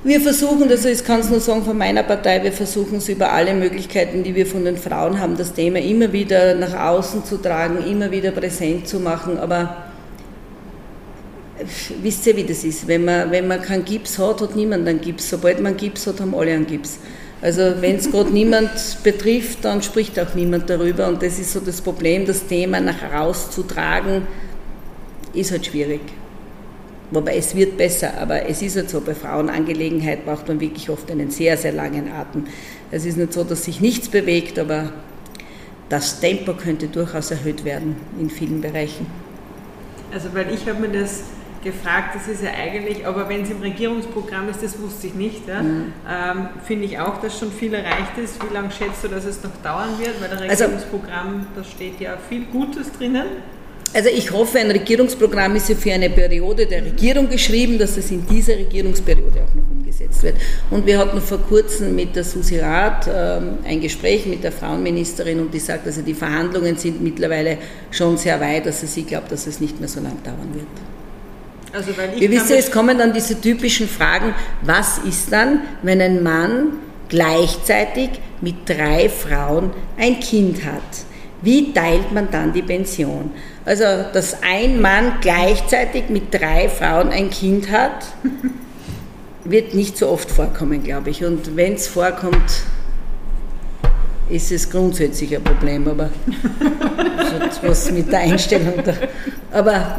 Wir 0.03 0.19
versuchen, 0.19 0.67
also 0.67 0.89
ich 0.89 1.03
kann 1.03 1.19
es 1.19 1.29
nur 1.29 1.39
sagen 1.39 1.63
von 1.63 1.77
meiner 1.77 2.01
Partei, 2.01 2.43
wir 2.43 2.51
versuchen 2.51 2.97
es 2.97 3.07
über 3.07 3.31
alle 3.31 3.53
Möglichkeiten, 3.53 4.23
die 4.23 4.33
wir 4.33 4.47
von 4.47 4.65
den 4.65 4.77
Frauen 4.77 5.19
haben, 5.19 5.37
das 5.37 5.53
Thema 5.53 5.77
immer 5.77 6.11
wieder 6.11 6.55
nach 6.55 6.73
außen 6.73 7.23
zu 7.23 7.37
tragen, 7.37 7.85
immer 7.85 8.09
wieder 8.09 8.31
präsent 8.31 8.87
zu 8.87 8.99
machen, 8.99 9.37
aber 9.37 9.91
wisst 12.01 12.25
ihr, 12.27 12.35
wie 12.35 12.43
das 12.43 12.63
ist? 12.63 12.87
Wenn 12.87 13.05
man, 13.05 13.31
wenn 13.31 13.47
man 13.47 13.61
keinen 13.61 13.85
Gips 13.85 14.17
hat, 14.17 14.41
hat 14.41 14.55
niemand 14.55 14.87
einen 14.87 15.01
Gips. 15.01 15.29
Sobald 15.29 15.61
man 15.61 15.77
Gips 15.77 16.07
hat, 16.07 16.19
haben 16.19 16.33
alle 16.35 16.53
einen 16.53 16.67
Gips. 16.67 16.97
Also 17.41 17.73
wenn 17.79 17.95
es 17.95 18.11
gerade 18.11 18.31
niemand 18.31 18.69
betrifft, 19.03 19.65
dann 19.65 19.81
spricht 19.81 20.19
auch 20.19 20.35
niemand 20.35 20.69
darüber. 20.69 21.07
Und 21.07 21.23
das 21.23 21.39
ist 21.39 21.53
so 21.53 21.59
das 21.59 21.81
Problem, 21.81 22.25
das 22.25 22.45
Thema 22.45 22.79
nach 22.79 23.01
rauszutragen, 23.11 24.27
ist 25.33 25.51
halt 25.51 25.65
schwierig. 25.65 26.01
Wobei 27.09 27.35
es 27.35 27.55
wird 27.55 27.77
besser, 27.77 28.13
aber 28.19 28.47
es 28.47 28.61
ist 28.61 28.77
halt 28.77 28.89
so, 28.89 29.01
bei 29.01 29.13
Frauenangelegenheit 29.13 30.23
braucht 30.23 30.47
man 30.47 30.61
wirklich 30.61 30.89
oft 30.89 31.11
einen 31.11 31.29
sehr, 31.29 31.57
sehr 31.57 31.73
langen 31.73 32.09
Atem. 32.09 32.45
Es 32.89 33.05
ist 33.05 33.17
nicht 33.17 33.33
so, 33.33 33.43
dass 33.43 33.65
sich 33.65 33.81
nichts 33.81 34.07
bewegt, 34.07 34.57
aber 34.57 34.93
das 35.89 36.21
Tempo 36.21 36.53
könnte 36.53 36.87
durchaus 36.87 37.31
erhöht 37.31 37.65
werden 37.65 37.97
in 38.17 38.29
vielen 38.29 38.61
Bereichen. 38.61 39.07
Also 40.13 40.29
weil 40.33 40.53
ich 40.53 40.65
habe 40.67 40.87
mir 40.87 41.01
das 41.01 41.23
gefragt, 41.63 42.15
das 42.15 42.27
ist 42.27 42.43
ja 42.43 42.49
eigentlich, 42.51 43.05
aber 43.05 43.29
wenn 43.29 43.43
es 43.43 43.49
im 43.49 43.61
Regierungsprogramm 43.61 44.49
ist, 44.49 44.63
das 44.63 44.79
wusste 44.79 45.07
ich 45.07 45.13
nicht, 45.13 45.47
ja, 45.47 45.61
mhm. 45.61 45.93
ähm, 46.09 46.49
finde 46.65 46.85
ich 46.85 46.99
auch, 46.99 47.21
dass 47.21 47.37
schon 47.37 47.51
viel 47.51 47.73
erreicht 47.73 48.17
ist. 48.23 48.37
Wie 48.43 48.53
lange 48.53 48.71
schätzt 48.71 49.03
du, 49.03 49.07
dass 49.07 49.25
es 49.25 49.43
noch 49.43 49.55
dauern 49.63 49.97
wird? 49.99 50.21
Weil 50.21 50.29
der 50.29 50.49
also 50.49 50.65
Regierungsprogramm, 50.65 51.47
also, 51.47 51.47
da 51.55 51.63
steht 51.63 51.99
ja 51.99 52.17
viel 52.29 52.45
Gutes 52.45 52.91
drinnen. 52.91 53.27
Also 53.93 54.09
ich 54.09 54.31
hoffe, 54.31 54.59
ein 54.59 54.71
Regierungsprogramm 54.71 55.55
ist 55.57 55.67
ja 55.67 55.75
für 55.75 55.91
eine 55.91 56.09
Periode 56.09 56.65
der 56.65 56.85
Regierung 56.85 57.29
geschrieben, 57.29 57.77
dass 57.77 57.97
es 57.97 58.09
in 58.09 58.25
dieser 58.25 58.53
Regierungsperiode 58.53 59.41
auch 59.41 59.53
noch 59.53 59.69
umgesetzt 59.69 60.23
wird. 60.23 60.35
Und 60.69 60.85
wir 60.85 60.97
hatten 60.97 61.19
vor 61.19 61.39
kurzem 61.39 61.93
mit 61.93 62.15
der 62.15 62.23
Susi 62.23 62.57
Rath 62.59 63.09
ähm, 63.13 63.57
ein 63.65 63.81
Gespräch 63.81 64.25
mit 64.25 64.45
der 64.45 64.53
Frauenministerin 64.53 65.41
und 65.41 65.53
die 65.53 65.59
sagt, 65.59 65.85
also 65.87 66.01
die 66.01 66.13
Verhandlungen 66.13 66.77
sind 66.77 67.01
mittlerweile 67.01 67.57
schon 67.91 68.15
sehr 68.15 68.39
weit, 68.39 68.65
also 68.65 68.87
sie 68.87 69.03
glaubt, 69.03 69.29
dass 69.29 69.45
es 69.45 69.59
nicht 69.59 69.77
mehr 69.81 69.89
so 69.89 69.99
lange 69.99 70.21
dauern 70.23 70.53
wird. 70.53 71.00
Also 71.73 71.91
Ihr 72.19 72.29
wisst 72.31 72.49
ja, 72.49 72.57
es 72.57 72.69
kommen 72.69 72.97
dann 72.97 73.13
diese 73.13 73.39
typischen 73.39 73.87
Fragen, 73.87 74.33
was 74.61 74.97
ist 74.99 75.31
dann, 75.31 75.61
wenn 75.83 76.01
ein 76.01 76.21
Mann 76.21 76.73
gleichzeitig 77.07 78.09
mit 78.41 78.67
drei 78.67 79.07
Frauen 79.07 79.71
ein 79.97 80.19
Kind 80.19 80.65
hat? 80.65 80.81
Wie 81.41 81.73
teilt 81.73 82.11
man 82.11 82.29
dann 82.29 82.53
die 82.53 82.61
Pension? 82.61 83.31
Also, 83.65 83.83
dass 84.13 84.43
ein 84.43 84.81
Mann 84.81 85.13
gleichzeitig 85.21 86.09
mit 86.09 86.33
drei 86.33 86.69
Frauen 86.69 87.09
ein 87.09 87.29
Kind 87.29 87.71
hat, 87.71 88.05
wird 89.43 89.73
nicht 89.73 89.97
so 89.97 90.09
oft 90.09 90.29
vorkommen, 90.29 90.83
glaube 90.83 91.09
ich. 91.09 91.23
Und 91.23 91.55
wenn 91.55 91.73
es 91.73 91.87
vorkommt, 91.87 92.63
ist 94.29 94.51
es 94.51 94.69
grundsätzlich 94.69 95.35
ein 95.35 95.43
Problem, 95.43 95.87
aber 95.87 96.09
was 97.63 97.91
mit 97.91 98.11
der 98.11 98.19
Einstellung 98.19 98.75
da. 98.83 98.93
Aber 99.51 99.97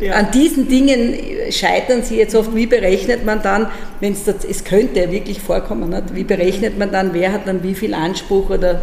ja. 0.00 0.14
an 0.14 0.30
diesen 0.32 0.68
Dingen 0.68 1.14
scheitern 1.50 2.02
sie 2.02 2.16
jetzt 2.16 2.34
oft. 2.34 2.54
Wie 2.54 2.66
berechnet 2.66 3.24
man 3.24 3.42
dann, 3.42 3.68
wenn 4.00 4.12
es 4.12 4.26
es 4.26 4.64
könnte 4.64 5.00
ja 5.00 5.10
wirklich 5.12 5.40
vorkommen, 5.40 5.90
nicht? 5.90 6.14
wie 6.14 6.24
berechnet 6.24 6.78
man 6.78 6.90
dann, 6.90 7.14
wer 7.14 7.32
hat 7.32 7.46
dann 7.46 7.62
wie 7.62 7.74
viel 7.74 7.94
Anspruch 7.94 8.50
oder 8.50 8.82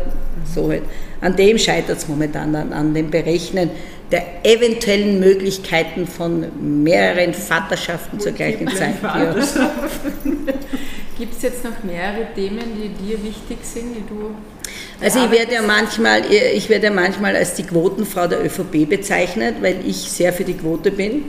so 0.53 0.69
halt. 0.69 0.83
An 1.21 1.35
dem 1.35 1.57
scheitert 1.57 1.97
es 1.97 2.07
momentan, 2.07 2.55
an, 2.55 2.73
an 2.73 2.93
dem 2.93 3.09
Berechnen 3.09 3.71
der 4.11 4.23
eventuellen 4.43 5.19
Möglichkeiten 5.19 6.05
von 6.05 6.83
mehreren 6.83 7.33
Vaterschaften 7.33 8.19
zur 8.19 8.33
gleichen 8.33 8.67
Zeit. 8.69 8.95
Ja. 9.01 9.33
Gibt 11.17 11.35
es 11.35 11.41
jetzt 11.41 11.63
noch 11.63 11.83
mehrere 11.83 12.27
Themen, 12.35 12.63
die 12.75 12.89
dir 12.89 13.23
wichtig 13.23 13.57
sind, 13.61 13.95
die 13.95 14.03
du 14.07 14.35
also 15.03 15.19
ich 15.19 15.31
werde 15.31 15.53
ja 15.53 15.61
manchmal, 15.61 16.21
ich 16.31 16.69
werde 16.69 16.89
manchmal 16.89 17.35
als 17.35 17.55
die 17.55 17.63
Quotenfrau 17.63 18.27
der 18.27 18.43
ÖVP 18.43 18.87
bezeichnet, 18.89 19.55
weil 19.61 19.77
ich 19.85 19.97
sehr 19.97 20.31
für 20.31 20.43
die 20.43 20.53
Quote 20.55 20.91
bin. 20.91 21.25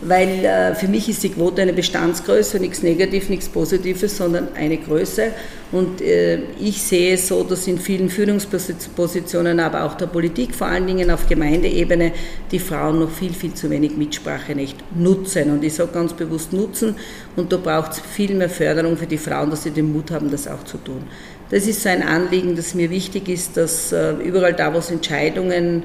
Weil 0.00 0.44
äh, 0.44 0.74
für 0.76 0.86
mich 0.86 1.08
ist 1.08 1.24
die 1.24 1.30
Quote 1.30 1.60
eine 1.60 1.72
Bestandsgröße, 1.72 2.60
nichts 2.60 2.84
Negatives, 2.84 3.28
nichts 3.28 3.48
Positives, 3.48 4.16
sondern 4.16 4.48
eine 4.54 4.76
Größe. 4.76 5.32
Und 5.72 6.00
äh, 6.00 6.38
ich 6.60 6.80
sehe 6.80 7.14
es 7.14 7.26
so, 7.26 7.42
dass 7.42 7.66
in 7.66 7.78
vielen 7.78 8.08
Führungspositionen, 8.08 9.58
aber 9.58 9.82
auch 9.82 9.94
der 9.94 10.06
Politik, 10.06 10.54
vor 10.54 10.68
allen 10.68 10.86
Dingen 10.86 11.10
auf 11.10 11.28
Gemeindeebene, 11.28 12.12
die 12.52 12.60
Frauen 12.60 13.00
noch 13.00 13.10
viel, 13.10 13.32
viel 13.32 13.54
zu 13.54 13.68
wenig 13.70 13.96
Mitsprache 13.96 14.54
nicht 14.54 14.76
nutzen. 14.96 15.50
Und 15.50 15.64
ich 15.64 15.74
sage 15.74 15.90
ganz 15.92 16.12
bewusst 16.12 16.52
nutzen. 16.52 16.94
Und 17.34 17.52
da 17.52 17.56
braucht 17.56 17.92
es 17.92 18.00
viel 18.00 18.36
mehr 18.36 18.50
Förderung 18.50 18.96
für 18.96 19.06
die 19.06 19.18
Frauen, 19.18 19.50
dass 19.50 19.64
sie 19.64 19.72
den 19.72 19.92
Mut 19.92 20.12
haben, 20.12 20.30
das 20.30 20.46
auch 20.46 20.62
zu 20.62 20.78
tun. 20.78 21.02
Das 21.50 21.66
ist 21.66 21.82
so 21.82 21.88
ein 21.88 22.02
Anliegen, 22.02 22.56
das 22.56 22.74
mir 22.74 22.90
wichtig 22.90 23.28
ist, 23.28 23.56
dass 23.56 23.92
äh, 23.92 24.12
überall 24.12 24.52
da, 24.52 24.74
wo 24.74 24.78
es 24.78 24.90
Entscheidungen 24.90 25.84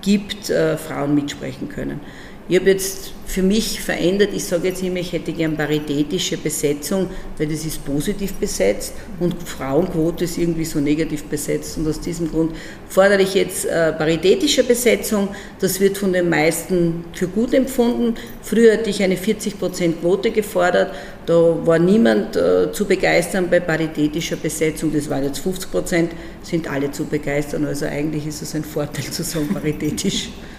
gibt, 0.00 0.50
äh, 0.50 0.76
Frauen 0.76 1.14
mitsprechen 1.14 1.68
können. 1.68 2.00
Ich 2.52 2.58
habe 2.58 2.68
jetzt 2.68 3.12
für 3.24 3.42
mich 3.42 3.80
verändert, 3.80 4.28
ich 4.34 4.44
sage 4.44 4.68
jetzt 4.68 4.82
immer, 4.82 4.98
ich 4.98 5.14
hätte 5.14 5.32
gern 5.32 5.56
paritätische 5.56 6.36
Besetzung, 6.36 7.08
weil 7.38 7.46
das 7.46 7.64
ist 7.64 7.82
positiv 7.82 8.34
besetzt 8.34 8.92
und 9.20 9.34
Frauenquote 9.42 10.24
ist 10.24 10.36
irgendwie 10.36 10.66
so 10.66 10.78
negativ 10.78 11.24
besetzt. 11.24 11.78
Und 11.78 11.88
aus 11.88 11.98
diesem 11.98 12.30
Grund 12.30 12.54
fordere 12.90 13.22
ich 13.22 13.32
jetzt 13.32 13.64
äh, 13.64 13.94
paritätische 13.94 14.64
Besetzung. 14.64 15.28
Das 15.60 15.80
wird 15.80 15.96
von 15.96 16.12
den 16.12 16.28
meisten 16.28 17.06
für 17.14 17.26
gut 17.26 17.54
empfunden. 17.54 18.16
Früher 18.42 18.74
hatte 18.74 18.90
ich 18.90 19.02
eine 19.02 19.16
40% 19.16 20.00
Quote 20.02 20.30
gefordert. 20.30 20.94
Da 21.24 21.56
war 21.64 21.78
niemand 21.78 22.36
äh, 22.36 22.70
zu 22.70 22.84
begeistern 22.84 23.48
bei 23.48 23.60
paritätischer 23.60 24.36
Besetzung. 24.36 24.92
Das 24.92 25.08
waren 25.08 25.24
jetzt 25.24 25.40
50%, 25.40 26.08
sind 26.42 26.70
alle 26.70 26.90
zu 26.90 27.06
begeistern. 27.06 27.64
Also 27.64 27.86
eigentlich 27.86 28.26
ist 28.26 28.42
es 28.42 28.54
ein 28.54 28.64
Vorteil 28.64 29.06
zu 29.06 29.22
sagen, 29.22 29.48
paritätisch. 29.54 30.28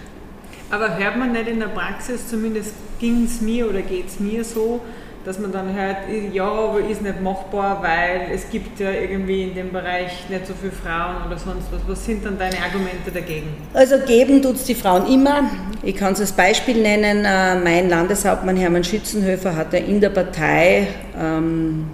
Aber 0.74 0.98
hört 0.98 1.16
man 1.16 1.30
nicht 1.30 1.46
in 1.46 1.60
der 1.60 1.68
Praxis, 1.68 2.26
zumindest 2.28 2.74
ging 2.98 3.26
es 3.26 3.40
mir 3.40 3.68
oder 3.70 3.80
geht 3.80 4.08
es 4.08 4.18
mir 4.18 4.42
so, 4.42 4.80
dass 5.24 5.38
man 5.38 5.52
dann 5.52 5.72
hört, 5.72 5.98
ja, 6.32 6.50
aber 6.50 6.80
ist 6.80 7.00
nicht 7.00 7.20
machbar, 7.22 7.80
weil 7.80 8.34
es 8.34 8.50
gibt 8.50 8.80
ja 8.80 8.90
irgendwie 8.90 9.44
in 9.44 9.54
dem 9.54 9.70
Bereich 9.70 10.28
nicht 10.28 10.48
so 10.48 10.52
viele 10.60 10.72
Frauen 10.72 11.26
oder 11.28 11.38
sonst 11.38 11.68
was. 11.70 11.80
Was 11.86 12.04
sind 12.04 12.26
dann 12.26 12.36
deine 12.40 12.56
Argumente 12.56 13.12
dagegen? 13.12 13.54
Also 13.72 13.98
geben 14.04 14.42
tut 14.42 14.56
es 14.56 14.64
die 14.64 14.74
Frauen 14.74 15.06
immer. 15.06 15.48
Ich 15.84 15.94
kann 15.94 16.14
es 16.14 16.20
als 16.20 16.32
Beispiel 16.32 16.82
nennen. 16.82 17.24
Äh, 17.24 17.60
mein 17.60 17.88
Landeshauptmann 17.88 18.56
Hermann 18.56 18.82
Schützenhöfer 18.82 19.54
hat 19.54 19.72
ja 19.72 19.78
in 19.78 20.00
der 20.00 20.10
Partei 20.10 20.88
ähm, 21.16 21.86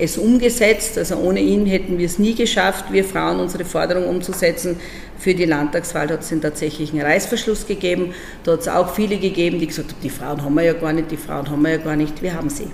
es 0.00 0.18
umgesetzt. 0.18 0.98
Also 0.98 1.16
ohne 1.16 1.40
ihn 1.40 1.66
hätten 1.66 1.98
wir 1.98 2.06
es 2.06 2.18
nie 2.18 2.34
geschafft, 2.34 2.86
wir 2.90 3.04
Frauen 3.04 3.40
unsere 3.40 3.64
Forderung 3.64 4.08
umzusetzen. 4.08 4.76
Für 5.18 5.34
die 5.34 5.44
Landtagswahl 5.44 6.08
hat 6.08 6.20
es 6.20 6.30
den 6.30 6.40
tatsächlichen 6.40 7.00
Reißverschluss 7.00 7.66
gegeben. 7.66 8.14
Da 8.44 8.52
hat 8.52 8.60
es 8.60 8.68
auch 8.68 8.94
viele 8.94 9.18
gegeben, 9.18 9.58
die 9.58 9.66
gesagt 9.66 9.92
haben, 9.92 10.00
die 10.02 10.10
Frauen 10.10 10.42
haben 10.42 10.54
wir 10.54 10.62
ja 10.62 10.72
gar 10.72 10.92
nicht, 10.92 11.10
die 11.10 11.16
Frauen 11.16 11.50
haben 11.50 11.62
wir 11.62 11.72
ja 11.72 11.76
gar 11.76 11.96
nicht. 11.96 12.22
Wir 12.22 12.34
haben 12.34 12.48
sie. 12.48 12.64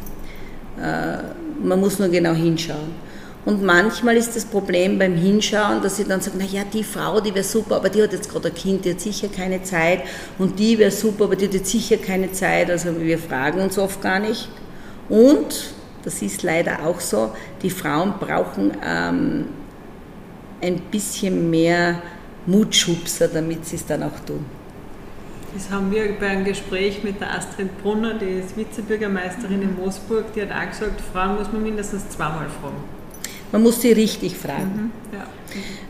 Äh, 0.80 1.18
man 1.62 1.80
muss 1.80 1.98
nur 1.98 2.08
genau 2.08 2.32
hinschauen. 2.32 3.06
Und 3.46 3.62
manchmal 3.62 4.16
ist 4.16 4.34
das 4.34 4.44
Problem 4.44 4.98
beim 4.98 5.14
Hinschauen, 5.14 5.80
dass 5.80 5.96
sie 5.96 6.04
dann 6.04 6.20
sagen, 6.20 6.38
naja, 6.38 6.62
die 6.70 6.82
Frau, 6.82 7.20
die 7.20 7.32
wäre 7.32 7.44
super, 7.44 7.76
aber 7.76 7.88
die 7.88 8.02
hat 8.02 8.12
jetzt 8.12 8.28
gerade 8.28 8.48
ein 8.48 8.54
Kind, 8.54 8.84
die 8.84 8.90
hat 8.90 9.00
sicher 9.00 9.28
keine 9.28 9.62
Zeit. 9.62 10.00
Und 10.36 10.58
die 10.58 10.76
wäre 10.78 10.90
super, 10.90 11.24
aber 11.24 11.36
die 11.36 11.46
hat 11.46 11.54
jetzt 11.54 11.70
sicher 11.70 11.96
keine 11.96 12.32
Zeit. 12.32 12.70
Also 12.70 13.00
wir 13.00 13.18
fragen 13.18 13.60
uns 13.60 13.78
oft 13.78 14.02
gar 14.02 14.18
nicht. 14.18 14.48
Und, 15.08 15.75
das 16.06 16.22
ist 16.22 16.44
leider 16.44 16.86
auch 16.86 17.00
so, 17.00 17.34
die 17.62 17.68
Frauen 17.68 18.14
brauchen 18.20 18.72
ähm, 18.80 19.46
ein 20.62 20.80
bisschen 20.82 21.50
mehr 21.50 22.00
Mutschubser, 22.46 23.26
damit 23.26 23.66
sie 23.66 23.74
es 23.74 23.84
dann 23.84 24.04
auch 24.04 24.20
tun. 24.24 24.46
Das 25.52 25.68
haben 25.68 25.90
wir 25.90 26.16
bei 26.20 26.28
einem 26.28 26.44
Gespräch 26.44 27.02
mit 27.02 27.20
der 27.20 27.34
Astrid 27.34 27.82
Brunner, 27.82 28.14
die 28.14 28.38
ist 28.38 28.56
Vizebürgermeisterin 28.56 29.62
in 29.62 29.74
Moosburg, 29.74 30.32
die 30.32 30.42
hat 30.42 30.52
auch 30.52 30.70
gesagt, 30.70 31.00
Frauen 31.12 31.38
muss 31.38 31.50
man 31.50 31.64
mindestens 31.64 32.08
zweimal 32.08 32.46
fragen. 32.60 32.95
Man 33.52 33.62
muss 33.62 33.80
sie 33.80 33.92
richtig 33.92 34.36
fragen. 34.36 34.90
Mhm, 35.10 35.16
ja. 35.16 35.24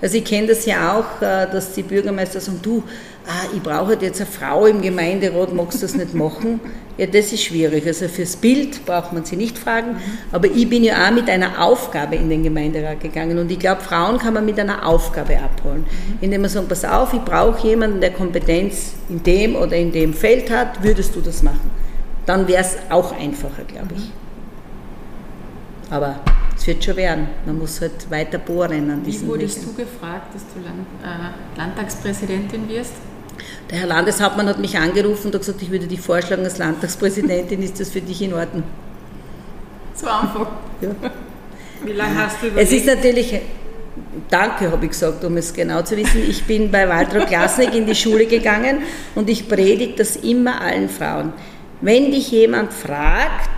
Also 0.00 0.18
ich 0.18 0.24
kenne 0.24 0.48
das 0.48 0.66
ja 0.66 0.96
auch, 0.96 1.22
äh, 1.22 1.46
dass 1.50 1.72
die 1.72 1.82
Bürgermeister 1.82 2.40
sagen, 2.40 2.60
du, 2.62 2.82
ah, 3.26 3.46
ich 3.54 3.62
brauche 3.62 3.88
halt 3.88 4.02
jetzt 4.02 4.20
eine 4.20 4.30
Frau 4.30 4.66
im 4.66 4.82
Gemeinderat, 4.82 5.52
magst 5.54 5.78
du 5.78 5.86
das 5.86 5.94
nicht 5.94 6.14
machen? 6.14 6.60
Ja, 6.98 7.06
das 7.06 7.32
ist 7.32 7.42
schwierig. 7.44 7.86
Also 7.86 8.08
fürs 8.08 8.36
Bild 8.36 8.84
braucht 8.84 9.12
man 9.12 9.24
sie 9.24 9.36
nicht 9.36 9.58
fragen, 9.58 9.96
aber 10.32 10.48
ich 10.48 10.68
bin 10.68 10.84
ja 10.84 11.06
auch 11.06 11.12
mit 11.12 11.28
einer 11.28 11.62
Aufgabe 11.62 12.16
in 12.16 12.28
den 12.28 12.42
Gemeinderat 12.42 13.00
gegangen 13.00 13.38
und 13.38 13.50
ich 13.50 13.58
glaube, 13.58 13.80
Frauen 13.80 14.18
kann 14.18 14.34
man 14.34 14.44
mit 14.44 14.58
einer 14.60 14.86
Aufgabe 14.86 15.38
abholen, 15.38 15.84
indem 16.20 16.42
man 16.42 16.50
sagt, 16.50 16.68
pass 16.68 16.84
auf, 16.84 17.12
ich 17.12 17.22
brauche 17.22 17.66
jemanden, 17.66 18.00
der 18.00 18.12
Kompetenz 18.12 18.92
in 19.08 19.22
dem 19.22 19.56
oder 19.56 19.76
in 19.76 19.92
dem 19.92 20.14
Feld 20.14 20.50
hat, 20.50 20.82
würdest 20.82 21.14
du 21.16 21.20
das 21.20 21.42
machen? 21.42 21.70
Dann 22.26 22.46
wäre 22.48 22.62
es 22.62 22.76
auch 22.90 23.12
einfacher, 23.18 23.64
glaube 23.66 23.94
ich. 23.96 24.10
Aber 25.90 26.16
es 26.66 26.74
wird 26.74 26.84
schon 26.84 26.96
werden. 26.96 27.28
Man 27.44 27.58
muss 27.58 27.80
halt 27.80 28.10
weiter 28.10 28.38
bohren 28.38 28.90
an 28.90 29.02
diesen 29.04 29.22
Wie 29.22 29.30
wurdest 29.30 29.62
Wegen. 29.62 29.76
du 29.76 29.84
gefragt, 29.84 30.34
dass 30.34 30.42
du 30.52 30.60
Land, 30.64 30.86
äh, 31.04 31.58
Landtagspräsidentin 31.58 32.68
wirst? 32.68 32.94
Der 33.70 33.78
Herr 33.78 33.86
Landeshauptmann 33.86 34.48
hat 34.48 34.58
mich 34.58 34.76
angerufen 34.76 35.28
und 35.28 35.34
hat 35.34 35.42
gesagt, 35.42 35.62
ich 35.62 35.70
würde 35.70 35.86
dich 35.86 36.00
vorschlagen 36.00 36.42
als 36.42 36.58
Landtagspräsidentin, 36.58 37.62
ist 37.62 37.78
das 37.78 37.90
für 37.90 38.00
dich 38.00 38.20
in 38.20 38.34
Ordnung? 38.34 38.64
So 39.94 40.08
einfach. 40.08 40.48
Ja. 40.80 40.90
Wie 41.84 41.92
lange 41.92 42.18
hast 42.18 42.42
du 42.42 42.48
überlegt? 42.48 42.68
Es 42.68 42.76
ist 42.76 42.86
natürlich, 42.86 43.40
danke 44.28 44.70
habe 44.70 44.84
ich 44.86 44.90
gesagt, 44.90 45.24
um 45.24 45.36
es 45.36 45.54
genau 45.54 45.82
zu 45.82 45.96
wissen, 45.96 46.20
ich 46.28 46.44
bin 46.44 46.72
bei 46.72 46.88
Waltraud 46.88 47.28
Klasnik 47.28 47.74
in 47.74 47.86
die 47.86 47.94
Schule 47.94 48.26
gegangen 48.26 48.78
und 49.14 49.30
ich 49.30 49.48
predige 49.48 49.94
das 49.94 50.16
immer 50.16 50.60
allen 50.60 50.88
Frauen. 50.88 51.32
Wenn 51.80 52.10
dich 52.10 52.32
jemand 52.32 52.72
fragt, 52.72 53.55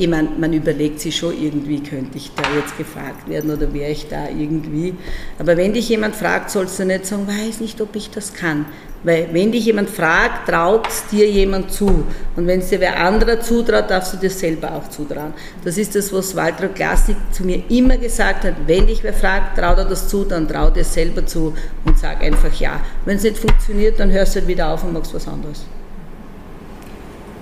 ich 0.00 0.08
meine, 0.08 0.30
man 0.38 0.54
überlegt 0.54 0.98
sich 0.98 1.14
schon 1.14 1.34
irgendwie, 1.38 1.82
könnte 1.82 2.16
ich 2.16 2.30
da 2.34 2.42
jetzt 2.56 2.78
gefragt 2.78 3.28
werden 3.28 3.50
oder 3.50 3.70
wäre 3.74 3.90
ich 3.90 4.08
da 4.08 4.28
irgendwie. 4.30 4.94
Aber 5.38 5.58
wenn 5.58 5.74
dich 5.74 5.90
jemand 5.90 6.16
fragt, 6.16 6.50
sollst 6.50 6.78
du 6.78 6.86
nicht 6.86 7.04
sagen, 7.04 7.28
weiß 7.28 7.60
nicht, 7.60 7.78
ob 7.82 7.94
ich 7.94 8.08
das 8.08 8.32
kann. 8.32 8.64
Weil 9.04 9.28
wenn 9.32 9.52
dich 9.52 9.66
jemand 9.66 9.90
fragt, 9.90 10.48
traut 10.48 10.88
dir 11.12 11.28
jemand 11.28 11.70
zu. 11.70 12.04
Und 12.34 12.46
wenn 12.46 12.60
es 12.60 12.70
dir 12.70 12.80
wer 12.80 12.98
anderer 12.98 13.40
zutraut, 13.40 13.90
darfst 13.90 14.14
du 14.14 14.16
dir 14.16 14.30
selber 14.30 14.72
auch 14.72 14.88
zutrauen. 14.88 15.34
Das 15.64 15.76
ist 15.76 15.94
das, 15.94 16.10
was 16.14 16.34
Walter 16.34 16.68
Klasnik 16.68 17.18
zu 17.30 17.44
mir 17.44 17.62
immer 17.68 17.98
gesagt 17.98 18.44
hat. 18.44 18.54
Wenn 18.66 18.86
dich 18.86 19.02
wer 19.02 19.12
fragt, 19.12 19.58
trau 19.58 19.74
dir 19.74 19.84
das 19.84 20.08
zu, 20.08 20.24
dann 20.24 20.48
trau 20.48 20.70
dir 20.70 20.84
selber 20.84 21.26
zu 21.26 21.52
und 21.84 21.98
sag 21.98 22.22
einfach 22.22 22.54
ja. 22.58 22.80
Wenn 23.04 23.18
es 23.18 23.22
nicht 23.22 23.36
funktioniert, 23.36 24.00
dann 24.00 24.10
hörst 24.10 24.34
du 24.34 24.40
halt 24.40 24.48
wieder 24.48 24.72
auf 24.72 24.82
und 24.82 24.94
machst 24.94 25.12
was 25.12 25.28
anderes. 25.28 25.66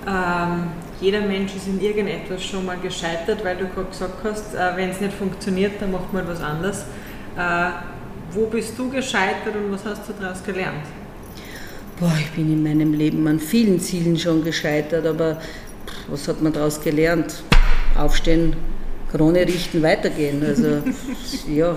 Ähm 0.05 0.88
jeder 1.01 1.21
Mensch 1.21 1.55
ist 1.55 1.67
in 1.67 1.79
irgendetwas 1.81 2.43
schon 2.43 2.65
mal 2.65 2.77
gescheitert, 2.77 3.43
weil 3.43 3.55
du 3.55 3.67
gerade 3.67 3.89
gesagt 3.89 4.23
hast, 4.23 4.53
äh, 4.53 4.75
wenn 4.75 4.89
es 4.89 4.99
nicht 4.99 5.13
funktioniert, 5.13 5.73
dann 5.79 5.91
macht 5.91 6.11
man 6.13 6.23
etwas 6.23 6.41
anderes. 6.41 6.85
Äh, 7.37 7.69
wo 8.31 8.45
bist 8.45 8.77
du 8.77 8.89
gescheitert 8.89 9.55
und 9.55 9.71
was 9.71 9.85
hast 9.85 10.07
du 10.07 10.13
daraus 10.19 10.43
gelernt? 10.43 10.85
Boah, 11.99 12.13
ich 12.19 12.29
bin 12.31 12.51
in 12.51 12.63
meinem 12.63 12.93
Leben 12.93 13.27
an 13.27 13.39
vielen 13.39 13.79
Zielen 13.79 14.17
schon 14.17 14.43
gescheitert, 14.43 15.05
aber 15.05 15.41
was 16.07 16.27
hat 16.27 16.41
man 16.41 16.53
daraus 16.53 16.79
gelernt? 16.79 17.43
Aufstehen, 17.97 18.55
Krone 19.11 19.41
richten, 19.41 19.81
weitergehen. 19.81 20.43
Also 20.45 20.81
ja, 21.51 21.75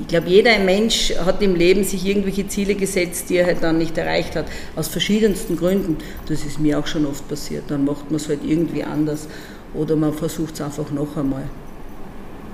ich 0.00 0.08
glaube, 0.08 0.28
jeder 0.28 0.58
Mensch 0.58 1.12
hat 1.24 1.42
im 1.42 1.54
Leben 1.54 1.84
sich 1.84 2.06
irgendwelche 2.06 2.46
Ziele 2.48 2.74
gesetzt, 2.74 3.30
die 3.30 3.36
er 3.36 3.46
halt 3.46 3.62
dann 3.62 3.78
nicht 3.78 3.96
erreicht 3.98 4.36
hat, 4.36 4.46
aus 4.76 4.88
verschiedensten 4.88 5.56
Gründen. 5.56 5.98
Das 6.26 6.44
ist 6.44 6.58
mir 6.58 6.78
auch 6.78 6.86
schon 6.86 7.06
oft 7.06 7.26
passiert. 7.28 7.64
Dann 7.68 7.84
macht 7.84 8.10
man 8.10 8.16
es 8.16 8.28
halt 8.28 8.40
irgendwie 8.44 8.84
anders 8.84 9.28
oder 9.74 9.96
man 9.96 10.12
versucht 10.12 10.54
es 10.54 10.60
einfach 10.60 10.90
noch 10.90 11.16
einmal. 11.16 11.44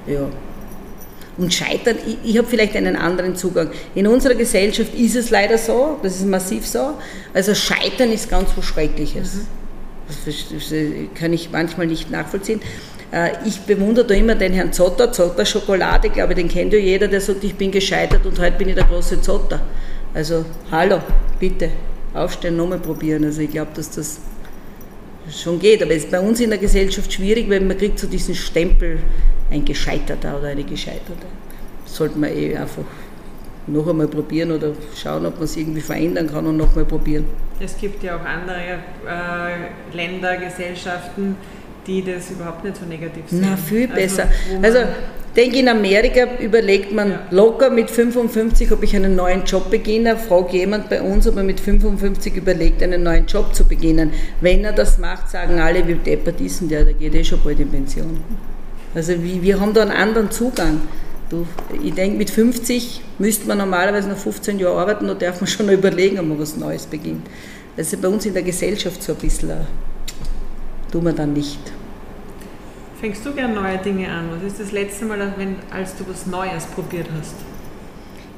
Ja. 0.06 0.28
Und 1.38 1.52
Scheitern, 1.52 1.96
ich, 2.06 2.30
ich 2.30 2.38
habe 2.38 2.48
vielleicht 2.48 2.76
einen 2.76 2.96
anderen 2.96 3.36
Zugang. 3.36 3.70
In 3.94 4.06
unserer 4.06 4.34
Gesellschaft 4.34 4.94
ist 4.94 5.16
es 5.16 5.30
leider 5.30 5.58
so, 5.58 5.98
das 6.02 6.16
ist 6.16 6.26
massiv 6.26 6.66
so. 6.66 6.94
Also 7.34 7.54
Scheitern 7.54 8.10
ist 8.12 8.30
ganz 8.30 8.50
was 8.56 8.64
Schreckliches. 8.64 9.34
Mhm. 9.34 9.46
Das, 10.24 10.34
das 10.50 10.74
kann 11.14 11.32
ich 11.32 11.50
manchmal 11.50 11.86
nicht 11.86 12.10
nachvollziehen. 12.10 12.60
Äh, 13.16 13.30
ich 13.46 13.60
bewundere 13.60 14.06
da 14.06 14.14
immer 14.14 14.34
den 14.34 14.52
Herrn 14.52 14.72
Zotter, 14.72 15.10
Zotter 15.10 15.46
Schokolade, 15.46 16.10
glaube 16.10 16.34
ich, 16.34 16.38
den 16.38 16.48
kennt 16.48 16.72
ja 16.74 16.78
jeder, 16.78 17.08
der 17.08 17.20
sagt, 17.22 17.42
ich 17.44 17.54
bin 17.54 17.70
gescheitert 17.70 18.26
und 18.26 18.38
heute 18.38 18.58
bin 18.58 18.68
ich 18.68 18.74
der 18.74 18.84
große 18.84 19.22
Zotter. 19.22 19.60
Also, 20.12 20.44
hallo, 20.70 21.00
bitte, 21.40 21.70
aufstehen, 22.12 22.56
nochmal 22.56 22.78
probieren. 22.78 23.24
Also 23.24 23.40
ich 23.40 23.50
glaube, 23.50 23.70
dass 23.74 23.90
das 23.90 24.20
schon 25.30 25.58
geht. 25.58 25.82
Aber 25.82 25.92
es 25.92 26.04
ist 26.04 26.10
bei 26.10 26.20
uns 26.20 26.40
in 26.40 26.50
der 26.50 26.58
Gesellschaft 26.58 27.10
schwierig, 27.12 27.48
weil 27.48 27.60
man 27.60 27.78
kriegt 27.78 27.98
so 27.98 28.06
diesen 28.06 28.34
Stempel, 28.34 28.98
ein 29.50 29.64
Gescheiterter 29.64 30.38
oder 30.38 30.48
eine 30.48 30.64
Gescheiterte. 30.64 31.26
Sollte 31.86 32.18
man 32.18 32.30
eh 32.30 32.56
einfach 32.56 32.84
noch 33.66 33.86
einmal 33.88 34.08
probieren 34.08 34.52
oder 34.52 34.72
schauen, 34.94 35.24
ob 35.24 35.36
man 35.36 35.44
es 35.44 35.56
irgendwie 35.56 35.80
verändern 35.80 36.28
kann 36.28 36.46
und 36.46 36.56
noch 36.56 36.74
mal 36.74 36.84
probieren. 36.84 37.24
Es 37.58 37.78
gibt 37.78 38.02
ja 38.02 38.16
auch 38.16 38.24
andere 38.24 38.78
äh, 39.06 39.96
Länder, 39.96 40.36
Gesellschaften, 40.36 41.36
die 41.86 42.02
das 42.02 42.30
überhaupt 42.30 42.64
nicht 42.64 42.76
so 42.76 42.86
negativ 42.86 43.24
sehen. 43.28 43.40
Na, 43.42 43.56
viel 43.56 43.90
also, 43.90 43.94
besser. 43.94 44.28
Also, 44.62 44.78
also 44.78 44.90
denke 45.36 45.58
in 45.58 45.68
Amerika 45.68 46.26
überlegt 46.40 46.92
man 46.92 47.10
ja. 47.10 47.20
locker 47.30 47.70
mit 47.70 47.90
55, 47.90 48.72
ob 48.72 48.82
ich 48.82 48.96
einen 48.96 49.14
neuen 49.14 49.44
Job 49.44 49.70
beginne. 49.70 50.16
Fragt 50.16 50.52
jemand 50.52 50.88
bei 50.88 51.02
uns, 51.02 51.26
ob 51.28 51.36
er 51.36 51.42
mit 51.42 51.60
55 51.60 52.34
überlegt, 52.34 52.82
einen 52.82 53.02
neuen 53.02 53.26
Job 53.26 53.54
zu 53.54 53.66
beginnen. 53.66 54.12
Wenn 54.40 54.64
er 54.64 54.72
das 54.72 54.98
macht, 54.98 55.30
sagen 55.30 55.60
alle, 55.60 55.86
wie 55.86 55.94
deppert 55.94 56.40
ist 56.40 56.60
denn 56.60 56.68
der, 56.68 56.84
der 56.84 56.94
geht 56.94 57.14
eh 57.14 57.24
schon 57.24 57.40
bald 57.42 57.60
in 57.60 57.70
Pension. 57.70 58.18
Also 58.94 59.12
wie, 59.22 59.42
wir 59.42 59.60
haben 59.60 59.74
da 59.74 59.82
einen 59.82 59.90
anderen 59.90 60.30
Zugang. 60.30 60.80
Du, 61.28 61.46
ich 61.82 61.92
denke, 61.92 62.16
mit 62.16 62.30
50 62.30 63.02
müsste 63.18 63.48
man 63.48 63.58
normalerweise 63.58 64.08
noch 64.08 64.16
15 64.16 64.60
Jahre 64.60 64.78
arbeiten, 64.78 65.08
da 65.08 65.14
darf 65.14 65.40
man 65.40 65.48
schon 65.48 65.66
noch 65.66 65.72
überlegen, 65.72 66.20
ob 66.20 66.26
man 66.26 66.38
was 66.38 66.56
Neues 66.56 66.86
beginnt. 66.86 67.26
Das 67.76 67.92
ist 67.92 68.00
bei 68.00 68.08
uns 68.08 68.24
in 68.24 68.32
der 68.32 68.44
Gesellschaft 68.44 69.02
so 69.02 69.12
ein 69.12 69.18
bisschen, 69.18 69.50
tun 70.90 71.04
wir 71.04 71.12
dann 71.12 71.32
nicht. 71.32 71.60
Fängst 73.00 73.26
du 73.26 73.32
gern 73.32 73.54
neue 73.54 73.78
Dinge 73.78 74.08
an? 74.08 74.30
Was 74.34 74.42
ist 74.42 74.60
das 74.60 74.72
letzte 74.72 75.04
Mal, 75.04 75.20
als 75.70 75.96
du 75.96 76.04
was 76.08 76.26
Neues 76.26 76.64
probiert 76.66 77.08
hast? 77.18 77.34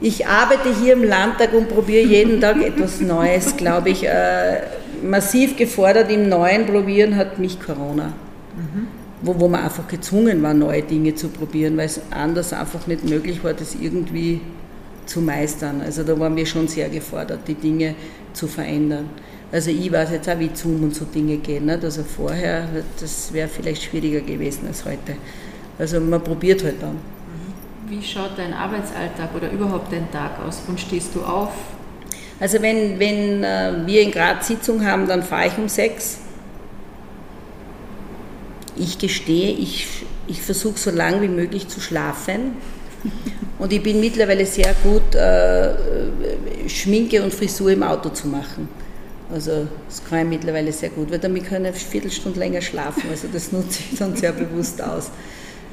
Ich 0.00 0.26
arbeite 0.26 0.74
hier 0.74 0.92
im 0.92 1.04
Landtag 1.04 1.52
und 1.52 1.68
probiere 1.68 2.04
jeden 2.04 2.40
Tag 2.40 2.62
etwas 2.62 3.00
Neues, 3.00 3.56
glaube 3.56 3.90
ich. 3.90 4.06
Äh, 4.06 4.62
massiv 5.02 5.56
gefordert 5.56 6.10
im 6.10 6.28
Neuen 6.28 6.66
probieren 6.66 7.16
hat 7.16 7.38
mich 7.38 7.60
Corona. 7.60 8.06
Mhm. 8.56 8.88
Wo, 9.22 9.38
wo 9.40 9.48
man 9.48 9.64
einfach 9.64 9.88
gezwungen 9.88 10.42
war, 10.42 10.54
neue 10.54 10.82
Dinge 10.82 11.14
zu 11.14 11.28
probieren, 11.28 11.76
weil 11.76 11.86
es 11.86 12.00
anders 12.10 12.52
einfach 12.52 12.86
nicht 12.86 13.08
möglich 13.08 13.42
war, 13.42 13.52
das 13.52 13.74
irgendwie 13.74 14.40
zu 15.06 15.20
meistern. 15.20 15.80
Also 15.80 16.04
da 16.04 16.18
waren 16.20 16.36
wir 16.36 16.46
schon 16.46 16.68
sehr 16.68 16.88
gefordert, 16.88 17.40
die 17.48 17.54
Dinge 17.54 17.94
zu 18.32 18.46
verändern. 18.46 19.08
Also 19.50 19.70
ich 19.70 19.90
weiß 19.90 20.10
jetzt 20.10 20.28
auch, 20.28 20.38
wie 20.38 20.50
Zoom 20.52 20.82
und 20.82 20.94
so 20.94 21.06
Dinge 21.06 21.38
gehen. 21.38 21.66
Nicht? 21.66 21.82
Also 21.82 22.02
vorher, 22.02 22.68
das 23.00 23.32
wäre 23.32 23.48
vielleicht 23.48 23.82
schwieriger 23.82 24.20
gewesen 24.20 24.66
als 24.66 24.84
heute. 24.84 25.16
Also 25.78 26.00
man 26.00 26.22
probiert 26.22 26.62
halt 26.64 26.82
dann. 26.82 26.96
Wie 27.88 28.02
schaut 28.02 28.32
dein 28.36 28.52
Arbeitsalltag 28.52 29.34
oder 29.34 29.50
überhaupt 29.50 29.90
dein 29.92 30.10
Tag 30.10 30.32
aus? 30.46 30.62
Wann 30.66 30.76
stehst 30.76 31.14
du 31.14 31.22
auf? 31.22 31.52
Also 32.40 32.60
wenn, 32.60 32.98
wenn 32.98 33.42
äh, 33.42 33.72
wir 33.86 34.02
in 34.02 34.10
Graz 34.10 34.46
Sitzung 34.46 34.84
haben, 34.84 35.06
dann 35.06 35.22
fahre 35.22 35.48
ich 35.48 35.56
um 35.56 35.68
sechs. 35.68 36.18
Ich 38.76 38.98
gestehe, 38.98 39.52
ich, 39.52 40.04
ich 40.26 40.42
versuche 40.42 40.78
so 40.78 40.90
lange 40.90 41.22
wie 41.22 41.28
möglich 41.28 41.68
zu 41.68 41.80
schlafen. 41.80 42.56
Und 43.58 43.72
ich 43.72 43.82
bin 43.82 43.98
mittlerweile 43.98 44.44
sehr 44.46 44.74
gut, 44.84 45.14
äh, 45.14 46.68
Schminke 46.68 47.22
und 47.22 47.32
Frisur 47.32 47.70
im 47.70 47.82
Auto 47.82 48.10
zu 48.10 48.28
machen. 48.28 48.68
Also 49.32 49.66
das 49.88 50.02
kann 50.08 50.20
ich 50.20 50.38
mittlerweile 50.38 50.72
sehr 50.72 50.88
gut, 50.90 51.10
weil 51.10 51.18
damit 51.18 51.44
kann 51.44 51.62
ich 51.64 51.68
eine 51.68 51.76
Viertelstunde 51.76 52.38
länger 52.38 52.62
schlafen. 52.62 53.04
Also 53.10 53.28
das 53.32 53.52
nutze 53.52 53.82
ich 53.90 53.98
dann 53.98 54.16
sehr 54.16 54.32
bewusst 54.32 54.82
aus. 54.82 55.10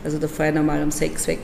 Also 0.04 0.18
da 0.18 0.28
fahre 0.28 0.50
ich 0.50 0.56
normal 0.56 0.84
um 0.84 0.92
sechs 0.92 1.28
weg 1.28 1.40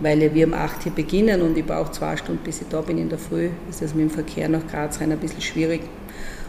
weil 0.00 0.34
wir 0.34 0.46
um 0.46 0.54
8 0.54 0.82
hier 0.82 0.92
beginnen 0.92 1.42
und 1.42 1.56
ich 1.56 1.64
brauche 1.64 1.92
zwei 1.92 2.16
Stunden, 2.16 2.42
bis 2.42 2.62
ich 2.62 2.68
da 2.68 2.80
bin 2.80 2.98
in 2.98 3.08
der 3.08 3.18
Früh. 3.18 3.50
Ist 3.68 3.82
das 3.82 3.94
mit 3.94 4.04
dem 4.04 4.10
Verkehr 4.10 4.48
nach 4.48 4.66
Graz 4.66 5.00
rein 5.00 5.12
ein 5.12 5.18
bisschen 5.18 5.42
schwierig. 5.42 5.82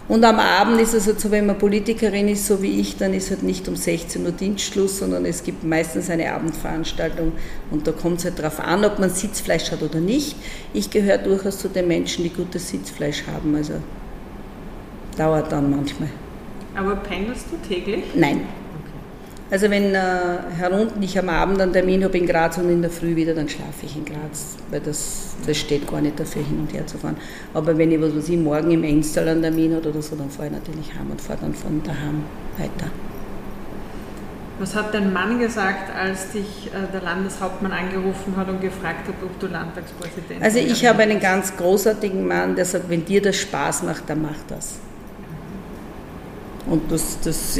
Und 0.08 0.24
am 0.26 0.40
Abend 0.40 0.82
ist 0.82 0.94
es 0.94 1.06
halt 1.06 1.22
so, 1.22 1.32
wenn 1.32 1.46
man 1.46 1.58
Politikerin 1.58 2.28
ist, 2.28 2.48
so 2.48 2.62
wie 2.62 2.82
ich, 2.82 2.98
dann 2.98 3.14
ist 3.14 3.30
halt 3.30 3.44
nicht 3.44 3.68
um 3.68 3.76
16 3.76 4.26
Uhr 4.26 4.32
Dienstschluss, 4.32 4.98
sondern 4.98 5.26
es 5.26 5.44
gibt 5.44 5.64
meistens 5.64 6.10
eine 6.10 6.34
Abendveranstaltung 6.34 7.34
und 7.70 7.88
da 7.88 7.92
kommt 7.92 8.20
es 8.20 8.26
halt 8.26 8.40
darauf 8.40 8.60
an, 8.60 8.84
ob 8.84 9.00
man 9.00 9.10
Sitzfleisch 9.10 9.72
hat 9.72 9.84
oder 9.84 10.00
nicht. 10.00 10.36
Ich 10.74 10.90
gehöre 10.90 11.20
durchaus 11.20 11.60
zu 11.60 11.70
den 11.70 11.88
Menschen, 11.88 12.24
die 12.24 12.30
gutes 12.30 12.70
Sitzfleisch 12.70 13.24
haben, 13.32 13.56
also 13.56 13.74
dauert 15.22 15.52
dann 15.52 15.70
manchmal. 15.70 16.10
Aber 16.76 16.96
pendelst 16.96 17.46
du 17.52 17.58
täglich? 17.68 18.04
Nein, 18.16 18.42
also 19.52 19.70
wenn 19.70 19.94
äh, 19.94 20.00
Herr 20.58 20.72
und 20.72 21.04
ich 21.04 21.20
am 21.20 21.28
Abend 21.28 21.60
einen 21.60 21.74
Termin 21.74 22.06
habe 22.06 22.18
in 22.18 22.26
Graz 22.26 22.58
und 22.58 22.70
in 22.70 22.82
der 22.82 22.90
Früh 22.90 23.18
wieder, 23.18 23.34
dann 23.34 23.50
schlafe 23.50 23.86
ich 23.86 23.98
in 23.98 24.06
Graz, 24.06 24.56
weil 24.70 24.80
das, 24.80 25.36
das 25.46 25.58
steht 25.58 25.86
gar 25.92 26.00
nicht 26.00 26.18
dafür, 26.18 26.42
hin 26.42 26.58
und 26.62 26.74
her 26.74 26.88
zu 26.88 26.98
fahren. 26.98 27.18
Aber 27.54 27.78
wenn 27.78 27.92
ich, 27.92 28.02
was 28.02 28.16
weiß 28.16 28.30
ich, 28.30 28.38
morgen 28.38 28.72
im 28.72 28.86
Enstal 28.86 29.28
einen 29.28 29.42
Termin 29.42 29.76
habe 29.76 29.90
oder 29.90 30.02
so, 30.02 30.16
dann 30.16 30.30
fahre 30.30 30.48
ich 30.48 30.54
natürlich 30.54 30.94
heim 30.98 31.12
und 31.12 31.20
fahre 31.20 31.40
dann 31.42 31.54
von 31.54 31.84
daheim 31.84 32.24
weiter. 32.58 32.90
Was 34.60 34.74
hat 34.74 34.94
dein 34.94 35.12
Mann 35.12 35.38
gesagt, 35.38 35.94
als 35.94 36.32
dich 36.32 36.72
äh, 36.74 36.90
der 36.94 37.02
Landeshauptmann 37.02 37.74
angerufen 37.74 38.38
hat 38.38 38.48
und 38.48 38.62
gefragt 38.62 39.10
hat, 39.10 39.16
ob 39.22 39.38
du 39.38 39.48
Landtagspräsident 39.48 40.42
Also 40.42 40.60
ich 40.60 40.86
habe 40.86 41.04
einen 41.04 41.20
ganz 41.20 41.58
großartigen 41.58 42.26
Mann, 42.26 42.56
der 42.56 42.64
sagt, 42.64 42.90
wenn 42.90 43.04
dir 43.04 43.22
das 43.22 43.36
Spaß 43.36 43.84
macht, 43.84 44.10
dann 44.10 44.22
mach 44.22 44.38
das. 44.48 44.80
Und 46.72 46.90
das, 46.90 47.20
das, 47.22 47.60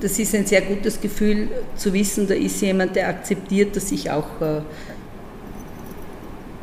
das 0.00 0.18
ist 0.18 0.34
ein 0.34 0.46
sehr 0.46 0.62
gutes 0.62 0.98
Gefühl 0.98 1.48
zu 1.76 1.92
wissen, 1.92 2.26
da 2.26 2.32
ist 2.32 2.62
jemand, 2.62 2.96
der 2.96 3.08
akzeptiert, 3.08 3.76
dass 3.76 3.92
ich 3.92 4.10
auch 4.10 4.40
äh, 4.40 4.62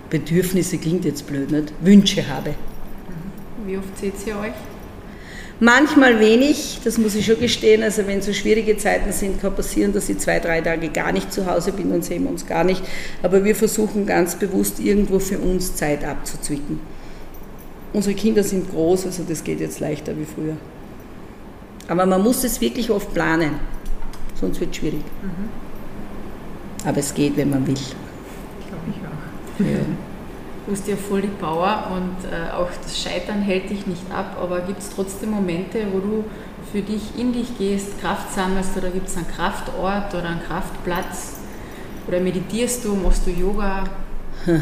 Bedürfnisse, 0.10 0.80
klingt 0.80 1.06
jetzt 1.06 1.28
blöd, 1.28 1.52
nicht? 1.52 1.72
Wünsche 1.82 2.28
habe. 2.28 2.56
Wie 3.68 3.78
oft 3.78 3.96
seht 4.00 4.14
ihr 4.26 4.36
euch? 4.40 4.54
Manchmal 5.60 6.20
wenig, 6.20 6.80
das 6.84 6.98
muss 6.98 7.14
ich 7.14 7.24
schon 7.24 7.40
gestehen. 7.40 7.84
Also 7.84 8.08
wenn 8.08 8.24
so 8.24 8.34
schwierige 8.34 8.76
Zeiten 8.78 9.12
sind, 9.12 9.40
kann 9.40 9.56
passieren, 9.56 9.94
dass 9.94 10.10
ich 10.10 10.18
zwei, 10.18 10.40
drei 10.40 10.60
Tage 10.60 10.90
gar 10.90 11.12
nicht 11.12 11.32
zu 11.32 11.46
Hause 11.46 11.72
bin, 11.72 11.92
dann 11.92 12.02
sehen 12.02 12.24
wir 12.24 12.32
uns 12.32 12.48
gar 12.48 12.64
nicht. 12.64 12.82
Aber 13.22 13.44
wir 13.44 13.56
versuchen 13.56 14.08
ganz 14.08 14.34
bewusst 14.36 14.80
irgendwo 14.80 15.20
für 15.20 15.38
uns 15.38 15.76
Zeit 15.76 16.04
abzuzwicken. 16.04 16.80
Unsere 17.94 18.16
Kinder 18.16 18.42
sind 18.42 18.72
groß, 18.72 19.06
also 19.06 19.24
das 19.30 19.44
geht 19.44 19.60
jetzt 19.60 19.80
leichter 19.80 20.18
wie 20.18 20.26
früher. 20.26 20.58
Aber 21.88 22.06
man 22.06 22.22
muss 22.22 22.44
es 22.44 22.62
wirklich 22.62 22.90
oft 22.90 23.14
planen, 23.14 23.60
sonst 24.40 24.60
wird 24.60 24.72
es 24.72 24.78
schwierig. 24.78 25.04
Mhm. 25.22 25.50
Aber 26.88 26.98
es 26.98 27.14
geht, 27.14 27.38
wenn 27.38 27.50
man 27.50 27.66
will. 27.66 27.76
Glaube 27.76 28.84
ich 28.90 28.96
auch. 29.66 29.72
Ja. 29.72 29.80
Du 30.66 30.72
bist 30.72 30.88
ja 30.88 30.96
voll 30.96 31.22
die 31.22 31.28
Power 31.28 31.92
und 31.94 32.16
äh, 32.32 32.52
auch 32.54 32.70
das 32.82 32.98
Scheitern 32.98 33.42
hält 33.42 33.70
dich 33.70 33.86
nicht 33.86 34.10
ab, 34.14 34.38
aber 34.42 34.62
gibt 34.62 34.80
es 34.80 34.90
trotzdem 34.96 35.32
Momente, 35.32 35.80
wo 35.92 36.00
du 36.00 36.24
für 36.72 36.82
dich 36.82 37.02
in 37.18 37.34
dich 37.34 37.58
gehst, 37.58 38.00
Kraft 38.00 38.34
sammelst 38.34 38.78
oder 38.78 38.90
gibt 38.90 39.10
es 39.10 39.18
einen 39.18 39.28
Kraftort 39.28 40.14
oder 40.14 40.30
einen 40.30 40.42
Kraftplatz 40.42 41.34
oder 42.08 42.22
meditierst 42.22 42.86
du, 42.86 42.96
machst 42.96 43.28
du 43.28 43.32
Yoga? 43.32 43.84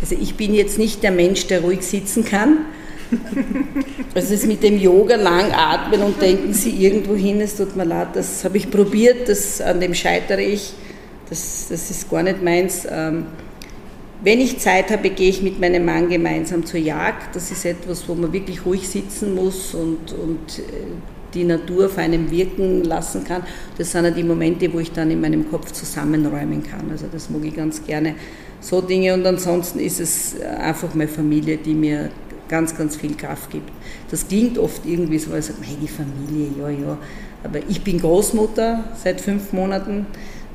also 0.00 0.14
ich 0.18 0.36
bin 0.36 0.54
jetzt 0.54 0.78
nicht 0.78 1.02
der 1.02 1.12
Mensch, 1.12 1.46
der 1.46 1.60
ruhig 1.60 1.82
sitzen 1.82 2.24
kann. 2.24 2.60
Also 4.14 4.34
es 4.34 4.46
mit 4.46 4.62
dem 4.62 4.78
Yoga 4.78 5.16
lang 5.16 5.52
atmen 5.52 6.02
und 6.02 6.20
denken 6.22 6.54
Sie 6.54 6.70
irgendwo 6.70 7.14
hin, 7.14 7.40
es 7.40 7.56
tut 7.56 7.76
mir 7.76 7.84
leid, 7.84 8.08
das 8.14 8.44
habe 8.44 8.56
ich 8.56 8.70
probiert, 8.70 9.28
das, 9.28 9.60
an 9.60 9.78
dem 9.78 9.92
scheitere 9.94 10.40
ich, 10.40 10.72
das, 11.28 11.66
das 11.68 11.90
ist 11.90 12.10
gar 12.10 12.22
nicht 12.22 12.42
meins. 12.42 12.86
Ähm, 12.90 13.26
wenn 14.22 14.40
ich 14.40 14.58
Zeit 14.58 14.90
habe, 14.90 15.10
gehe 15.10 15.28
ich 15.28 15.42
mit 15.42 15.60
meinem 15.60 15.84
Mann 15.84 16.08
gemeinsam 16.08 16.64
zur 16.64 16.80
Jagd. 16.80 17.36
Das 17.36 17.50
ist 17.50 17.64
etwas, 17.66 18.08
wo 18.08 18.14
man 18.14 18.32
wirklich 18.32 18.64
ruhig 18.64 18.88
sitzen 18.88 19.34
muss 19.34 19.74
und, 19.74 20.12
und 20.12 20.58
äh, 20.58 20.62
die 21.34 21.44
Natur 21.44 21.86
auf 21.86 21.98
einem 21.98 22.30
wirken 22.30 22.84
lassen 22.84 23.24
kann. 23.24 23.42
Das 23.76 23.92
sind 23.92 24.04
ja 24.04 24.10
die 24.10 24.22
Momente, 24.22 24.72
wo 24.72 24.80
ich 24.80 24.90
dann 24.92 25.10
in 25.10 25.20
meinem 25.20 25.50
Kopf 25.50 25.72
zusammenräumen 25.72 26.62
kann. 26.62 26.90
Also 26.90 27.06
das 27.12 27.28
mag 27.28 27.44
ich 27.44 27.54
ganz 27.54 27.84
gerne. 27.84 28.14
So 28.60 28.80
Dinge 28.80 29.12
und 29.12 29.26
ansonsten 29.26 29.78
ist 29.78 30.00
es 30.00 30.40
einfach 30.40 30.94
meine 30.94 31.08
Familie, 31.08 31.58
die 31.58 31.74
mir 31.74 32.08
ganz, 32.48 32.76
ganz 32.76 32.96
viel 32.96 33.16
Kraft 33.16 33.50
gibt. 33.50 33.70
Das 34.10 34.28
klingt 34.28 34.58
oft 34.58 34.84
irgendwie 34.86 35.18
so, 35.18 35.32
als 35.32 35.48
hey, 35.48 35.76
die 35.80 35.88
Familie, 35.88 36.50
ja, 36.58 36.68
ja. 36.68 36.98
Aber 37.44 37.60
ich 37.68 37.82
bin 37.82 38.00
Großmutter 38.00 38.84
seit 39.02 39.20
fünf 39.20 39.52
Monaten 39.52 40.06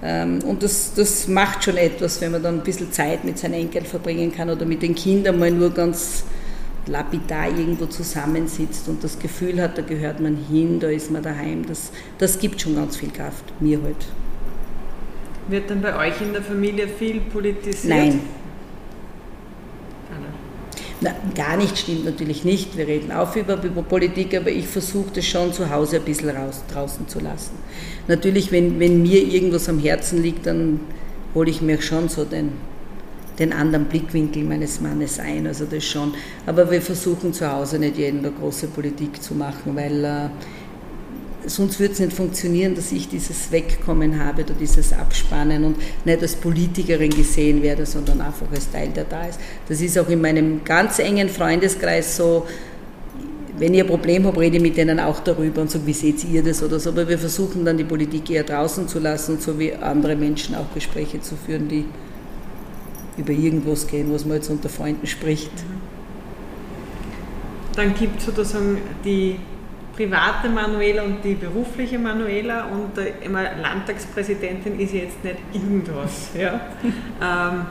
ähm, 0.04 0.39
und 0.45 0.63
das, 0.63 0.93
das 0.95 1.27
macht 1.27 1.63
schon 1.63 1.77
etwas, 1.77 2.19
wenn 2.21 2.32
man 2.32 2.41
dann 2.43 2.56
ein 2.56 2.63
bisschen 2.63 2.91
Zeit 2.91 3.23
mit 3.23 3.38
seinen 3.38 3.54
Enkeln 3.54 3.86
verbringen 3.86 4.34
kann 4.34 4.49
oder 4.49 4.65
mit 4.65 4.82
den 4.82 4.95
Kindern 4.95 5.39
mal 5.39 5.51
nur 5.51 5.69
ganz 5.69 6.23
lapidar 6.88 7.47
irgendwo 7.47 7.86
zusammensitzt 7.86 8.88
und 8.88 9.04
das 9.04 9.19
Gefühl 9.19 9.62
hat, 9.62 9.77
da 9.77 9.84
gehört 9.84 10.19
man 10.19 10.36
hin, 10.36 10.80
da 10.80 10.88
ist 10.88 11.12
man 11.12 11.21
daheim. 11.21 11.65
Das, 11.67 11.91
das 12.17 12.39
gibt 12.39 12.60
schon 12.62 12.75
ganz 12.75 12.97
viel 12.97 13.12
Kraft, 13.12 13.43
mir 13.60 13.80
halt. 13.84 14.08
Wird 15.47 15.69
dann 15.69 15.82
bei 15.82 15.95
euch 15.95 16.19
in 16.21 16.34
der 16.34 16.41
Familie 16.41 16.88
viel 16.88 17.19
politisiert? 17.21 17.86
Nein, 17.86 18.19
na, 21.02 21.16
gar 21.34 21.58
nicht 21.58 21.80
stimmt 21.80 22.06
natürlich 22.06 22.46
nicht. 22.46 22.78
Wir 22.78 22.88
reden 22.88 23.12
auch 23.12 23.36
über, 23.36 23.62
über 23.64 23.82
Politik, 23.82 24.36
aber 24.38 24.52
ich 24.52 24.68
versuche 24.68 25.10
das 25.16 25.26
schon 25.26 25.52
zu 25.52 25.70
Hause 25.70 25.96
ein 25.98 26.04
bisschen 26.04 26.30
raus, 26.30 26.64
draußen 26.72 27.08
zu 27.08 27.20
lassen. 27.20 27.54
Natürlich, 28.08 28.52
wenn, 28.52 28.80
wenn 28.80 29.02
mir 29.02 29.24
irgendwas 29.24 29.68
am 29.68 29.80
Herzen 29.80 30.22
liegt, 30.22 30.46
dann 30.46 30.80
hole 31.34 31.50
ich 31.50 31.62
mir 31.62 31.82
schon 31.82 32.08
so 32.08 32.24
den, 32.24 32.52
den 33.40 33.52
anderen 33.52 33.86
Blickwinkel 33.86 34.44
meines 34.44 34.80
Mannes 34.80 35.20
ein, 35.20 35.48
also 35.48 35.66
das 35.66 35.84
schon. 35.84 36.14
Aber 36.46 36.70
wir 36.70 36.82
versuchen 36.84 37.34
zu 37.34 37.52
Hause 37.52 37.80
nicht 37.80 37.98
jeden 37.98 38.20
eine 38.20 38.32
große 38.32 38.68
Politik 38.68 39.24
zu 39.24 39.34
machen, 39.34 39.76
weil 39.76 40.06
äh, 40.06 40.30
sonst 41.45 41.80
würde 41.80 41.93
es 41.93 41.99
nicht 41.99 42.13
funktionieren, 42.13 42.75
dass 42.75 42.91
ich 42.91 43.08
dieses 43.08 43.51
Wegkommen 43.51 44.23
habe 44.23 44.43
oder 44.43 44.54
dieses 44.54 44.93
Abspannen 44.93 45.63
und 45.63 45.77
nicht 46.06 46.21
als 46.21 46.36
Politikerin 46.36 47.12
gesehen 47.12 47.62
werde, 47.62 47.86
sondern 47.86 48.21
einfach 48.21 48.47
als 48.54 48.69
Teil, 48.71 48.89
der 48.89 49.06
da 49.06 49.25
ist. 49.25 49.39
Das 49.67 49.82
ist 49.82 49.97
auch 49.97 50.10
in 50.10 50.21
meinem 50.21 50.63
ganz 50.63 50.99
engen 50.99 51.30
Freundeskreis 51.30 52.17
so. 52.17 52.45
Wenn 53.58 53.73
ihr 53.73 53.84
ein 53.84 53.89
Problem 53.89 54.25
habt, 54.25 54.38
rede 54.39 54.58
ich 54.58 54.62
mit 54.62 54.77
denen 54.77 54.99
auch 54.99 55.19
darüber 55.19 55.62
und 55.62 55.69
sage, 55.69 55.86
wie 55.86 55.93
seht 55.93 56.23
ihr 56.23 56.41
das 56.41 56.63
oder 56.63 56.80
so. 56.80 56.89
Aber 56.89 57.08
wir 57.08 57.19
versuchen 57.19 57.63
dann 57.63 57.77
die 57.77 57.84
Politik 57.84 58.30
eher 58.32 58.43
draußen 58.43 58.88
zu 58.88 58.99
lassen 58.99 59.34
und 59.34 59.41
so 59.41 59.60
wie 59.60 59.73
andere 59.73 60.15
Menschen 60.15 60.56
auch 60.56 60.73
Gespräche 60.73 61.21
zu 61.21 61.36
führen, 61.36 61.67
die 61.67 61.86
über 63.17 63.34
irgendwas 63.34 63.86
gehen, 63.88 64.12
was 64.12 64.25
man 64.25 64.38
jetzt 64.38 64.49
unter 64.49 64.69
Freunden 64.69 65.06
spricht. 65.06 65.51
Dann 67.75 67.93
gibt 67.93 68.19
es 68.19 68.25
sozusagen 68.25 68.80
die 69.06 69.38
private 70.02 70.50
Manuela 70.50 71.04
und 71.04 71.24
die 71.24 71.36
berufliche 71.36 72.00
Manuela 72.00 72.66
und 72.66 72.98
äh, 72.98 73.14
immer 73.24 73.44
Landtagspräsidentin 73.44 74.80
ist 74.80 74.94
jetzt 74.94 75.24
nicht 75.24 75.38
irgendwas. 75.54 76.30
Ja? 76.38 76.60
ähm, 77.22 77.66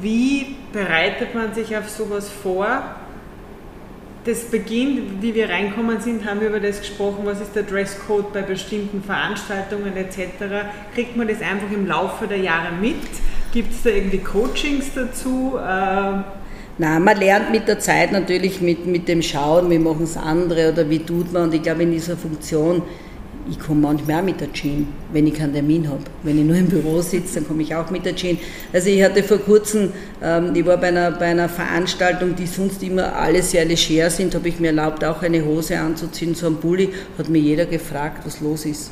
wie 0.00 0.56
bereitet 0.72 1.34
man 1.34 1.54
sich 1.54 1.76
auf 1.76 1.88
sowas 1.88 2.28
vor? 2.28 2.82
Das 4.24 4.44
beginnt, 4.44 5.22
wie 5.22 5.34
wir 5.34 5.48
reinkommen 5.48 6.00
sind, 6.00 6.28
haben 6.28 6.40
wir 6.40 6.48
über 6.48 6.60
das 6.60 6.80
gesprochen, 6.80 7.20
was 7.24 7.40
ist 7.40 7.56
der 7.56 7.62
Dresscode 7.62 8.32
bei 8.32 8.42
bestimmten 8.42 9.02
Veranstaltungen 9.02 9.96
etc. 9.96 10.68
Kriegt 10.94 11.16
man 11.16 11.26
das 11.26 11.40
einfach 11.40 11.70
im 11.72 11.86
Laufe 11.86 12.26
der 12.26 12.38
Jahre 12.38 12.72
mit? 12.78 12.96
Gibt 13.52 13.72
es 13.72 13.82
da 13.82 13.90
irgendwie 13.90 14.18
Coachings 14.18 14.92
dazu? 14.94 15.58
Ähm, 15.58 16.24
Na, 16.80 16.98
man 16.98 17.18
lernt 17.18 17.50
mit 17.50 17.68
der 17.68 17.78
Zeit 17.78 18.10
natürlich 18.10 18.62
mit, 18.62 18.86
mit 18.86 19.06
dem 19.06 19.20
Schauen, 19.20 19.68
wie 19.68 19.78
machen 19.78 20.04
es 20.04 20.16
andere 20.16 20.72
oder 20.72 20.88
wie 20.88 21.00
tut 21.00 21.30
man. 21.30 21.42
Und 21.42 21.54
ich 21.54 21.62
glaube, 21.62 21.82
in 21.82 21.92
dieser 21.92 22.16
Funktion 22.16 22.80
ich 23.50 23.58
komme 23.58 23.80
manchmal 23.80 24.20
auch 24.20 24.24
mit 24.24 24.40
der 24.40 24.50
Jean, 24.52 24.86
wenn 25.12 25.26
ich 25.26 25.34
keinen 25.34 25.52
Termin 25.52 25.88
habe. 25.88 26.02
Wenn 26.22 26.38
ich 26.38 26.44
nur 26.44 26.56
im 26.56 26.68
Büro 26.68 27.02
sitze, 27.02 27.34
dann 27.34 27.48
komme 27.48 27.62
ich 27.62 27.74
auch 27.74 27.90
mit 27.90 28.06
der 28.06 28.14
Jean. 28.14 28.38
Also 28.72 28.88
ich 28.88 29.02
hatte 29.02 29.22
vor 29.22 29.38
kurzem, 29.38 29.92
ähm, 30.22 30.54
ich 30.54 30.64
war 30.64 30.78
bei 30.78 30.88
einer, 30.88 31.10
bei 31.10 31.26
einer 31.26 31.48
Veranstaltung, 31.48 32.34
die 32.34 32.46
sonst 32.46 32.82
immer 32.82 33.14
alle 33.14 33.42
sehr 33.42 33.66
leger 33.66 34.08
sind, 34.08 34.34
habe 34.34 34.48
ich 34.48 34.58
mir 34.58 34.68
erlaubt, 34.68 35.04
auch 35.04 35.22
eine 35.22 35.44
Hose 35.44 35.78
anzuziehen, 35.78 36.34
so 36.34 36.46
ein 36.46 36.56
Pulli, 36.56 36.90
hat 37.18 37.28
mir 37.28 37.40
jeder 37.40 37.66
gefragt, 37.66 38.24
was 38.24 38.40
los 38.40 38.64
ist, 38.64 38.90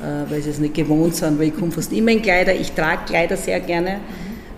äh, 0.00 0.30
weil 0.30 0.42
sie 0.42 0.50
es 0.50 0.58
nicht 0.58 0.74
gewohnt 0.74 1.14
sind, 1.14 1.38
weil 1.38 1.48
ich 1.48 1.56
komme 1.56 1.72
fast 1.72 1.92
immer 1.92 2.10
in 2.10 2.20
Kleider, 2.20 2.54
ich 2.54 2.72
trage 2.72 3.02
Kleider 3.06 3.36
sehr 3.36 3.60
gerne. 3.60 4.00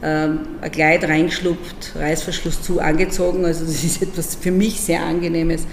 Ähm, 0.04 0.40
ein 0.60 0.72
Kleid 0.72 1.04
reingeschlupft, 1.04 1.92
Reißverschluss 1.94 2.60
zu, 2.60 2.80
angezogen, 2.80 3.44
also 3.44 3.64
das 3.64 3.84
ist 3.84 4.02
etwas 4.02 4.34
für 4.34 4.50
mich 4.50 4.80
sehr 4.80 5.00
Angenehmes. 5.00 5.64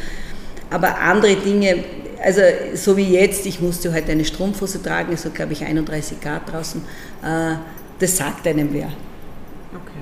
Aber 0.70 1.00
andere 1.00 1.36
Dinge, 1.36 1.84
also 2.24 2.42
so 2.76 2.96
wie 2.96 3.12
jetzt, 3.12 3.48
ich 3.48 3.60
musste 3.60 3.92
heute 3.92 4.12
eine 4.12 4.24
Strumpfhose 4.24 4.84
tragen, 4.84 5.14
es 5.14 5.26
hat 5.26 5.34
glaube 5.34 5.54
ich 5.54 5.66
31 5.66 6.22
Grad 6.22 6.52
draußen, 6.52 6.82
äh, 7.24 7.56
das 7.98 8.18
sagt 8.18 8.46
einem 8.48 8.72
wer. 8.72 8.90
Okay. 9.74 10.00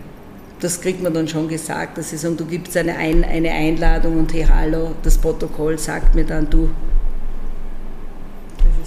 Das 0.59 0.81
kriegt 0.81 1.01
man 1.01 1.13
dann 1.13 1.29
schon 1.29 1.47
gesagt, 1.47 1.97
dass 1.97 2.09
sie 2.09 2.17
sagen, 2.17 2.35
du 2.35 2.45
gibst 2.45 2.75
eine, 2.75 2.97
Ein 2.97 3.23
eine 3.23 3.51
Einladung 3.51 4.19
und 4.19 4.33
hey 4.33 4.45
hallo, 4.45 4.91
das 5.03 5.17
Protokoll 5.17 5.79
sagt 5.79 6.15
mir 6.15 6.25
dann, 6.25 6.49
du, 6.49 6.69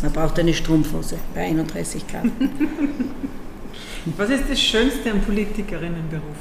man 0.03 0.13
braucht 0.13 0.39
eine 0.39 0.53
Strumpfhose 0.53 1.17
bei 1.35 1.45
31 1.47 2.07
Grad. 2.07 2.25
Was 4.17 4.31
ist 4.31 4.45
das 4.49 4.61
Schönste 4.61 5.11
am 5.11 5.21
Politikerinnenberuf? 5.21 6.37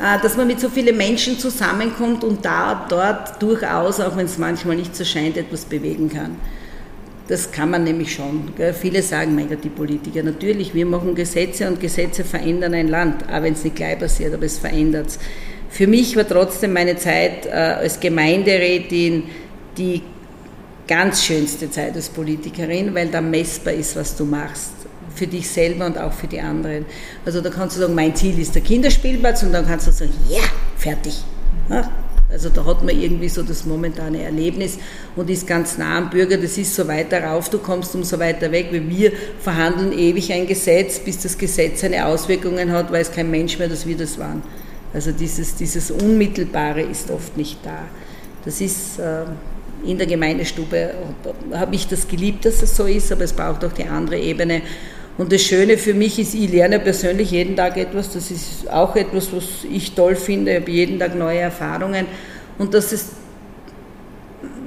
Äh, 0.00 0.18
dass 0.22 0.36
man 0.36 0.46
mit 0.46 0.58
so 0.58 0.70
vielen 0.70 0.96
Menschen 0.96 1.38
zusammenkommt 1.38 2.24
und 2.24 2.44
da, 2.44 2.86
dort 2.88 3.42
durchaus, 3.42 4.00
auch 4.00 4.16
wenn 4.16 4.24
es 4.24 4.38
manchmal 4.38 4.76
nicht 4.76 4.96
so 4.96 5.04
scheint, 5.04 5.36
etwas 5.36 5.66
bewegen 5.66 6.08
kann. 6.08 6.36
Das 7.28 7.52
kann 7.52 7.70
man 7.70 7.84
nämlich 7.84 8.14
schon. 8.14 8.54
Gell? 8.56 8.72
Viele 8.72 9.02
sagen, 9.02 9.34
mein 9.34 9.48
Gott, 9.48 9.62
die 9.62 9.68
Politiker, 9.68 10.22
natürlich, 10.22 10.74
wir 10.74 10.86
machen 10.86 11.14
Gesetze 11.14 11.68
und 11.68 11.78
Gesetze 11.78 12.24
verändern 12.24 12.72
ein 12.72 12.88
Land, 12.88 13.24
auch 13.30 13.42
wenn 13.42 13.52
es 13.52 13.62
nicht 13.62 13.76
gleich 13.76 13.98
passiert, 13.98 14.32
aber 14.32 14.46
es 14.46 14.58
verändert 14.58 15.08
es. 15.08 15.18
Für 15.68 15.86
mich 15.86 16.16
war 16.16 16.26
trotzdem 16.26 16.72
meine 16.72 16.96
Zeit 16.96 17.46
äh, 17.46 17.50
als 17.50 18.00
Gemeinderätin 18.00 19.24
die 19.76 20.02
ganz 20.88 21.22
schönste 21.22 21.70
Zeit 21.70 21.94
als 21.94 22.08
Politikerin, 22.08 22.94
weil 22.94 23.08
da 23.08 23.20
messbar 23.20 23.74
ist, 23.74 23.94
was 23.94 24.16
du 24.16 24.24
machst 24.24 24.79
für 25.14 25.26
dich 25.26 25.48
selber 25.48 25.86
und 25.86 25.98
auch 25.98 26.12
für 26.12 26.26
die 26.26 26.40
anderen. 26.40 26.86
Also 27.24 27.40
da 27.40 27.50
kannst 27.50 27.76
du 27.76 27.80
sagen, 27.80 27.94
mein 27.94 28.14
Ziel 28.14 28.38
ist 28.38 28.54
der 28.54 28.62
Kinderspielplatz 28.62 29.42
und 29.42 29.52
dann 29.52 29.66
kannst 29.66 29.86
du 29.86 29.92
sagen, 29.92 30.12
ja, 30.28 30.42
fertig. 30.76 31.22
Ja? 31.68 31.90
Also 32.32 32.48
da 32.48 32.64
hat 32.64 32.84
man 32.84 32.96
irgendwie 32.96 33.28
so 33.28 33.42
das 33.42 33.66
momentane 33.66 34.22
Erlebnis 34.22 34.78
und 35.16 35.28
ist 35.28 35.46
ganz 35.46 35.78
nah 35.78 35.98
am 35.98 36.10
Bürger. 36.10 36.36
Das 36.36 36.56
ist 36.58 36.74
so 36.74 36.86
weiter 36.86 37.24
rauf, 37.24 37.48
du 37.48 37.58
kommst 37.58 37.94
umso 37.94 38.18
weiter 38.20 38.52
weg, 38.52 38.68
weil 38.70 38.88
wir 38.88 39.12
verhandeln 39.40 39.92
ewig 39.92 40.32
ein 40.32 40.46
Gesetz, 40.46 41.00
bis 41.00 41.18
das 41.18 41.36
Gesetz 41.36 41.80
seine 41.80 42.06
Auswirkungen 42.06 42.70
hat, 42.70 42.92
weiß 42.92 43.10
kein 43.10 43.30
Mensch 43.30 43.58
mehr, 43.58 43.68
dass 43.68 43.84
wir 43.86 43.96
das 43.96 44.18
waren. 44.18 44.42
Also 44.94 45.10
dieses, 45.12 45.56
dieses 45.56 45.90
Unmittelbare 45.90 46.82
ist 46.82 47.10
oft 47.10 47.36
nicht 47.36 47.58
da. 47.64 47.80
Das 48.44 48.60
ist 48.60 48.98
äh, 48.98 49.24
in 49.84 49.98
der 49.98 50.06
Gemeindestube, 50.06 50.94
habe 51.52 51.74
ich 51.74 51.88
das 51.88 52.06
geliebt, 52.06 52.44
dass 52.44 52.62
es 52.62 52.76
so 52.76 52.84
ist, 52.84 53.10
aber 53.12 53.24
es 53.24 53.32
braucht 53.32 53.64
auch 53.64 53.72
die 53.72 53.84
andere 53.84 54.18
Ebene. 54.18 54.62
Und 55.20 55.30
das 55.32 55.42
Schöne 55.42 55.76
für 55.76 55.92
mich 55.92 56.18
ist, 56.18 56.32
ich 56.32 56.50
lerne 56.50 56.80
persönlich 56.80 57.30
jeden 57.30 57.54
Tag 57.54 57.76
etwas. 57.76 58.10
Das 58.10 58.30
ist 58.30 58.70
auch 58.70 58.96
etwas, 58.96 59.30
was 59.34 59.66
ich 59.70 59.92
toll 59.92 60.16
finde. 60.16 60.52
Ich 60.52 60.60
habe 60.62 60.70
jeden 60.70 60.98
Tag 60.98 61.14
neue 61.14 61.40
Erfahrungen. 61.40 62.06
Und 62.56 62.72
das 62.72 62.90
ist 62.90 63.10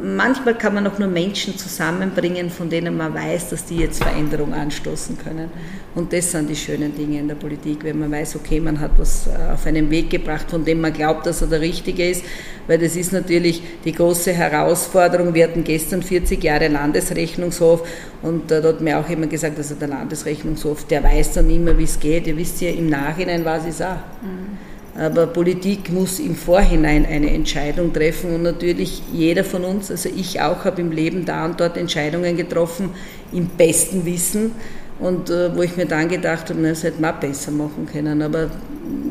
manchmal 0.03 0.55
kann 0.55 0.73
man 0.73 0.85
auch 0.85 0.99
nur 0.99 1.07
Menschen 1.07 1.57
zusammenbringen, 1.57 2.49
von 2.49 2.69
denen 2.69 2.97
man 2.97 3.13
weiß, 3.13 3.49
dass 3.49 3.65
die 3.65 3.77
jetzt 3.77 4.03
Veränderung 4.03 4.53
anstoßen 4.53 5.17
können. 5.17 5.49
Und 5.95 6.11
das 6.11 6.31
sind 6.31 6.49
die 6.49 6.55
schönen 6.55 6.95
Dinge 6.95 7.19
in 7.19 7.27
der 7.27 7.35
Politik, 7.35 7.83
wenn 7.83 7.99
man 7.99 8.11
weiß, 8.11 8.35
okay, 8.35 8.59
man 8.59 8.79
hat 8.79 8.91
was 8.97 9.27
äh, 9.27 9.53
auf 9.53 9.65
einen 9.65 9.89
Weg 9.89 10.09
gebracht, 10.09 10.49
von 10.49 10.65
dem 10.65 10.81
man 10.81 10.91
glaubt, 10.91 11.25
dass 11.25 11.41
er 11.41 11.47
der 11.47 11.61
richtige 11.61 12.09
ist, 12.09 12.23
weil 12.67 12.79
das 12.79 12.95
ist 12.95 13.13
natürlich 13.13 13.61
die 13.85 13.93
große 13.93 14.33
Herausforderung. 14.33 15.33
Wir 15.33 15.45
hatten 15.45 15.63
gestern 15.63 16.03
40 16.03 16.43
Jahre 16.43 16.67
Landesrechnungshof 16.67 17.87
und 18.21 18.51
da 18.51 18.61
hat 18.61 18.81
mir 18.81 18.99
auch 18.99 19.09
immer 19.09 19.27
gesagt, 19.27 19.57
also 19.57 19.75
der 19.75 19.87
Landesrechnungshof, 19.87 20.85
der 20.85 21.03
weiß 21.03 21.33
dann 21.33 21.49
immer, 21.49 21.77
wie 21.77 21.83
es 21.83 21.99
geht. 21.99 22.27
Ihr 22.27 22.35
wisst 22.35 22.61
ja, 22.61 22.69
im 22.69 22.89
Nachhinein 22.89 23.45
war 23.45 23.65
es 23.65 23.81
auch. 23.81 23.95
Mhm. 24.21 24.72
Aber 24.95 25.25
Politik 25.25 25.91
muss 25.91 26.19
im 26.19 26.35
Vorhinein 26.35 27.05
eine 27.05 27.31
Entscheidung 27.31 27.91
treffen 27.93 28.35
und 28.35 28.43
natürlich 28.43 29.01
jeder 29.11 29.43
von 29.43 29.63
uns, 29.63 29.89
also 29.89 30.07
ich 30.09 30.39
auch, 30.39 30.65
habe 30.65 30.81
im 30.81 30.91
Leben 30.91 31.25
da 31.25 31.45
und 31.45 31.59
dort 31.59 31.77
Entscheidungen 31.77 32.37
getroffen, 32.37 32.91
im 33.31 33.47
besten 33.47 34.05
Wissen 34.05 34.51
und 34.99 35.31
äh, 35.31 35.55
wo 35.55 35.63
ich 35.63 35.75
mir 35.77 35.87
dann 35.87 36.09
gedacht 36.09 36.49
habe, 36.49 36.61
das 36.61 36.83
hätte 36.83 37.01
man 37.01 37.19
besser 37.19 37.49
machen 37.51 37.87
können, 37.91 38.21
aber 38.21 38.51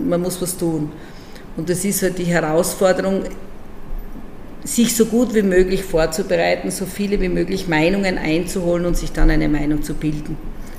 man 0.08 0.20
muss 0.22 0.40
was 0.40 0.56
tun. 0.56 0.92
Und 1.56 1.68
das 1.68 1.84
ist 1.84 2.02
halt 2.02 2.16
die 2.18 2.24
Herausforderung, 2.24 3.24
sich 4.64 4.94
so 4.94 5.06
gut 5.06 5.34
wie 5.34 5.42
möglich 5.42 5.82
vorzubereiten, 5.82 6.70
so 6.70 6.86
viele 6.86 7.20
wie 7.20 7.28
möglich 7.28 7.66
Meinungen 7.66 8.16
einzuholen 8.18 8.86
und 8.86 8.96
sich 8.96 9.10
dann 9.10 9.30
eine 9.30 9.48
Meinung 9.48 9.82
zu 9.82 9.94
bilden. 9.94 10.36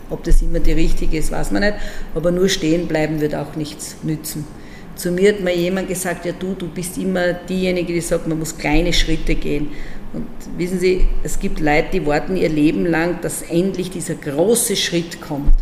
Ob 0.10 0.24
das 0.24 0.42
immer 0.42 0.60
die 0.60 0.72
richtige 0.72 1.18
ist, 1.18 1.32
weiß 1.32 1.52
man 1.52 1.64
nicht, 1.64 1.76
aber 2.16 2.32
nur 2.32 2.48
stehen 2.48 2.88
bleiben 2.88 3.20
wird 3.20 3.36
auch 3.36 3.56
nichts 3.58 3.98
nützen. 4.04 4.46
Zu 4.96 5.12
mir 5.12 5.34
hat 5.34 5.42
mal 5.42 5.54
jemand 5.54 5.88
gesagt, 5.88 6.26
ja 6.26 6.34
du, 6.38 6.54
du 6.54 6.68
bist 6.68 6.98
immer 6.98 7.34
diejenige, 7.34 7.94
die 7.94 8.02
sagt, 8.02 8.28
man 8.28 8.40
muss 8.40 8.58
kleine 8.58 8.94
Schritte 8.94 9.36
gehen. 9.36 9.70
Und 10.14 10.28
wissen 10.58 10.80
Sie, 10.80 11.08
es 11.24 11.40
gibt 11.40 11.60
Leute, 11.60 11.88
die 11.94 12.06
warten 12.06 12.36
ihr 12.36 12.50
Leben 12.50 12.86
lang, 12.86 13.20
dass 13.22 13.42
endlich 13.42 13.90
dieser 13.90 14.14
große 14.14 14.76
Schritt 14.76 15.22
kommt. 15.22 15.54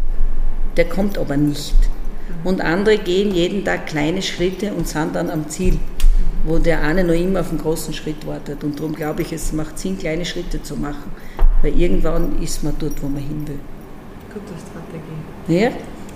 Der 0.76 0.86
kommt 0.86 1.18
aber 1.18 1.38
nicht. 1.38 1.76
Und 2.44 2.62
andere 2.62 2.98
gehen 2.98 3.34
jeden 3.34 3.64
Tag 3.64 3.88
kleine 3.88 4.22
Schritte 4.22 4.74
und 4.74 4.88
sind 4.88 5.16
dann 5.16 5.30
am 5.30 5.48
Ziel, 5.48 5.78
wo 6.44 6.58
der 6.58 6.82
eine 6.82 7.04
noch 7.04 7.14
immer 7.14 7.42
auf 7.42 7.50
einen 7.50 7.60
großen 7.60 7.94
Schritt 7.94 8.26
wartet. 8.28 8.64
Und 8.64 8.80
darum 8.80 8.94
glaube 8.94 9.22
ich, 9.22 9.32
es 9.32 9.54
macht 9.54 9.80
Sinn, 9.80 9.98
kleine 9.98 10.26
Schritte 10.26 10.62
zu 10.62 10.76
machen. 10.76 11.12
Weil 11.62 11.80
irgendwann 11.80 12.42
ist 12.42 12.64
man 12.64 12.74
dort, 12.80 13.02
wo 13.02 13.08
man 13.08 13.22
hin 13.22 13.48
will. 13.48 13.60
Gute 14.34 14.54
Strategie. 14.60 15.64
Ja? 15.64 15.72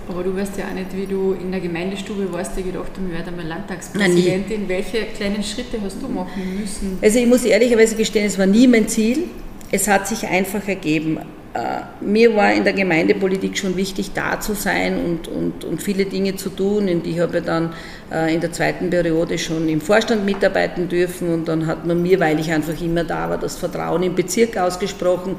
Aber 0.07 0.23
du 0.23 0.35
weißt 0.35 0.57
ja 0.57 0.65
auch 0.65 0.73
nicht, 0.73 0.95
wie 0.95 1.05
du 1.05 1.33
in 1.33 1.51
der 1.51 1.59
Gemeindestube 1.59 2.31
warst, 2.31 2.57
ich 2.57 2.65
gedacht, 2.65 2.91
du 2.95 3.11
werde 3.11 3.29
einmal 3.29 3.47
Landtagspräsidentin. 3.47 4.61
Nein, 4.61 4.69
Welche 4.69 5.05
kleinen 5.15 5.43
Schritte 5.43 5.77
hast 5.83 6.01
du 6.01 6.07
machen 6.07 6.59
müssen? 6.59 6.99
Also 7.01 7.19
ich 7.19 7.25
muss 7.25 7.43
ehrlicherweise 7.43 7.95
gestehen, 7.95 8.25
es 8.25 8.37
war 8.37 8.45
nie 8.45 8.67
mein 8.67 8.87
Ziel. 8.87 9.25
Es 9.71 9.87
hat 9.87 10.07
sich 10.07 10.27
einfach 10.27 10.67
ergeben. 10.67 11.19
Äh, 11.55 12.05
mir 12.05 12.35
war 12.35 12.53
in 12.53 12.65
der 12.65 12.73
Gemeindepolitik 12.73 13.57
schon 13.57 13.77
wichtig, 13.77 14.11
da 14.13 14.39
zu 14.39 14.53
sein 14.53 14.97
und, 14.97 15.27
und, 15.27 15.63
und 15.63 15.81
viele 15.81 16.05
Dinge 16.05 16.35
zu 16.35 16.49
tun. 16.49 16.87
Und 16.87 17.07
ich 17.07 17.19
habe 17.19 17.41
dann 17.41 17.73
äh, 18.11 18.33
in 18.33 18.41
der 18.41 18.51
zweiten 18.51 18.89
Periode 18.89 19.37
schon 19.39 19.67
im 19.69 19.81
Vorstand 19.81 20.23
mitarbeiten 20.25 20.87
dürfen. 20.87 21.33
Und 21.33 21.47
dann 21.47 21.65
hat 21.65 21.85
man 21.85 22.01
mir, 22.01 22.19
weil 22.19 22.39
ich 22.39 22.51
einfach 22.51 22.79
immer 22.79 23.05
da 23.05 23.29
war, 23.29 23.37
das 23.37 23.57
Vertrauen 23.57 24.03
im 24.03 24.13
Bezirk 24.15 24.57
ausgesprochen. 24.57 25.37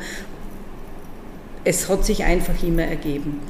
Es 1.64 1.88
hat 1.88 2.04
sich 2.04 2.24
einfach 2.24 2.62
immer 2.62 2.84
ergeben. 2.84 3.40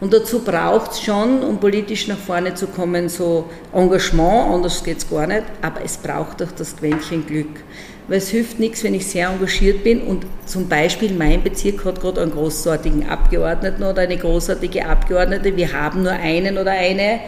Und 0.00 0.12
dazu 0.12 0.40
braucht 0.40 0.92
es 0.92 1.02
schon, 1.02 1.42
um 1.42 1.58
politisch 1.58 2.08
nach 2.08 2.18
vorne 2.18 2.54
zu 2.54 2.66
kommen, 2.66 3.08
so 3.08 3.46
Engagement, 3.72 4.52
anders 4.52 4.82
geht 4.82 4.98
es 4.98 5.08
gar 5.08 5.26
nicht, 5.26 5.44
aber 5.62 5.82
es 5.84 5.96
braucht 5.96 6.42
auch 6.42 6.52
das 6.52 6.76
Quäntchen 6.76 7.26
Glück. 7.26 7.62
Weil 8.08 8.18
es 8.18 8.28
hilft 8.28 8.58
nichts, 8.58 8.84
wenn 8.84 8.92
ich 8.92 9.06
sehr 9.06 9.28
engagiert 9.28 9.82
bin 9.82 10.02
und 10.02 10.26
zum 10.44 10.68
Beispiel 10.68 11.12
mein 11.14 11.42
Bezirk 11.42 11.84
hat 11.84 12.00
gerade 12.00 12.20
einen 12.20 12.32
großartigen 12.32 13.08
Abgeordneten 13.08 13.82
oder 13.82 14.02
eine 14.02 14.18
großartige 14.18 14.84
Abgeordnete, 14.84 15.56
wir 15.56 15.72
haben 15.72 16.02
nur 16.02 16.12
einen 16.12 16.58
oder 16.58 16.72
eine, 16.72 17.20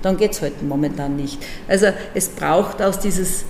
dann 0.00 0.16
geht 0.16 0.32
es 0.32 0.40
halt 0.40 0.62
momentan 0.62 1.16
nicht. 1.16 1.38
Also 1.68 1.88
es 2.14 2.28
braucht 2.28 2.80
aus 2.80 2.98
dieses 2.98 3.44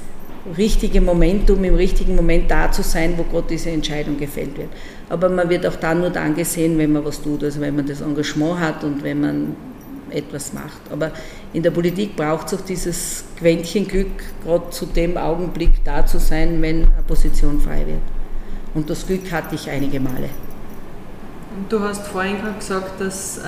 richtige 0.56 1.00
Momentum, 1.00 1.62
im 1.64 1.74
richtigen 1.74 2.16
Moment 2.16 2.50
da 2.50 2.70
zu 2.70 2.82
sein, 2.82 3.14
wo 3.16 3.24
gerade 3.24 3.48
diese 3.50 3.70
Entscheidung 3.70 4.16
gefällt 4.16 4.56
wird. 4.56 4.70
Aber 5.08 5.28
man 5.28 5.48
wird 5.48 5.66
auch 5.66 5.76
dann 5.76 6.00
nur 6.00 6.10
dann 6.10 6.34
gesehen, 6.34 6.78
wenn 6.78 6.92
man 6.92 7.04
was 7.04 7.22
tut, 7.22 7.44
also 7.44 7.60
wenn 7.60 7.76
man 7.76 7.86
das 7.86 8.00
Engagement 8.00 8.58
hat 8.58 8.82
und 8.82 9.02
wenn 9.02 9.20
man 9.20 9.56
etwas 10.10 10.52
macht. 10.52 10.80
Aber 10.90 11.12
in 11.52 11.62
der 11.62 11.70
Politik 11.70 12.16
braucht 12.16 12.48
es 12.48 12.54
auch 12.54 12.64
dieses 12.64 13.24
Quäntchen 13.38 13.86
Glück, 13.86 14.10
gerade 14.44 14.70
zu 14.70 14.86
dem 14.86 15.16
Augenblick 15.16 15.84
da 15.84 16.04
zu 16.04 16.18
sein, 16.18 16.60
wenn 16.62 16.84
eine 16.84 17.02
Position 17.06 17.60
frei 17.60 17.86
wird. 17.86 18.00
Und 18.74 18.90
das 18.90 19.06
Glück 19.06 19.30
hatte 19.32 19.54
ich 19.54 19.70
einige 19.70 20.00
Male. 20.00 20.28
Du 21.68 21.80
hast 21.80 22.06
vorhin 22.08 22.38
gerade 22.38 22.58
gesagt, 22.58 23.00
dass 23.00 23.38
äh, 23.38 23.40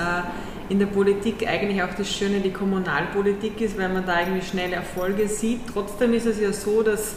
in 0.69 0.79
der 0.79 0.87
Politik 0.87 1.47
eigentlich 1.47 1.83
auch 1.83 1.95
das 1.97 2.11
Schöne 2.11 2.41
die 2.41 2.53
Kommunalpolitik 2.53 3.61
ist, 3.61 3.79
weil 3.79 3.89
man 3.89 4.07
da 4.07 4.21
irgendwie 4.21 4.43
schnelle 4.43 4.77
Erfolge 4.77 5.29
sieht. 5.29 5.61
Trotzdem 5.73 6.15
ist 6.15 6.27
es 6.27 6.41
ja 6.41 6.53
so, 6.53 6.83
dass 6.83 7.17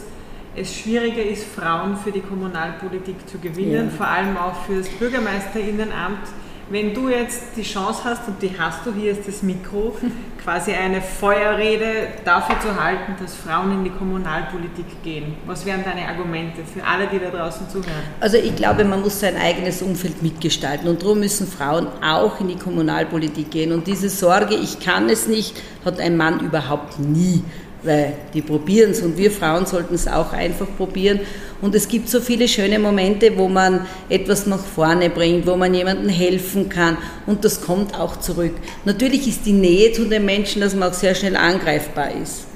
es 0.54 0.74
schwieriger 0.74 1.22
ist, 1.22 1.44
Frauen 1.44 1.96
für 1.96 2.12
die 2.12 2.20
Kommunalpolitik 2.20 3.28
zu 3.28 3.38
gewinnen, 3.38 3.90
ja. 3.90 3.96
vor 3.96 4.06
allem 4.06 4.36
auch 4.36 4.64
für 4.64 4.78
das 4.78 4.88
Bürgermeisterinnenamt, 4.88 6.28
Wenn 6.70 6.94
du 6.94 7.10
jetzt 7.10 7.42
die 7.56 7.64
Chance 7.64 8.02
hast, 8.04 8.26
und 8.28 8.40
die 8.40 8.52
hast 8.58 8.86
du, 8.86 8.94
hier 8.94 9.12
ist 9.12 9.28
das 9.28 9.42
Mikro, 9.42 9.94
quasi 10.42 10.72
eine 10.72 11.02
Feuerrede 11.02 12.08
dafür 12.24 12.58
zu 12.60 12.82
halten, 12.82 13.14
dass 13.20 13.34
Frauen 13.34 13.72
in 13.72 13.84
die 13.84 13.90
Kommunalpolitik 13.90 15.02
gehen, 15.02 15.34
was 15.44 15.66
wären 15.66 15.84
deine 15.84 16.08
Argumente 16.08 16.62
für 16.64 16.82
alle, 16.84 17.08
die 17.08 17.18
da 17.18 17.30
draußen 17.30 17.68
zuhören? 17.68 18.02
Also 18.20 18.38
ich 18.38 18.56
glaube, 18.56 18.84
man 18.84 19.02
muss 19.02 19.20
sein 19.20 19.36
eigenes 19.36 19.82
Umfeld 19.82 20.22
mitgestalten 20.22 20.88
und 20.88 21.02
darum 21.02 21.20
müssen 21.20 21.46
Frauen 21.46 21.88
auch 22.02 22.40
in 22.40 22.48
die 22.48 22.56
Kommunalpolitik 22.56 23.50
gehen. 23.50 23.72
Und 23.72 23.86
diese 23.86 24.08
Sorge, 24.08 24.54
ich 24.54 24.80
kann 24.80 25.10
es 25.10 25.26
nicht, 25.26 25.60
hat 25.84 26.00
ein 26.00 26.16
Mann 26.16 26.40
überhaupt 26.40 26.98
nie 26.98 27.44
weil 27.82 28.14
die 28.32 28.42
probieren 28.42 28.92
es 28.92 29.00
und 29.00 29.16
wir 29.16 29.30
Frauen 29.30 29.66
sollten 29.66 29.94
es 29.94 30.06
auch 30.06 30.32
einfach 30.32 30.66
probieren. 30.76 31.20
Und 31.60 31.74
es 31.74 31.88
gibt 31.88 32.08
so 32.08 32.20
viele 32.20 32.48
schöne 32.48 32.78
Momente, 32.78 33.36
wo 33.36 33.48
man 33.48 33.86
etwas 34.08 34.46
nach 34.46 34.64
vorne 34.64 35.10
bringt, 35.10 35.46
wo 35.46 35.56
man 35.56 35.74
jemandem 35.74 36.08
helfen 36.08 36.68
kann 36.68 36.96
und 37.26 37.44
das 37.44 37.60
kommt 37.60 37.98
auch 37.98 38.18
zurück. 38.20 38.54
Natürlich 38.84 39.28
ist 39.28 39.46
die 39.46 39.52
Nähe 39.52 39.92
zu 39.92 40.04
den 40.04 40.24
Menschen, 40.24 40.60
dass 40.60 40.74
man 40.74 40.90
auch 40.90 40.94
sehr 40.94 41.14
schnell 41.14 41.36
angreifbar 41.36 42.10
ist. 42.20 42.46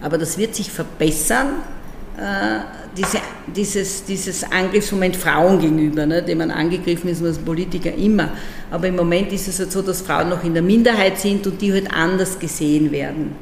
Aber 0.00 0.18
das 0.18 0.36
wird 0.36 0.54
sich 0.54 0.70
verbessern, 0.70 1.62
äh, 2.16 2.60
diese, 2.96 3.18
dieses, 3.54 4.04
dieses 4.04 4.44
Angriffsmoment 4.44 5.16
Frauen 5.16 5.58
gegenüber, 5.60 6.04
ne, 6.04 6.22
dem 6.22 6.38
man 6.38 6.50
angegriffen 6.50 7.08
ist 7.08 7.24
als 7.24 7.38
Politiker 7.38 7.94
immer. 7.94 8.30
Aber 8.70 8.88
im 8.88 8.96
Moment 8.96 9.32
ist 9.32 9.48
es 9.48 9.58
halt 9.58 9.72
so, 9.72 9.80
dass 9.80 10.02
Frauen 10.02 10.28
noch 10.28 10.44
in 10.44 10.52
der 10.52 10.62
Minderheit 10.62 11.18
sind 11.18 11.46
und 11.46 11.60
die 11.60 11.72
halt 11.72 11.92
anders 11.92 12.38
gesehen 12.38 12.90
werden. 12.90 13.34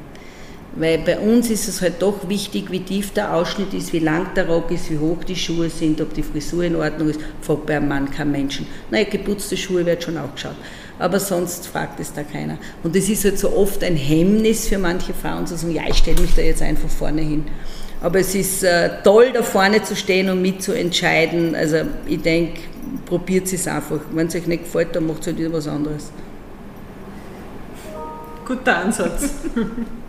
Weil 0.73 0.99
bei 0.99 1.19
uns 1.19 1.49
ist 1.49 1.67
es 1.67 1.81
halt 1.81 2.01
doch 2.01 2.29
wichtig, 2.29 2.71
wie 2.71 2.79
tief 2.79 3.11
der 3.11 3.33
Ausschnitt 3.33 3.73
ist, 3.73 3.91
wie 3.91 3.99
lang 3.99 4.33
der 4.35 4.47
Rock 4.47 4.71
ist, 4.71 4.89
wie 4.89 4.97
hoch 4.97 5.21
die 5.25 5.35
Schuhe 5.35 5.69
sind, 5.69 5.99
ob 5.99 6.13
die 6.13 6.23
Frisur 6.23 6.63
in 6.63 6.77
Ordnung 6.77 7.09
ist, 7.09 7.19
fragt 7.41 7.65
bei 7.65 7.75
einem 7.75 7.89
Mann 7.89 8.09
kein 8.09 8.31
Menschen. 8.31 8.65
Naja, 8.89 9.03
geputzte 9.09 9.57
Schuhe 9.57 9.85
wird 9.85 10.01
schon 10.01 10.17
auch 10.17 10.33
geschaut. 10.33 10.55
Aber 10.97 11.19
sonst 11.19 11.67
fragt 11.67 11.99
es 11.99 12.13
da 12.13 12.23
keiner. 12.23 12.57
Und 12.83 12.95
es 12.95 13.09
ist 13.09 13.25
halt 13.25 13.37
so 13.37 13.53
oft 13.53 13.83
ein 13.83 13.97
Hemmnis 13.97 14.69
für 14.69 14.77
manche 14.77 15.13
Frauen 15.13 15.45
zu 15.45 15.57
sagen, 15.57 15.73
ja, 15.73 15.83
ich 15.89 15.97
stelle 15.97 16.21
mich 16.21 16.35
da 16.35 16.41
jetzt 16.41 16.61
einfach 16.61 16.89
vorne 16.89 17.21
hin. 17.21 17.43
Aber 17.99 18.19
es 18.19 18.33
ist 18.33 18.63
äh, 18.63 19.03
toll, 19.03 19.31
da 19.33 19.43
vorne 19.43 19.83
zu 19.83 19.95
stehen 19.95 20.29
und 20.29 20.41
mitzuentscheiden. 20.41 21.53
Also 21.53 21.77
ich 22.07 22.21
denke, 22.21 22.61
probiert 23.05 23.51
es 23.51 23.67
einfach. 23.67 23.99
Wenn 24.13 24.27
es 24.27 24.35
euch 24.35 24.47
nicht 24.47 24.63
gefällt, 24.63 24.95
dann 24.95 25.05
macht 25.05 25.21
es 25.21 25.27
halt 25.27 25.37
wieder 25.37 25.51
was 25.51 25.67
anderes. 25.67 26.11
Guter 28.45 28.77
Ansatz. 28.77 29.29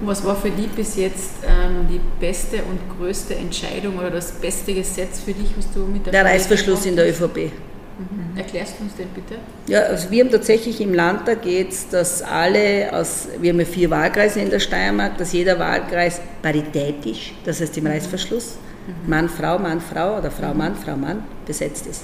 Was 0.00 0.24
war 0.24 0.36
für 0.36 0.50
dich 0.50 0.68
bis 0.68 0.96
jetzt 0.96 1.30
ähm, 1.46 1.88
die 1.90 2.00
beste 2.20 2.58
und 2.58 2.78
größte 2.98 3.34
Entscheidung 3.34 3.98
oder 3.98 4.10
das 4.10 4.32
beste 4.32 4.74
Gesetz 4.74 5.20
für 5.20 5.32
dich, 5.32 5.48
was 5.56 5.72
du 5.72 5.80
mit 5.80 6.04
der 6.06 6.12
Der 6.12 6.24
Reißverschluss 6.24 6.84
in 6.86 6.96
der 6.96 7.08
ÖVP. 7.08 7.50
Mhm. 7.98 8.36
Erklärst 8.36 8.74
du 8.78 8.84
uns 8.84 8.94
den 8.94 9.08
bitte? 9.08 9.36
Ja, 9.68 9.80
also 9.80 10.10
wir 10.10 10.22
haben 10.22 10.30
tatsächlich 10.30 10.82
im 10.82 10.92
Landtag 10.92 11.46
jetzt, 11.46 11.94
dass 11.94 12.20
alle 12.22 12.92
aus, 12.92 13.28
wir 13.40 13.52
haben 13.52 13.60
ja 13.60 13.64
vier 13.64 13.90
Wahlkreise 13.90 14.40
in 14.40 14.50
der 14.50 14.60
Steiermark, 14.60 15.16
dass 15.16 15.32
jeder 15.32 15.58
Wahlkreis 15.58 16.20
paritätisch, 16.42 17.32
das 17.44 17.60
heißt 17.60 17.78
im 17.78 17.84
mhm. 17.84 17.90
Reißverschluss, 17.90 18.58
mhm. 18.86 19.10
Mann, 19.10 19.28
Frau, 19.30 19.58
Mann, 19.58 19.80
Frau 19.80 20.18
oder 20.18 20.30
Frau, 20.30 20.52
Mann, 20.52 20.74
Frau, 20.76 20.96
Mann 20.96 21.24
besetzt 21.46 21.86
ist. 21.86 22.02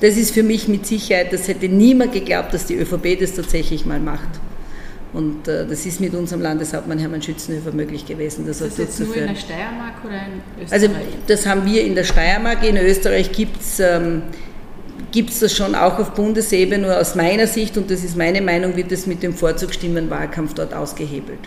Das 0.00 0.18
ist 0.18 0.34
für 0.34 0.42
mich 0.42 0.68
mit 0.68 0.86
Sicherheit, 0.86 1.32
das 1.32 1.48
hätte 1.48 1.66
niemand 1.66 2.12
geglaubt, 2.12 2.52
dass 2.52 2.66
die 2.66 2.74
ÖVP 2.74 3.18
das 3.18 3.32
tatsächlich 3.32 3.86
mal 3.86 4.00
macht. 4.00 4.28
Und 5.14 5.46
äh, 5.46 5.64
das 5.66 5.86
ist 5.86 6.00
mit 6.00 6.12
unserem 6.12 6.42
Landeshauptmann 6.42 6.98
Hermann 6.98 7.22
Schützenhöfer 7.22 7.70
möglich 7.72 8.04
gewesen. 8.04 8.46
Das 8.46 8.60
ist 8.60 8.72
das 8.72 8.78
jetzt 8.78 9.00
nur 9.00 9.16
in 9.16 9.28
der 9.28 9.36
Steiermark 9.36 10.04
oder 10.04 10.14
in 10.14 10.64
Österreich? 10.64 10.82
Also 10.82 10.94
das 11.28 11.46
haben 11.46 11.64
wir 11.64 11.84
in 11.84 11.94
der 11.94 12.04
Steiermark. 12.04 12.68
In 12.68 12.76
Österreich 12.76 13.30
gibt 13.30 13.60
es 13.60 13.78
ähm, 13.78 14.22
das 15.40 15.54
schon 15.54 15.76
auch 15.76 16.00
auf 16.00 16.10
Bundesebene, 16.14 16.86
nur 16.86 16.98
aus 16.98 17.14
meiner 17.14 17.46
Sicht, 17.46 17.76
und 17.78 17.88
das 17.90 18.02
ist 18.02 18.16
meine 18.16 18.40
Meinung, 18.40 18.74
wird 18.74 18.90
es 18.90 19.06
mit 19.06 19.22
dem 19.22 19.32
Vorzugsstimmenwahlkampf 19.32 20.54
dort 20.54 20.74
ausgehebelt. 20.74 21.38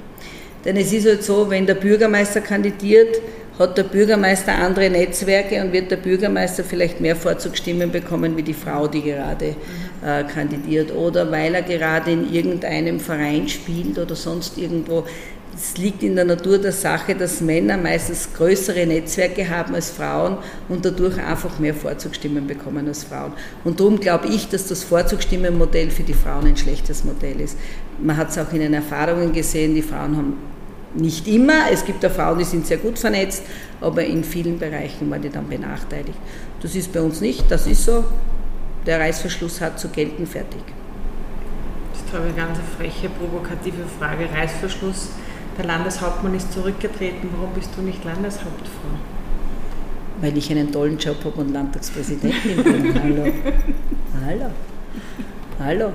Denn 0.63 0.77
es 0.77 0.93
ist 0.93 1.05
halt 1.05 1.23
so, 1.23 1.49
wenn 1.49 1.65
der 1.65 1.75
Bürgermeister 1.75 2.39
kandidiert, 2.39 3.21
hat 3.59 3.77
der 3.77 3.83
Bürgermeister 3.83 4.55
andere 4.55 4.89
Netzwerke 4.89 5.61
und 5.61 5.73
wird 5.73 5.89
der 5.91 5.97
Bürgermeister 5.97 6.63
vielleicht 6.63 7.01
mehr 7.01 7.15
Vorzugsstimmen 7.15 7.91
bekommen 7.91 8.37
wie 8.37 8.43
die 8.43 8.53
Frau, 8.53 8.87
die 8.87 9.01
gerade 9.01 9.55
äh, 10.07 10.23
kandidiert 10.23 10.95
oder 10.95 11.29
weil 11.31 11.53
er 11.53 11.63
gerade 11.63 12.11
in 12.11 12.31
irgendeinem 12.33 12.99
Verein 12.99 13.49
spielt 13.49 13.99
oder 13.99 14.15
sonst 14.15 14.57
irgendwo. 14.57 15.03
Es 15.53 15.77
liegt 15.77 16.01
in 16.03 16.15
der 16.15 16.23
Natur 16.23 16.59
der 16.59 16.71
Sache, 16.71 17.15
dass 17.15 17.41
Männer 17.41 17.77
meistens 17.77 18.29
größere 18.33 18.85
Netzwerke 18.85 19.49
haben 19.49 19.75
als 19.75 19.89
Frauen 19.89 20.37
und 20.69 20.85
dadurch 20.85 21.17
einfach 21.17 21.59
mehr 21.59 21.73
Vorzugsstimmen 21.73 22.47
bekommen 22.47 22.87
als 22.87 23.03
Frauen. 23.03 23.33
Und 23.63 23.79
darum 23.79 23.99
glaube 23.99 24.27
ich, 24.27 24.47
dass 24.47 24.67
das 24.67 24.83
Vorzugsstimmenmodell 24.83 25.89
für 25.89 26.03
die 26.03 26.13
Frauen 26.13 26.45
ein 26.45 26.57
schlechtes 26.57 27.03
Modell 27.03 27.41
ist. 27.41 27.57
Man 27.99 28.15
hat 28.15 28.29
es 28.29 28.37
auch 28.37 28.53
in 28.53 28.59
den 28.59 28.75
Erfahrungen 28.75 29.33
gesehen, 29.33 29.73
die 29.73 29.81
Frauen 29.81 30.15
haben 30.15 30.37
nicht 30.93 31.27
immer, 31.27 31.69
es 31.71 31.83
gibt 31.83 32.05
auch 32.05 32.11
Frauen, 32.11 32.37
die 32.37 32.45
sind 32.45 32.65
sehr 32.65 32.77
gut 32.77 32.97
vernetzt, 32.97 33.43
aber 33.81 34.05
in 34.05 34.23
vielen 34.23 34.57
Bereichen 34.57 35.09
waren 35.09 35.21
die 35.21 35.29
dann 35.29 35.49
benachteiligt. 35.49 36.17
Das 36.61 36.75
ist 36.75 36.93
bei 36.93 37.01
uns 37.01 37.19
nicht, 37.19 37.51
das 37.51 37.67
ist 37.67 37.83
so, 37.83 38.03
der 38.87 38.99
Reißverschluss 39.01 39.61
hat 39.61 39.79
zu 39.79 39.89
gelten, 39.89 40.25
fertig. 40.25 40.61
Das 41.91 42.01
ist 42.01 42.15
eine 42.15 42.33
ganz 42.33 42.57
freche, 42.77 43.09
provokative 43.09 43.83
Frage. 43.99 44.29
Reißverschluss, 44.33 45.09
der 45.57 45.65
Landeshauptmann 45.65 46.33
ist 46.35 46.53
zurückgetreten, 46.53 47.29
warum 47.35 47.53
bist 47.53 47.69
du 47.75 47.81
nicht 47.81 48.03
Landeshauptfrau? 48.03 48.89
Weil 50.21 50.35
ich 50.37 50.49
einen 50.49 50.71
tollen 50.71 50.97
Job 50.97 51.17
habe 51.25 51.41
und 51.41 51.53
Landtagspräsidentin 51.53 52.63
bin. 52.63 53.01
Hallo. 53.03 53.31
Hallo. 54.25 54.45
Hallo. 55.59 55.93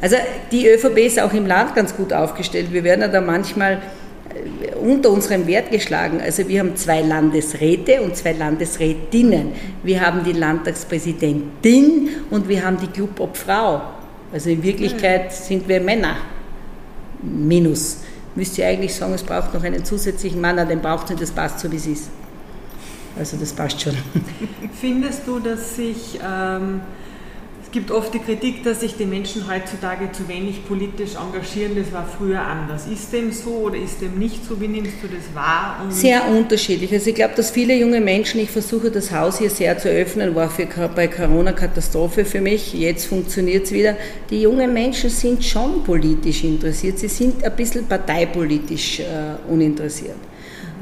Also 0.00 0.16
die 0.52 0.68
ÖVP 0.68 0.98
ist 0.98 1.20
auch 1.20 1.32
im 1.32 1.46
Land 1.46 1.74
ganz 1.74 1.96
gut 1.96 2.12
aufgestellt. 2.12 2.72
Wir 2.72 2.84
werden 2.84 3.00
ja 3.00 3.08
da 3.08 3.20
manchmal 3.20 3.80
unter 4.80 5.10
unserem 5.10 5.46
Wert 5.46 5.70
geschlagen. 5.70 6.20
Also 6.20 6.46
wir 6.48 6.60
haben 6.60 6.76
zwei 6.76 7.02
Landesräte 7.02 8.02
und 8.02 8.16
zwei 8.16 8.32
Landesrätinnen. 8.32 9.52
Wir 9.82 10.00
haben 10.00 10.24
die 10.24 10.32
Landtagspräsidentin 10.32 12.08
und 12.30 12.48
wir 12.48 12.64
haben 12.64 12.78
die 12.78 12.86
Clubobfrau. 12.88 13.82
Also 14.32 14.50
in 14.50 14.62
Wirklichkeit 14.62 15.32
sind 15.32 15.68
wir 15.68 15.80
Männer. 15.80 16.16
Minus. 17.22 17.98
Müsst 18.34 18.58
ihr 18.58 18.66
eigentlich 18.66 18.94
sagen, 18.94 19.14
es 19.14 19.22
braucht 19.22 19.54
noch 19.54 19.64
einen 19.64 19.84
zusätzlichen 19.84 20.40
Mann, 20.40 20.56
den 20.68 20.80
braucht 20.80 21.04
es 21.04 21.10
nicht, 21.10 21.22
das 21.22 21.30
passt 21.30 21.60
so, 21.60 21.72
wie 21.72 21.76
es 21.76 21.86
ist. 21.86 22.10
Also 23.18 23.38
das 23.38 23.52
passt 23.52 23.80
schon. 23.80 23.94
Findest 24.80 25.26
du, 25.26 25.38
dass 25.38 25.76
sich 25.76 26.20
ähm, 26.22 26.82
gibt 27.76 27.90
oft 27.90 28.14
die 28.14 28.20
Kritik, 28.20 28.64
dass 28.64 28.80
sich 28.80 28.96
die 28.96 29.04
Menschen 29.04 29.46
heutzutage 29.50 30.10
zu 30.10 30.26
wenig 30.28 30.66
politisch 30.66 31.10
engagieren. 31.14 31.72
Das 31.76 31.92
war 31.92 32.08
früher 32.08 32.40
anders. 32.40 32.86
Ist 32.86 33.12
dem 33.12 33.30
so 33.30 33.50
oder 33.50 33.76
ist 33.76 34.00
dem 34.00 34.18
nicht 34.18 34.46
so? 34.46 34.58
Wie 34.58 34.66
nimmst 34.66 34.94
du 35.02 35.08
das 35.08 35.34
wahr? 35.34 35.82
Und 35.84 35.92
sehr 35.92 36.26
unterschiedlich. 36.26 36.90
Also 36.90 37.10
ich 37.10 37.16
glaube, 37.16 37.34
dass 37.36 37.50
viele 37.50 37.76
junge 37.76 38.00
Menschen, 38.00 38.40
ich 38.40 38.50
versuche 38.50 38.90
das 38.90 39.12
Haus 39.12 39.40
hier 39.40 39.50
sehr 39.50 39.76
zu 39.76 39.90
öffnen, 39.90 40.34
war 40.34 40.48
für, 40.48 40.66
bei 40.88 41.06
Corona 41.06 41.52
Katastrophe 41.52 42.24
für 42.24 42.40
mich. 42.40 42.72
Jetzt 42.72 43.04
funktioniert 43.08 43.66
es 43.66 43.72
wieder. 43.72 43.98
Die 44.30 44.40
jungen 44.40 44.72
Menschen 44.72 45.10
sind 45.10 45.44
schon 45.44 45.84
politisch 45.84 46.44
interessiert. 46.44 46.98
Sie 46.98 47.08
sind 47.08 47.44
ein 47.44 47.54
bisschen 47.54 47.84
parteipolitisch 47.84 49.00
äh, 49.00 49.04
uninteressiert. 49.52 50.16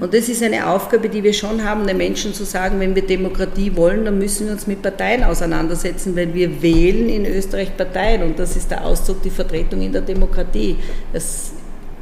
Und 0.00 0.12
das 0.12 0.28
ist 0.28 0.42
eine 0.42 0.66
Aufgabe, 0.68 1.08
die 1.08 1.22
wir 1.22 1.32
schon 1.32 1.64
haben, 1.64 1.86
den 1.86 1.96
Menschen 1.96 2.34
zu 2.34 2.44
sagen, 2.44 2.80
wenn 2.80 2.94
wir 2.96 3.06
Demokratie 3.06 3.76
wollen, 3.76 4.04
dann 4.04 4.18
müssen 4.18 4.46
wir 4.46 4.52
uns 4.52 4.66
mit 4.66 4.82
Parteien 4.82 5.22
auseinandersetzen, 5.22 6.16
weil 6.16 6.34
wir 6.34 6.62
wählen 6.62 7.08
in 7.08 7.26
Österreich 7.26 7.76
Parteien 7.76 8.24
und 8.24 8.38
das 8.38 8.56
ist 8.56 8.70
der 8.70 8.84
Ausdruck, 8.84 9.22
die 9.22 9.30
Vertretung 9.30 9.80
in 9.82 9.92
der 9.92 10.02
Demokratie. 10.02 10.76
Das, 11.12 11.52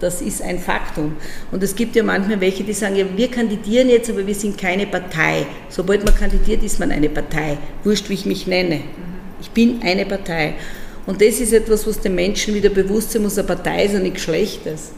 das 0.00 0.22
ist 0.22 0.40
ein 0.40 0.58
Faktum. 0.58 1.16
Und 1.50 1.62
es 1.62 1.76
gibt 1.76 1.94
ja 1.94 2.02
manchmal 2.02 2.40
welche, 2.40 2.64
die 2.64 2.72
sagen, 2.72 2.96
ja, 2.96 3.04
wir 3.14 3.30
kandidieren 3.30 3.90
jetzt, 3.90 4.08
aber 4.08 4.26
wir 4.26 4.34
sind 4.34 4.56
keine 4.56 4.86
Partei. 4.86 5.46
Sobald 5.68 6.02
man 6.02 6.14
kandidiert, 6.14 6.62
ist 6.62 6.80
man 6.80 6.90
eine 6.92 7.10
Partei. 7.10 7.58
Wurscht, 7.84 8.08
wie 8.08 8.14
ich 8.14 8.24
mich 8.24 8.46
nenne. 8.46 8.80
Ich 9.40 9.50
bin 9.50 9.82
eine 9.82 10.06
Partei. 10.06 10.54
Und 11.04 11.20
das 11.20 11.40
ist 11.40 11.52
etwas, 11.52 11.86
was 11.86 12.00
den 12.00 12.14
Menschen 12.14 12.54
wieder 12.54 12.70
bewusst 12.70 13.10
sein 13.10 13.22
muss, 13.22 13.36
eine 13.36 13.46
Partei 13.46 13.84
ist 13.84 13.92
ja 13.92 13.98
nichts 13.98 14.22
Schlechtes 14.22 14.92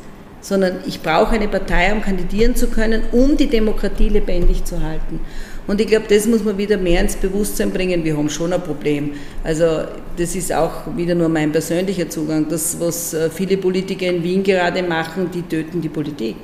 sondern 0.45 0.81
ich 0.87 1.01
brauche 1.01 1.35
eine 1.35 1.49
Partei, 1.49 1.91
um 1.91 2.03
kandidieren 2.03 2.55
zu 2.55 2.67
können, 2.67 3.05
um 3.13 3.35
die 3.39 3.47
Demokratie 3.47 4.11
lebendig 4.11 4.65
zu 4.65 4.83
halten. 4.83 5.21
Und 5.67 5.81
ich 5.81 5.87
glaube, 5.87 6.05
das 6.07 6.27
muss 6.27 6.45
man 6.45 6.59
wieder 6.59 6.77
mehr 6.77 7.01
ins 7.01 7.17
Bewusstsein 7.17 7.71
bringen. 7.71 8.05
Wir 8.05 8.15
haben 8.15 8.29
schon 8.29 8.53
ein 8.53 8.61
Problem. 8.61 9.13
Also 9.43 9.85
das 10.19 10.35
ist 10.35 10.53
auch 10.53 10.95
wieder 10.95 11.15
nur 11.15 11.31
mein 11.31 11.51
persönlicher 11.51 12.11
Zugang. 12.11 12.47
Das, 12.51 12.79
was 12.79 13.15
äh, 13.15 13.31
viele 13.31 13.57
Politiker 13.57 14.07
in 14.07 14.23
Wien 14.23 14.43
gerade 14.43 14.83
machen, 14.83 15.31
die 15.33 15.41
töten 15.41 15.81
die 15.81 15.89
Politik. 15.89 16.37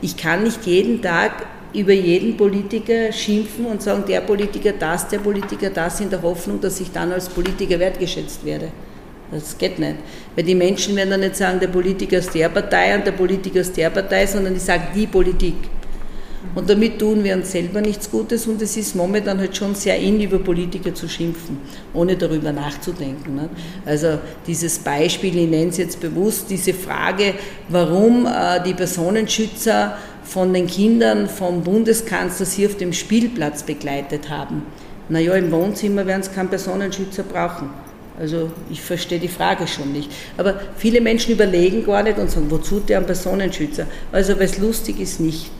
Ich 0.00 0.16
kann 0.16 0.44
nicht 0.44 0.64
jeden 0.64 1.02
Tag 1.02 1.32
über 1.74 1.92
jeden 1.92 2.36
Politiker 2.36 3.10
schimpfen 3.10 3.66
und 3.66 3.82
sagen, 3.82 4.04
der 4.06 4.20
Politiker 4.20 4.74
das, 4.78 5.08
der 5.08 5.18
Politiker 5.18 5.70
das, 5.70 5.98
in 5.98 6.08
der 6.08 6.22
Hoffnung, 6.22 6.60
dass 6.60 6.78
ich 6.78 6.92
dann 6.92 7.10
als 7.10 7.28
Politiker 7.28 7.80
wertgeschätzt 7.80 8.44
werde. 8.44 8.68
Das 9.30 9.56
geht 9.56 9.78
nicht. 9.78 9.96
Weil 10.36 10.44
die 10.44 10.54
Menschen 10.54 10.94
werden 10.96 11.10
dann 11.10 11.20
nicht 11.20 11.36
sagen, 11.36 11.58
der 11.60 11.68
Politiker 11.68 12.18
ist 12.18 12.34
der 12.34 12.48
Partei 12.48 12.94
und 12.94 13.06
der 13.06 13.12
Politiker 13.12 13.60
ist 13.60 13.76
der 13.76 13.90
Partei, 13.90 14.26
sondern 14.26 14.54
die 14.54 14.60
sagen 14.60 14.84
die 14.94 15.06
Politik. 15.06 15.56
Und 16.54 16.70
damit 16.70 16.98
tun 16.98 17.24
wir 17.24 17.34
uns 17.34 17.50
selber 17.50 17.80
nichts 17.80 18.10
Gutes 18.10 18.46
und 18.46 18.60
es 18.62 18.76
ist 18.76 18.94
momentan 18.94 19.38
halt 19.38 19.56
schon 19.56 19.74
sehr 19.74 19.98
in, 19.98 20.20
über 20.20 20.38
Politiker 20.38 20.94
zu 20.94 21.08
schimpfen, 21.08 21.58
ohne 21.92 22.16
darüber 22.16 22.52
nachzudenken. 22.52 23.34
Ne? 23.34 23.48
Also 23.84 24.18
dieses 24.46 24.78
Beispiel, 24.78 25.36
ich 25.36 25.48
nenne 25.48 25.70
es 25.70 25.78
jetzt 25.78 26.00
bewusst, 26.00 26.50
diese 26.50 26.74
Frage, 26.74 27.34
warum 27.68 28.26
äh, 28.26 28.62
die 28.62 28.74
Personenschützer 28.74 29.96
von 30.22 30.52
den 30.52 30.66
Kindern 30.66 31.28
vom 31.28 31.62
Bundeskanzler 31.62 32.46
sie 32.46 32.66
auf 32.66 32.76
dem 32.76 32.92
Spielplatz 32.92 33.62
begleitet 33.62 34.30
haben. 34.30 34.62
Naja, 35.08 35.34
im 35.34 35.50
Wohnzimmer 35.50 36.06
werden 36.06 36.22
sie 36.22 36.30
keinen 36.30 36.48
Personenschützer 36.48 37.24
brauchen. 37.24 37.70
Also 38.18 38.50
ich 38.70 38.80
verstehe 38.80 39.18
die 39.18 39.28
Frage 39.28 39.66
schon 39.66 39.92
nicht. 39.92 40.10
Aber 40.36 40.60
viele 40.76 41.00
Menschen 41.00 41.32
überlegen 41.32 41.84
gar 41.84 42.02
nicht 42.02 42.18
und 42.18 42.30
sagen, 42.30 42.50
wozu 42.50 42.80
der 42.80 42.98
ein 42.98 43.06
Personenschützer? 43.06 43.86
Also 44.12 44.34
weil 44.36 44.44
es 44.44 44.58
lustig 44.58 45.00
ist, 45.00 45.20
nicht. 45.20 45.50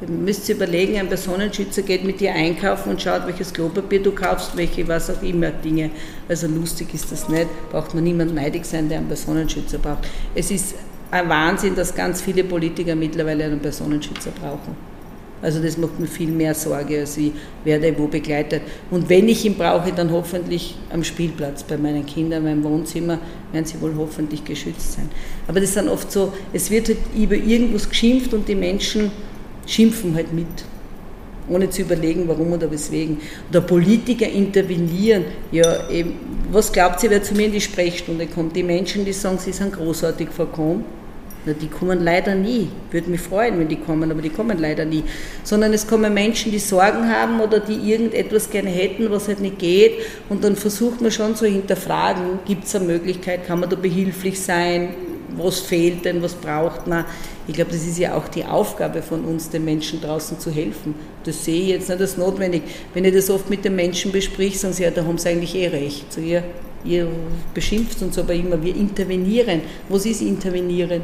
Ihr 0.00 0.08
müsst 0.08 0.48
überlegen, 0.48 0.98
ein 0.98 1.08
Personenschützer 1.08 1.82
geht 1.82 2.04
mit 2.04 2.20
dir 2.20 2.32
einkaufen 2.32 2.90
und 2.90 3.00
schaut, 3.00 3.26
welches 3.26 3.52
Klopapier 3.52 4.02
du 4.02 4.10
kaufst, 4.10 4.56
welche 4.56 4.86
was 4.88 5.08
auch 5.08 5.22
immer 5.22 5.50
Dinge. 5.50 5.90
Also 6.28 6.48
lustig 6.48 6.92
ist 6.92 7.12
das 7.12 7.28
nicht, 7.28 7.46
braucht 7.70 7.94
man 7.94 8.02
niemand 8.02 8.34
neidig 8.34 8.64
sein, 8.64 8.88
der 8.88 8.98
einen 8.98 9.08
Personenschützer 9.08 9.78
braucht. 9.78 10.08
Es 10.34 10.50
ist 10.50 10.74
ein 11.12 11.28
Wahnsinn, 11.28 11.76
dass 11.76 11.94
ganz 11.94 12.20
viele 12.20 12.42
Politiker 12.42 12.96
mittlerweile 12.96 13.44
einen 13.44 13.60
Personenschützer 13.60 14.32
brauchen. 14.32 14.93
Also 15.44 15.60
das 15.60 15.76
macht 15.76 16.00
mir 16.00 16.06
viel 16.06 16.30
mehr 16.30 16.54
Sorge, 16.54 17.00
als 17.00 17.18
ich 17.18 17.30
werde 17.64 17.94
wo 17.98 18.06
begleitet. 18.06 18.62
Und 18.90 19.10
wenn 19.10 19.28
ich 19.28 19.44
ihn 19.44 19.56
brauche, 19.56 19.92
dann 19.92 20.10
hoffentlich 20.10 20.74
am 20.90 21.04
Spielplatz 21.04 21.62
bei 21.64 21.76
meinen 21.76 22.06
Kindern, 22.06 22.46
in 22.46 22.62
meinem 22.62 22.64
Wohnzimmer, 22.64 23.18
werden 23.52 23.66
sie 23.66 23.78
wohl 23.82 23.94
hoffentlich 23.94 24.42
geschützt 24.42 24.94
sein. 24.94 25.10
Aber 25.46 25.60
das 25.60 25.68
ist 25.68 25.76
dann 25.76 25.90
oft 25.90 26.10
so, 26.10 26.32
es 26.54 26.70
wird 26.70 26.88
halt 26.88 26.98
über 27.14 27.34
irgendwas 27.34 27.86
geschimpft 27.86 28.32
und 28.32 28.48
die 28.48 28.54
Menschen 28.54 29.12
schimpfen 29.66 30.14
halt 30.14 30.32
mit 30.32 30.46
ohne 31.46 31.68
zu 31.68 31.82
überlegen, 31.82 32.26
warum 32.26 32.54
oder 32.54 32.70
weswegen. 32.70 33.18
Oder 33.50 33.60
Politiker 33.60 34.26
intervenieren. 34.26 35.24
Ja, 35.52 35.90
eben, 35.90 36.14
was 36.50 36.72
glaubt 36.72 37.02
ihr, 37.02 37.10
wer 37.10 37.22
zu 37.22 37.34
mir 37.34 37.44
in 37.44 37.52
die 37.52 37.60
Sprechstunde 37.60 38.26
kommt? 38.28 38.56
Die 38.56 38.62
Menschen, 38.62 39.04
die 39.04 39.12
sagen, 39.12 39.36
sie 39.36 39.52
sind 39.52 39.74
großartig 39.74 40.30
verkommen 40.30 40.86
na, 41.46 41.52
die 41.52 41.68
kommen 41.68 42.02
leider 42.02 42.34
nie. 42.34 42.68
Würde 42.90 43.10
mich 43.10 43.20
freuen, 43.20 43.58
wenn 43.58 43.68
die 43.68 43.76
kommen, 43.76 44.10
aber 44.10 44.22
die 44.22 44.30
kommen 44.30 44.58
leider 44.58 44.84
nie. 44.84 45.04
Sondern 45.42 45.72
es 45.74 45.86
kommen 45.86 46.14
Menschen, 46.14 46.52
die 46.52 46.58
Sorgen 46.58 47.08
haben 47.08 47.40
oder 47.40 47.60
die 47.60 47.74
irgendetwas 47.74 48.48
gerne 48.48 48.70
hätten, 48.70 49.10
was 49.10 49.28
halt 49.28 49.40
nicht 49.40 49.58
geht. 49.58 49.92
Und 50.28 50.42
dann 50.42 50.56
versucht 50.56 51.02
man 51.02 51.10
schon 51.10 51.36
zu 51.36 51.46
hinterfragen, 51.46 52.38
gibt 52.46 52.64
es 52.64 52.74
eine 52.74 52.86
Möglichkeit, 52.86 53.46
kann 53.46 53.60
man 53.60 53.68
da 53.68 53.76
behilflich 53.76 54.40
sein, 54.40 54.94
was 55.36 55.60
fehlt 55.60 56.04
denn, 56.04 56.22
was 56.22 56.34
braucht 56.34 56.86
man. 56.86 57.04
Ich 57.46 57.54
glaube, 57.54 57.72
das 57.72 57.86
ist 57.86 57.98
ja 57.98 58.14
auch 58.14 58.28
die 58.28 58.44
Aufgabe 58.44 59.02
von 59.02 59.24
uns, 59.24 59.50
den 59.50 59.64
Menschen 59.64 60.00
draußen 60.00 60.38
zu 60.38 60.50
helfen. 60.50 60.94
Das 61.24 61.44
sehe 61.44 61.62
ich 61.62 61.68
jetzt 61.68 61.88
nicht 61.88 62.00
als 62.00 62.16
notwendig. 62.16 62.62
Wenn 62.94 63.04
ich 63.04 63.14
das 63.14 63.30
oft 63.30 63.50
mit 63.50 63.64
den 63.64 63.76
Menschen 63.76 64.12
besprich, 64.12 64.58
sagen 64.58 64.72
sie, 64.72 64.84
ja, 64.84 64.90
da 64.90 65.04
haben 65.04 65.18
sie 65.18 65.28
eigentlich 65.28 65.54
eh 65.54 65.68
recht. 65.68 66.12
So, 66.12 66.20
ihr, 66.20 66.42
ihr 66.84 67.08
beschimpft 67.52 68.00
uns 68.02 68.18
aber 68.18 68.32
immer, 68.32 68.62
wir 68.62 68.74
intervenieren. 68.74 69.60
Was 69.88 70.06
ist 70.06 70.22
intervenieren? 70.22 71.02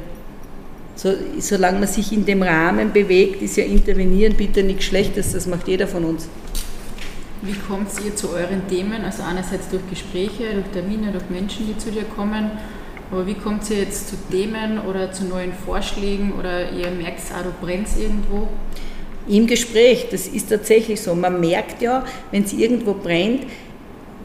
So, 1.02 1.14
solange 1.38 1.78
man 1.78 1.88
sich 1.88 2.12
in 2.12 2.26
dem 2.26 2.42
Rahmen 2.42 2.92
bewegt, 2.92 3.40
ist 3.40 3.56
ja 3.56 3.64
Intervenieren 3.64 4.36
bitte 4.36 4.62
nichts 4.62 4.84
Schlechtes, 4.84 5.32
das 5.32 5.46
macht 5.46 5.66
jeder 5.66 5.88
von 5.88 6.04
uns. 6.04 6.28
Wie 7.40 7.54
kommt 7.54 7.88
ihr 8.04 8.14
zu 8.14 8.28
euren 8.28 8.68
Themen? 8.68 9.02
Also 9.02 9.22
einerseits 9.22 9.70
durch 9.70 9.80
Gespräche, 9.88 10.52
durch 10.52 10.66
Termine, 10.74 11.10
durch 11.10 11.24
Menschen, 11.30 11.66
die 11.68 11.78
zu 11.78 11.90
dir 11.90 12.04
kommen. 12.04 12.50
Aber 13.10 13.26
wie 13.26 13.32
kommt 13.32 13.70
ihr 13.70 13.78
jetzt 13.78 14.10
zu 14.10 14.16
Themen 14.30 14.78
oder 14.78 15.10
zu 15.10 15.24
neuen 15.24 15.54
Vorschlägen 15.54 16.34
oder 16.38 16.70
ihr 16.70 16.90
merkt 16.90 17.20
auch, 17.32 17.44
du 17.44 17.64
brennst 17.64 17.98
irgendwo? 17.98 18.48
Im 19.26 19.46
Gespräch, 19.46 20.08
das 20.10 20.26
ist 20.26 20.50
tatsächlich 20.50 21.00
so. 21.00 21.14
Man 21.14 21.40
merkt 21.40 21.80
ja, 21.80 22.04
wenn 22.30 22.44
es 22.44 22.52
irgendwo 22.52 22.92
brennt, 22.92 23.44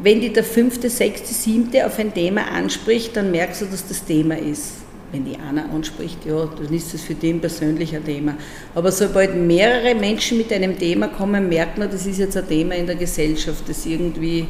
wenn 0.03 0.19
die 0.19 0.33
der 0.33 0.43
fünfte, 0.43 0.89
sechste, 0.89 1.33
siebte 1.33 1.85
auf 1.85 1.97
ein 1.99 2.13
Thema 2.13 2.51
anspricht, 2.51 3.15
dann 3.15 3.31
merkst 3.31 3.61
du, 3.61 3.65
dass 3.67 3.87
das 3.87 4.03
Thema 4.03 4.37
ist 4.37 4.84
wenn 5.11 5.25
die 5.25 5.37
Anna 5.37 5.65
anspricht, 5.73 6.25
ja, 6.25 6.45
dann 6.45 6.73
ist 6.73 6.93
das 6.93 7.01
für 7.01 7.15
den 7.15 7.39
persönlich 7.39 7.95
ein 7.95 8.03
Thema. 8.03 8.35
Aber 8.73 8.91
sobald 8.91 9.35
mehrere 9.35 9.95
Menschen 9.95 10.37
mit 10.37 10.51
einem 10.51 10.77
Thema 10.77 11.07
kommen, 11.07 11.47
merkt 11.49 11.77
man, 11.77 11.89
das 11.89 12.05
ist 12.05 12.19
jetzt 12.19 12.35
ein 12.35 12.47
Thema 12.47 12.75
in 12.75 12.85
der 12.85 12.95
Gesellschaft, 12.95 13.67
das 13.67 13.85
irgendwie 13.85 14.47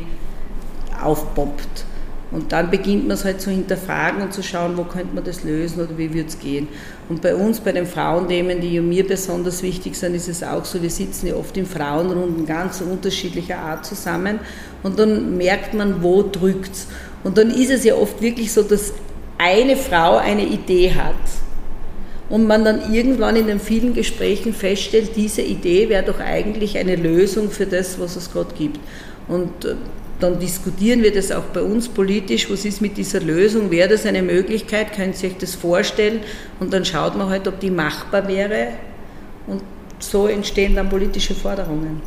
aufpoppt. 1.01 1.86
Und 2.32 2.51
dann 2.51 2.72
beginnt 2.72 3.08
man 3.08 3.16
es 3.16 3.24
halt 3.24 3.39
zu 3.39 3.51
hinterfragen 3.51 4.24
und 4.24 4.34
zu 4.34 4.41
schauen, 4.41 4.76
wo 4.78 4.84
könnte 4.84 5.14
man 5.14 5.24
das 5.24 5.43
lösen 5.43 5.82
oder 5.82 5.97
wie 5.97 6.14
wird 6.14 6.30
es 6.30 6.39
gehen. 6.39 6.68
Und 7.08 7.22
bei 7.22 7.36
uns, 7.36 7.60
bei 7.60 7.72
den 7.72 7.86
Frauenthemen, 7.86 8.60
die 8.60 8.80
mir 8.82 9.08
besonders 9.08 9.62
wichtig 9.62 9.95
sind, 9.95 10.16
ist 10.16 10.28
es 10.28 10.43
auch 10.43 10.66
so, 10.66 10.82
wir 10.82 10.89
sitzen 10.89 11.28
ja 11.28 11.36
oft 11.36 11.56
in 11.56 11.66
Frauenrunden 11.66 12.45
ganz 12.45 12.82
unterschiedlicher 12.82 13.60
Art 13.60 13.86
zusammen 13.86 14.39
und 14.82 14.97
dann 14.97 15.38
merkt 15.38 15.76
man, 15.76 16.01
wo 16.01 16.24
drückt 16.24 16.74
es. 16.74 16.88
Und 17.24 17.38
dann 17.38 17.51
ist 17.51 17.72
es 17.72 17.84
ja 17.84 17.95
oft 17.95 18.22
wirklich 18.22 18.51
so, 18.51 18.64
dass 18.64 18.93
eine 19.38 19.75
Frau 19.75 20.17
eine 20.17 20.45
Idee 20.45 20.93
hat 20.93 21.15
und 22.29 22.47
man 22.47 22.65
dann 22.65 22.93
irgendwann 22.93 23.36
in 23.36 23.47
den 23.47 23.59
vielen 23.59 23.93
Gesprächen 23.93 24.53
feststellt, 24.53 25.11
diese 25.15 25.41
Idee 25.41 25.89
wäre 25.89 26.03
doch 26.03 26.19
eigentlich 26.19 26.77
eine 26.77 26.95
Lösung 26.95 27.51
für 27.51 27.65
das, 27.65 27.99
was 27.99 28.15
es 28.15 28.31
gerade 28.31 28.53
gibt. 28.55 28.79
Und 29.27 29.65
äh, 29.65 29.75
dann 30.19 30.39
diskutieren 30.39 31.03
wir 31.03 31.13
das 31.13 31.31
auch 31.31 31.43
bei 31.43 31.61
uns 31.61 31.89
politisch, 31.89 32.49
was 32.49 32.65
ist 32.65 32.81
mit 32.81 32.97
dieser 32.97 33.19
Lösung, 33.19 33.69
wäre 33.69 33.89
das 33.89 34.05
eine 34.05 34.21
Möglichkeit, 34.21 34.93
können 34.93 35.13
Sie 35.13 35.27
sich 35.27 35.38
das 35.38 35.55
vorstellen 35.55 36.21
und 36.59 36.73
dann 36.73 36.86
schaut 36.86 37.17
man 37.17 37.29
halt, 37.29 37.47
ob 37.47 37.59
die 37.59 37.69
machbar 37.69 38.27
wäre 38.27 38.69
und 39.45 39.61
so 39.99 40.27
entstehen 40.27 40.75
dann 40.75 40.89
politische 40.89 41.36
Forderungen. 41.36 42.01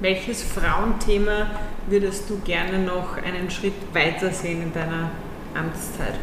Welches 0.00 0.42
Frauenthema 0.42 1.50
würdest 1.88 2.28
du 2.28 2.38
gerne 2.44 2.78
noch 2.78 3.16
einen 3.16 3.50
Schritt 3.50 3.74
weiter 3.92 4.30
sehen 4.30 4.62
in 4.62 4.72
deiner 4.72 5.10
Amtszeit? 5.54 6.14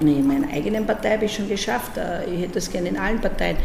In 0.00 0.26
meiner 0.26 0.48
eigenen 0.52 0.86
Partei 0.86 1.12
habe 1.12 1.24
ich 1.24 1.34
schon 1.34 1.48
geschafft. 1.48 1.96
Äh, 1.96 2.24
ich 2.32 2.42
hätte 2.42 2.54
das 2.54 2.70
gerne 2.70 2.88
in 2.88 2.96
allen 2.96 3.20
Parteien. 3.20 3.56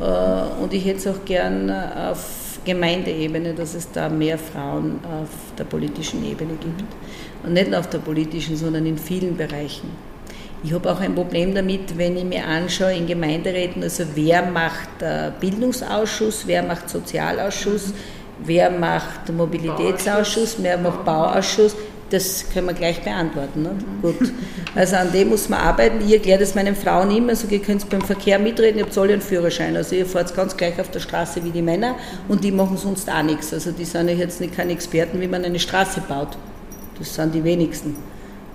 Äh, 0.00 0.62
und 0.62 0.72
ich 0.72 0.84
hätte 0.84 0.98
es 0.98 1.06
auch 1.06 1.24
gern 1.24 1.68
äh, 1.68 2.10
auf 2.10 2.58
Gemeindeebene, 2.64 3.52
dass 3.52 3.74
es 3.74 3.90
da 3.90 4.08
mehr 4.08 4.38
Frauen 4.38 5.00
auf 5.04 5.28
der 5.58 5.64
politischen 5.64 6.24
Ebene 6.24 6.52
gibt. 6.54 6.84
Und 7.44 7.52
nicht 7.52 7.68
nur 7.68 7.80
auf 7.80 7.90
der 7.90 7.98
politischen, 7.98 8.56
sondern 8.56 8.86
in 8.86 8.96
vielen 8.96 9.36
Bereichen. 9.36 9.90
Ich 10.64 10.72
habe 10.72 10.90
auch 10.90 11.00
ein 11.00 11.14
Problem 11.14 11.54
damit, 11.54 11.98
wenn 11.98 12.16
ich 12.16 12.24
mir 12.24 12.46
anschaue 12.46 12.94
in 12.94 13.06
Gemeinderäten, 13.06 13.82
also 13.82 14.04
wer 14.14 14.46
macht 14.46 14.90
Bildungsausschuss, 15.40 16.46
wer 16.46 16.62
macht 16.62 16.88
Sozialausschuss, 16.88 17.92
wer 18.44 18.70
macht 18.70 19.32
Mobilitätsausschuss, 19.32 20.56
wer 20.60 20.78
macht 20.78 21.04
Bauausschuss, 21.04 21.74
das 22.12 22.44
können 22.52 22.66
wir 22.66 22.74
gleich 22.74 23.00
beantworten. 23.02 23.62
Ne? 23.62 23.70
Gut. 24.02 24.32
Also 24.74 24.96
an 24.96 25.12
dem 25.12 25.30
muss 25.30 25.48
man 25.48 25.60
arbeiten. 25.60 26.00
Ich 26.06 26.12
erkläre 26.12 26.40
das 26.40 26.54
meinen 26.54 26.76
Frauen 26.76 27.10
immer, 27.10 27.34
so 27.34 27.46
ihr 27.48 27.60
könnt 27.60 27.88
beim 27.88 28.02
Verkehr 28.02 28.38
mitreden, 28.38 28.78
ihr 28.78 28.84
habt 28.84 28.96
alle 28.98 29.14
einen 29.14 29.22
Führerschein. 29.22 29.76
Also 29.76 29.94
ihr 29.94 30.04
fahrt 30.04 30.34
ganz 30.34 30.56
gleich 30.56 30.78
auf 30.78 30.90
der 30.90 31.00
Straße 31.00 31.42
wie 31.44 31.50
die 31.50 31.62
Männer 31.62 31.94
und 32.28 32.44
die 32.44 32.52
machen 32.52 32.76
sonst 32.76 33.10
auch 33.10 33.22
nichts. 33.22 33.52
Also 33.54 33.72
die 33.72 33.84
sind 33.84 34.08
ja 34.08 34.14
jetzt 34.14 34.40
nicht 34.40 34.54
keine 34.54 34.72
Experten, 34.72 35.20
wie 35.20 35.28
man 35.28 35.44
eine 35.44 35.58
Straße 35.58 36.02
baut. 36.06 36.36
Das 36.98 37.14
sind 37.14 37.34
die 37.34 37.44
wenigsten. 37.44 37.96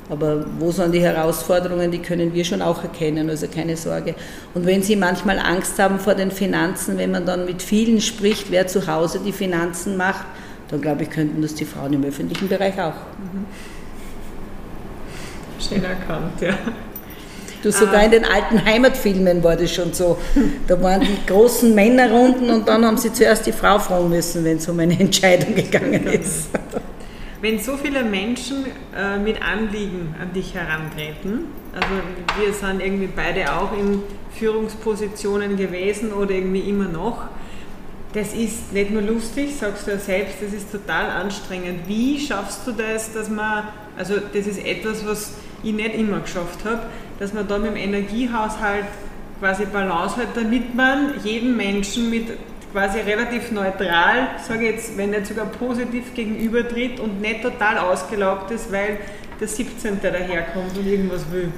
Aber 0.10 0.46
wo 0.60 0.72
sind 0.72 0.94
die 0.94 1.02
Herausforderungen, 1.02 1.92
die 1.92 2.00
können 2.00 2.34
wir 2.34 2.46
schon 2.46 2.62
auch 2.62 2.82
erkennen, 2.82 3.30
also 3.30 3.48
keine 3.48 3.76
Sorge. 3.76 4.16
Und 4.54 4.66
wenn 4.66 4.82
Sie 4.82 4.96
manchmal 4.96 5.38
Angst 5.38 5.80
haben 5.80 6.00
vor 6.00 6.16
den 6.16 6.32
Finanzen, 6.32 6.98
wenn 6.98 7.12
man 7.12 7.26
dann 7.26 7.46
mit 7.46 7.62
vielen 7.62 8.00
spricht, 8.00 8.50
wer 8.50 8.68
zu 8.68 8.88
Hause 8.88 9.20
die 9.26 9.34
Finanzen 9.34 9.98
macht, 9.98 10.26
dann 10.70 10.82
glaube 10.82 11.04
ich, 11.04 11.10
könnten 11.10 11.42
das 11.42 11.56
die 11.56 11.66
Frauen 11.66 11.94
im 11.94 12.04
öffentlichen 12.04 12.48
Bereich 12.48 12.80
auch. 12.80 12.94
Mhm. 12.94 13.46
Schön 15.60 15.84
erkannt, 15.84 16.42
ja. 16.42 16.58
Du, 17.64 17.72
sogar 17.72 18.04
in 18.06 18.12
den 18.12 18.26
alten 18.26 18.64
Heimatfilmen 18.64 19.44
war 19.44 19.56
das 19.56 19.74
schon 19.74 19.92
so. 19.92 20.18
Da 20.68 20.82
waren 20.82 21.02
die 21.02 21.18
großen 21.26 21.74
Männerrunden 21.74 22.50
und 22.52 22.68
dann 22.68 22.86
haben 22.86 22.98
sie 22.98 23.12
zuerst 23.12 23.48
die 23.48 23.52
Frau 23.52 23.80
fragen 23.80 24.10
müssen, 24.10 24.46
wenn 24.46 24.58
es 24.58 24.70
um 24.70 24.80
eine 24.80 25.00
Entscheidung 25.00 25.56
gegangen 25.56 26.06
ist. 26.06 26.50
Wenn 27.42 27.60
so 27.60 27.76
viele 27.78 28.04
Menschen 28.04 28.66
äh, 28.96 29.18
mit 29.18 29.42
Anliegen 29.42 30.16
an 30.22 30.34
dich 30.34 30.54
herantreten, 30.54 31.46
also 31.74 31.88
wir 32.40 32.54
sind 32.54 32.82
irgendwie 32.82 33.10
beide 33.14 33.52
auch 33.54 33.72
in 33.78 34.02
Führungspositionen 34.32 35.58
gewesen 35.58 36.14
oder 36.14 36.32
irgendwie 36.32 36.62
immer 36.62 36.88
noch, 36.88 37.26
das 38.14 38.34
ist 38.34 38.72
nicht 38.74 38.92
nur 38.92 39.02
lustig, 39.02 39.56
sagst 39.60 39.88
du 39.88 39.92
ja 39.92 40.00
selbst, 40.00 40.36
das 40.42 40.54
ist 40.54 40.72
total 40.72 41.10
anstrengend. 41.10 41.88
Wie 41.88 42.20
schaffst 42.20 42.62
du 42.66 42.72
das, 42.72 43.14
dass 43.14 43.30
man, 43.30 43.68
also 43.98 44.16
das 44.18 44.48
ist 44.48 44.66
etwas, 44.66 45.06
was 45.06 45.34
ich 45.64 45.74
nicht 45.74 45.96
immer 45.96 46.20
geschafft 46.22 46.64
habe, 46.64 46.84
dass 47.20 47.34
man 47.34 47.48
da 47.48 47.58
mit 47.58 47.72
dem 47.72 47.78
Energiehaushalt 47.78 48.86
quasi 49.40 49.66
Balance 49.66 50.18
hat, 50.18 50.36
damit 50.36 50.74
man 50.74 51.14
jeden 51.24 51.58
Menschen 51.58 52.10
mit 52.10 52.32
quasi 52.72 53.00
relativ 53.00 53.52
neutral, 53.52 54.30
sage 54.48 54.68
ich 54.68 54.76
jetzt, 54.76 54.98
wenn 54.98 55.12
nicht 55.12 55.28
sogar 55.28 55.46
positiv 55.46 56.14
gegenübertritt 56.14 57.00
und 57.00 57.22
nicht 57.22 57.42
total 57.42 57.78
ausgelaugt 57.78 58.52
ist, 58.52 58.72
weil 58.72 58.98
der 59.40 59.48
17. 59.48 60.02
daherkommt 60.02 60.78
und 60.78 60.88
irgendwas 60.88 61.24
will. 61.32 61.52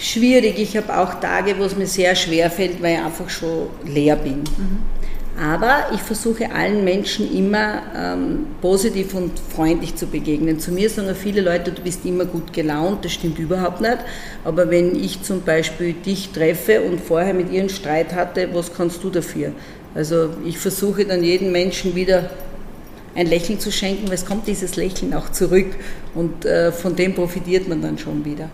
schwierig. 0.00 0.58
Ich 0.58 0.76
habe 0.76 0.96
auch 0.96 1.14
Tage, 1.20 1.58
wo 1.58 1.64
es 1.64 1.76
mir 1.76 1.86
sehr 1.86 2.14
schwer 2.14 2.50
fällt, 2.50 2.82
weil 2.82 2.94
ich 2.94 3.04
einfach 3.04 3.28
schon 3.28 3.68
leer 3.84 4.16
bin. 4.16 4.38
Mhm. 4.38 4.95
Aber 5.38 5.90
ich 5.94 6.00
versuche 6.00 6.50
allen 6.50 6.82
Menschen 6.82 7.30
immer 7.36 7.82
ähm, 7.94 8.46
positiv 8.62 9.14
und 9.14 9.32
freundlich 9.38 9.94
zu 9.94 10.06
begegnen. 10.06 10.58
Zu 10.58 10.72
mir 10.72 10.88
sagen 10.88 11.14
viele 11.14 11.42
Leute, 11.42 11.72
du 11.72 11.82
bist 11.82 12.06
immer 12.06 12.24
gut 12.24 12.54
gelaunt, 12.54 13.04
das 13.04 13.12
stimmt 13.12 13.38
überhaupt 13.38 13.82
nicht. 13.82 13.98
Aber 14.44 14.70
wenn 14.70 14.94
ich 14.94 15.22
zum 15.22 15.42
Beispiel 15.42 15.92
dich 15.92 16.30
treffe 16.30 16.80
und 16.80 17.00
vorher 17.00 17.34
mit 17.34 17.52
ihr 17.52 17.60
einen 17.60 17.68
Streit 17.68 18.14
hatte, 18.14 18.48
was 18.54 18.72
kannst 18.72 19.04
du 19.04 19.10
dafür? 19.10 19.52
Also 19.94 20.30
ich 20.46 20.58
versuche 20.58 21.04
dann 21.04 21.22
jedem 21.22 21.52
Menschen 21.52 21.94
wieder 21.94 22.30
ein 23.14 23.26
Lächeln 23.26 23.58
zu 23.58 23.72
schenken, 23.72 24.08
weil 24.08 24.14
es 24.14 24.26
kommt 24.26 24.46
dieses 24.46 24.76
Lächeln 24.76 25.14
auch 25.14 25.30
zurück 25.32 25.74
und 26.14 26.44
äh, 26.44 26.70
von 26.72 26.96
dem 26.96 27.14
profitiert 27.14 27.68
man 27.68 27.82
dann 27.82 27.98
schon 27.98 28.24
wieder. 28.24 28.50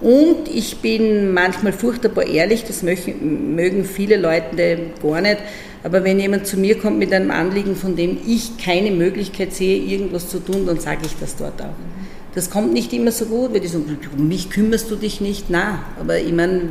Und 0.00 0.48
ich 0.52 0.78
bin 0.78 1.32
manchmal 1.32 1.72
furchtbar 1.72 2.26
ehrlich, 2.26 2.64
das 2.64 2.82
mögen 2.82 3.84
viele 3.84 4.16
Leute 4.16 4.78
gar 5.02 5.20
nicht. 5.20 5.38
Aber 5.82 6.04
wenn 6.04 6.18
jemand 6.18 6.46
zu 6.46 6.58
mir 6.58 6.78
kommt 6.78 6.98
mit 6.98 7.12
einem 7.12 7.30
Anliegen, 7.30 7.76
von 7.76 7.96
dem 7.96 8.18
ich 8.26 8.58
keine 8.58 8.90
Möglichkeit 8.90 9.54
sehe, 9.54 9.78
irgendwas 9.78 10.28
zu 10.28 10.38
tun, 10.40 10.66
dann 10.66 10.80
sage 10.80 11.02
ich 11.06 11.16
das 11.18 11.36
dort 11.36 11.62
auch. 11.62 11.74
Das 12.34 12.50
kommt 12.50 12.74
nicht 12.74 12.92
immer 12.92 13.12
so 13.12 13.24
gut, 13.26 13.54
weil 13.54 13.60
die 13.60 13.68
sagen, 13.68 13.96
um 14.18 14.28
mich 14.28 14.50
kümmerst 14.50 14.90
du 14.90 14.96
dich 14.96 15.22
nicht. 15.22 15.46
Na, 15.48 15.84
aber 15.98 16.18
ich 16.18 16.32
meine, 16.32 16.68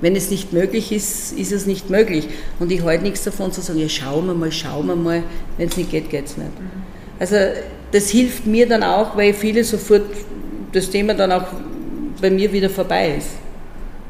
wenn 0.00 0.16
es 0.16 0.30
nicht 0.30 0.52
möglich 0.54 0.92
ist, 0.92 1.32
ist 1.32 1.52
es 1.52 1.66
nicht 1.66 1.90
möglich. 1.90 2.28
Und 2.58 2.72
ich 2.72 2.82
halte 2.82 3.04
nichts 3.04 3.24
davon 3.24 3.52
zu 3.52 3.60
sagen, 3.60 3.78
ja, 3.78 3.88
schauen 3.88 4.26
wir 4.26 4.34
mal, 4.34 4.52
schauen 4.52 4.86
wir 4.86 4.96
mal. 4.96 5.22
Wenn 5.58 5.68
es 5.68 5.76
nicht 5.76 5.90
geht, 5.90 6.08
geht 6.08 6.26
es 6.26 6.38
nicht. 6.38 6.50
Also 7.18 7.36
das 7.92 8.08
hilft 8.08 8.46
mir 8.46 8.66
dann 8.66 8.82
auch, 8.82 9.16
weil 9.16 9.34
viele 9.34 9.64
sofort 9.64 10.02
das 10.72 10.88
Thema 10.88 11.14
dann 11.14 11.32
auch 11.32 11.46
bei 12.20 12.30
mir 12.30 12.52
wieder 12.52 12.70
vorbei 12.70 13.16
ist. 13.18 13.30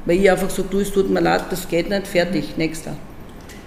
Weil 0.05 0.17
ich 0.19 0.31
einfach 0.31 0.51
so 0.51 0.63
tue, 0.63 0.83
es 0.83 0.93
tut 0.93 1.11
mir 1.11 1.21
leid, 1.21 1.45
das 1.51 1.69
geht 1.69 1.89
nicht, 1.89 2.07
fertig, 2.07 2.57
nächster. 2.57 2.95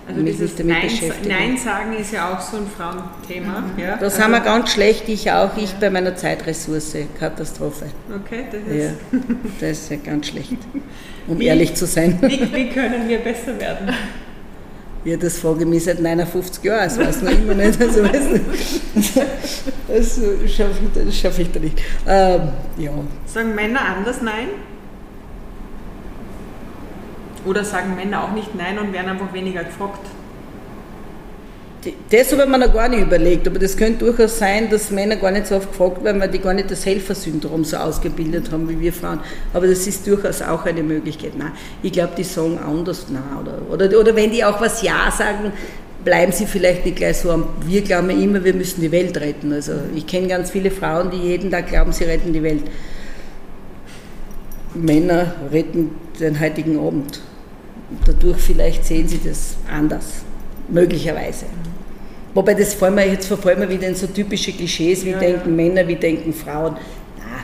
Also 0.07 0.21
dieses 0.21 0.57
Nein, 0.59 0.89
Nein, 1.27 1.57
sagen 1.57 1.93
ist 1.99 2.13
ja 2.13 2.33
auch 2.33 2.39
so 2.39 2.57
ein 2.57 2.67
Frauenthema. 2.67 3.59
Mhm. 3.59 3.79
Ja? 3.79 3.97
Das 3.97 4.13
also 4.13 4.23
haben 4.23 4.31
wir 4.31 4.39
ganz 4.39 4.71
schlecht, 4.71 5.09
ich 5.09 5.29
auch, 5.31 5.57
ich 5.57 5.73
bei 5.73 5.89
meiner 5.89 6.15
Zeitressource, 6.15 6.95
Katastrophe. 7.19 7.87
Okay, 8.15 8.45
das 8.49 8.61
ist... 8.61 8.83
Ja, 8.83 9.19
das 9.59 9.71
ist 9.79 9.91
ja 9.91 9.97
ganz 9.97 10.27
schlecht, 10.27 10.55
um 11.27 11.37
wie, 11.39 11.47
ehrlich 11.47 11.73
zu 11.73 11.85
sein. 11.85 12.17
Wie, 12.21 12.53
wie, 12.53 12.69
können 12.69 13.09
wir 13.09 13.17
besser 13.17 13.59
werden? 13.59 13.93
Ja, 15.03 15.17
das 15.17 15.39
frage 15.39 15.61
ich 15.61 15.67
mich 15.67 15.83
seit 15.83 15.99
59 15.99 16.63
Jahren, 16.63 16.85
das 16.85 16.99
weiß 16.99 17.21
noch 17.23 17.31
immer 17.31 17.53
nicht. 17.53 17.79
Also, 17.79 18.03
weißt 18.03 18.29
du, 18.31 18.39
das 19.87 20.19
schaffe 20.53 20.71
ich, 21.09 21.19
schaff 21.19 21.39
ich 21.39 21.51
da 21.51 21.59
nicht. 21.59 21.81
Ähm, 22.07 22.41
ja. 22.77 22.91
Sagen 23.37 23.53
Männer 23.53 23.81
anders 23.81 24.19
Nein? 24.23 24.47
Oder 27.45 27.63
sagen 27.63 27.95
Männer 27.95 28.23
auch 28.23 28.31
nicht 28.31 28.55
Nein 28.55 28.79
und 28.79 28.91
werden 28.93 29.09
einfach 29.09 29.31
weniger 29.31 29.63
gefragt? 29.63 29.99
Das 32.09 32.31
habe 32.31 32.41
ich 32.41 32.49
mir 32.49 32.57
noch 32.57 32.73
gar 32.73 32.89
nicht 32.89 33.01
überlegt, 33.01 33.47
aber 33.47 33.59
das 33.59 33.77
könnte 33.77 34.05
durchaus 34.05 34.39
sein, 34.39 34.71
dass 34.71 34.89
Männer 34.89 35.17
gar 35.17 35.29
nicht 35.29 35.45
so 35.45 35.57
oft 35.57 35.71
gefragt 35.71 36.03
werden, 36.03 36.19
weil 36.19 36.29
die 36.29 36.39
gar 36.39 36.55
nicht 36.55 36.71
das 36.71 36.83
Helfersyndrom 36.83 37.63
so 37.63 37.77
ausgebildet 37.77 38.51
haben 38.51 38.67
wie 38.69 38.79
wir 38.79 38.91
Frauen. 38.91 39.19
Aber 39.53 39.67
das 39.67 39.85
ist 39.85 40.07
durchaus 40.07 40.41
auch 40.41 40.65
eine 40.65 40.81
Möglichkeit. 40.81 41.37
Nein, 41.37 41.51
ich 41.83 41.91
glaube, 41.91 42.13
die 42.17 42.23
sagen 42.23 42.57
anders 42.57 43.05
nein. 43.11 43.21
Oder, 43.39 43.61
oder, 43.71 43.99
oder 43.99 44.15
wenn 44.15 44.31
die 44.31 44.43
auch 44.43 44.59
was 44.59 44.81
Ja 44.81 45.13
sagen, 45.15 45.53
bleiben 46.03 46.31
sie 46.31 46.47
vielleicht 46.47 46.85
nicht 46.85 46.97
gleich 46.97 47.17
so. 47.17 47.47
Wir 47.67 47.83
glauben 47.83 48.09
immer, 48.09 48.43
wir 48.43 48.55
müssen 48.55 48.81
die 48.81 48.91
Welt 48.91 49.15
retten. 49.15 49.53
Also 49.53 49.73
ich 49.93 50.07
kenne 50.07 50.25
ganz 50.25 50.49
viele 50.49 50.71
Frauen, 50.71 51.11
die 51.11 51.17
jeden 51.17 51.51
Tag 51.51 51.67
glauben, 51.67 51.93
sie 51.93 52.05
retten 52.05 52.33
die 52.33 52.41
Welt. 52.41 52.63
Männer 54.77 55.33
retten 55.51 55.91
den 56.19 56.39
heutigen 56.39 56.79
Abend 56.79 57.21
dadurch 58.05 58.37
vielleicht 58.37 58.85
sehen 58.85 59.07
sie 59.07 59.19
das 59.23 59.55
anders, 59.71 60.05
möglicherweise. 60.69 61.45
Wobei 62.33 62.53
das 62.53 62.73
fallen 62.73 62.95
wir, 62.95 63.07
jetzt 63.07 63.27
verfallen 63.27 63.61
wir 63.61 63.69
wieder 63.69 63.87
in 63.87 63.95
so 63.95 64.07
typische 64.07 64.51
Klischees, 64.51 65.03
wie 65.05 65.11
ja, 65.11 65.19
denken 65.19 65.49
ja. 65.49 65.55
Männer, 65.55 65.87
wie 65.87 65.95
denken 65.95 66.33
Frauen. 66.33 66.75
Na, 67.17 67.43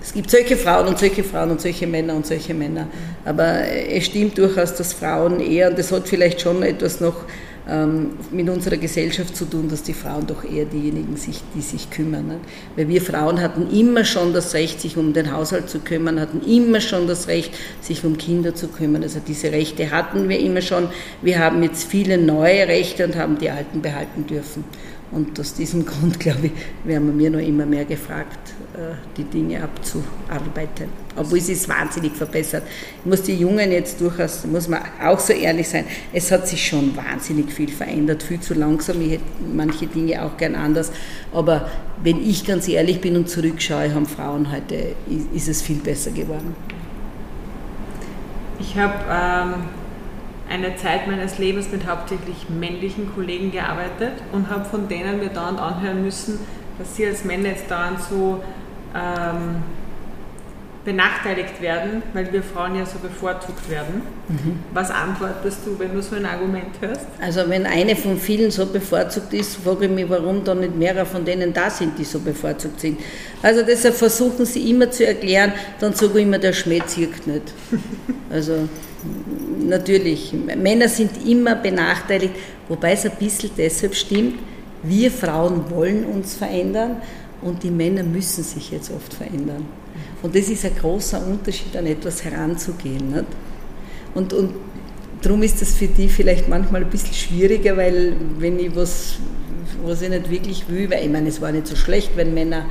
es 0.00 0.12
gibt 0.12 0.30
solche 0.30 0.56
Frauen 0.56 0.86
und 0.86 0.98
solche 0.98 1.22
Frauen 1.24 1.50
und 1.50 1.60
solche 1.60 1.86
Männer 1.86 2.14
und 2.14 2.26
solche 2.26 2.54
Männer. 2.54 2.86
Aber 3.24 3.64
es 3.68 4.06
stimmt 4.06 4.38
durchaus, 4.38 4.74
dass 4.74 4.92
Frauen 4.92 5.40
eher, 5.40 5.68
und 5.68 5.78
das 5.78 5.92
hat 5.92 6.08
vielleicht 6.08 6.40
schon 6.40 6.62
etwas 6.62 7.00
noch 7.00 7.24
mit 8.30 8.48
unserer 8.48 8.78
Gesellschaft 8.78 9.36
zu 9.36 9.44
tun, 9.44 9.68
dass 9.68 9.82
die 9.82 9.92
Frauen 9.92 10.26
doch 10.26 10.42
eher 10.42 10.64
diejenigen 10.64 11.16
sind, 11.16 11.42
die 11.54 11.60
sich 11.60 11.90
kümmern. 11.90 12.40
Weil 12.76 12.88
wir 12.88 13.02
Frauen 13.02 13.42
hatten 13.42 13.70
immer 13.70 14.06
schon 14.06 14.32
das 14.32 14.54
Recht, 14.54 14.80
sich 14.80 14.96
um 14.96 15.12
den 15.12 15.32
Haushalt 15.32 15.68
zu 15.68 15.80
kümmern, 15.80 16.18
hatten 16.18 16.40
immer 16.40 16.80
schon 16.80 17.06
das 17.06 17.28
Recht, 17.28 17.54
sich 17.82 18.04
um 18.04 18.16
Kinder 18.16 18.54
zu 18.54 18.68
kümmern. 18.68 19.02
Also 19.02 19.20
diese 19.26 19.52
Rechte 19.52 19.90
hatten 19.90 20.30
wir 20.30 20.38
immer 20.38 20.62
schon. 20.62 20.88
Wir 21.20 21.40
haben 21.40 21.62
jetzt 21.62 21.84
viele 21.84 22.16
neue 22.16 22.66
Rechte 22.68 23.04
und 23.04 23.16
haben 23.16 23.36
die 23.38 23.50
alten 23.50 23.82
behalten 23.82 24.26
dürfen. 24.26 24.64
Und 25.10 25.38
aus 25.38 25.52
diesem 25.52 25.84
Grund, 25.86 26.18
glaube 26.18 26.46
ich, 26.46 26.52
werden 26.84 27.06
wir 27.08 27.14
mir 27.14 27.30
noch 27.30 27.46
immer 27.46 27.66
mehr 27.66 27.84
gefragt, 27.84 28.54
die 29.16 29.24
Dinge 29.24 29.62
abzuarbeiten. 29.62 30.88
Obwohl 31.16 31.38
es 31.38 31.48
ist 31.48 31.68
wahnsinnig 31.68 32.12
verbessert. 32.12 32.62
Ich 33.00 33.06
muss 33.06 33.22
die 33.22 33.34
Jungen 33.34 33.72
jetzt 33.72 34.00
durchaus, 34.00 34.44
muss 34.46 34.68
man 34.68 34.80
auch 35.02 35.18
so 35.18 35.32
ehrlich 35.32 35.68
sein, 35.68 35.84
es 36.12 36.30
hat 36.30 36.46
sich 36.46 36.66
schon 36.66 36.96
wahnsinnig 36.96 37.52
viel 37.52 37.68
verändert, 37.68 38.22
viel 38.22 38.40
zu 38.40 38.54
langsam. 38.54 39.00
Ich 39.00 39.12
hätte 39.12 39.24
manche 39.54 39.86
Dinge 39.86 40.22
auch 40.22 40.36
gern 40.36 40.54
anders. 40.54 40.92
Aber 41.32 41.68
wenn 42.02 42.22
ich 42.22 42.46
ganz 42.46 42.68
ehrlich 42.68 43.00
bin 43.00 43.16
und 43.16 43.28
zurückschaue, 43.28 43.94
haben 43.94 44.06
Frauen 44.06 44.52
heute, 44.52 44.94
ist 45.34 45.48
es 45.48 45.62
viel 45.62 45.78
besser 45.78 46.10
geworden. 46.10 46.54
Ich 48.60 48.76
habe 48.76 48.94
ähm, 49.10 49.54
eine 50.48 50.76
Zeit 50.76 51.06
meines 51.06 51.38
Lebens 51.38 51.70
mit 51.70 51.86
hauptsächlich 51.86 52.48
männlichen 52.48 53.12
Kollegen 53.14 53.50
gearbeitet 53.50 54.12
und 54.32 54.50
habe 54.50 54.64
von 54.64 54.88
denen 54.88 55.18
mir 55.18 55.28
dauernd 55.28 55.60
anhören 55.60 56.02
müssen, 56.02 56.38
dass 56.78 56.96
sie 56.96 57.06
als 57.06 57.24
Männer 57.24 57.50
jetzt 57.50 57.70
dauernd 57.70 58.00
so 58.00 58.42
ähm, 58.94 59.62
benachteiligt 60.88 61.60
werden, 61.60 62.02
weil 62.14 62.32
wir 62.32 62.42
Frauen 62.42 62.76
ja 62.76 62.86
so 62.86 62.98
bevorzugt 62.98 63.68
werden. 63.68 64.00
Mhm. 64.28 64.60
Was 64.72 64.90
antwortest 64.90 65.58
du, 65.66 65.78
wenn 65.78 65.92
du 65.92 66.00
so 66.00 66.16
ein 66.16 66.24
Argument 66.24 66.80
hörst? 66.80 67.06
Also 67.20 67.42
wenn 67.46 67.66
eine 67.66 67.94
von 67.94 68.16
vielen 68.16 68.50
so 68.50 68.64
bevorzugt 68.64 69.34
ist, 69.34 69.56
frage 69.56 69.84
ich 69.84 69.90
mich, 69.90 70.08
warum 70.08 70.44
dann 70.44 70.60
nicht 70.60 70.76
mehrere 70.76 71.04
von 71.04 71.26
denen 71.26 71.52
da 71.52 71.68
sind, 71.68 71.98
die 71.98 72.04
so 72.04 72.20
bevorzugt 72.20 72.80
sind. 72.80 72.98
Also 73.42 73.62
deshalb 73.62 73.96
versuchen 73.96 74.46
sie 74.46 74.70
immer 74.70 74.90
zu 74.90 75.06
erklären, 75.06 75.52
dann 75.78 75.92
sage 75.92 76.20
ich 76.20 76.24
immer, 76.24 76.38
der 76.38 76.54
Schmäh 76.54 76.80
zirkt 76.86 77.26
nicht. 77.26 77.52
Also 78.30 78.68
natürlich, 79.58 80.34
Männer 80.34 80.86
sind 80.86 81.26
immer 81.26 81.54
benachteiligt, 81.54 82.34
wobei 82.68 82.92
es 82.92 83.06
ein 83.06 83.12
bisschen 83.18 83.50
deshalb 83.56 83.94
stimmt, 83.94 84.38
wir 84.82 85.10
Frauen 85.10 85.70
wollen 85.70 86.04
uns 86.04 86.34
verändern 86.34 86.96
und 87.42 87.62
die 87.62 87.70
Männer 87.70 88.02
müssen 88.02 88.42
sich 88.42 88.70
jetzt 88.70 88.90
oft 88.90 89.14
verändern. 89.14 89.64
Und 90.22 90.34
das 90.34 90.48
ist 90.48 90.64
ein 90.64 90.74
großer 90.76 91.24
Unterschied, 91.26 91.76
an 91.76 91.86
etwas 91.86 92.24
heranzugehen. 92.24 93.10
Nicht? 93.10 93.26
Und, 94.14 94.32
und 94.32 94.54
darum 95.22 95.42
ist 95.42 95.60
das 95.62 95.74
für 95.74 95.86
die 95.86 96.08
vielleicht 96.08 96.48
manchmal 96.48 96.82
ein 96.82 96.90
bisschen 96.90 97.14
schwieriger, 97.14 97.76
weil 97.76 98.14
wenn 98.38 98.58
ich 98.58 98.74
was, 98.74 99.16
was 99.84 100.02
ich 100.02 100.10
nicht 100.10 100.30
wirklich 100.30 100.68
will, 100.68 100.90
weil 100.90 101.04
ich 101.04 101.10
meine, 101.10 101.28
es 101.28 101.40
war 101.40 101.52
nicht 101.52 101.66
so 101.66 101.76
schlecht, 101.76 102.12
wenn 102.16 102.34
Männer 102.34 102.66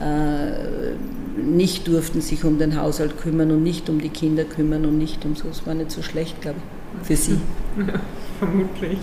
äh, 0.00 0.94
nicht 1.40 1.86
durften 1.88 2.20
sich 2.20 2.44
um 2.44 2.58
den 2.58 2.80
Haushalt 2.80 3.18
kümmern 3.18 3.50
und 3.50 3.62
nicht 3.62 3.88
um 3.88 4.00
die 4.00 4.08
Kinder 4.08 4.44
kümmern 4.44 4.86
und 4.86 4.98
nicht 4.98 5.24
um 5.24 5.36
so. 5.36 5.48
Es 5.48 5.66
war 5.66 5.74
nicht 5.74 5.90
so 5.90 6.02
schlecht, 6.02 6.40
glaube 6.40 6.58
ich, 7.00 7.06
für 7.06 7.16
sie. 7.16 7.38
Ja, 7.76 8.00
vermutlich. 8.38 8.98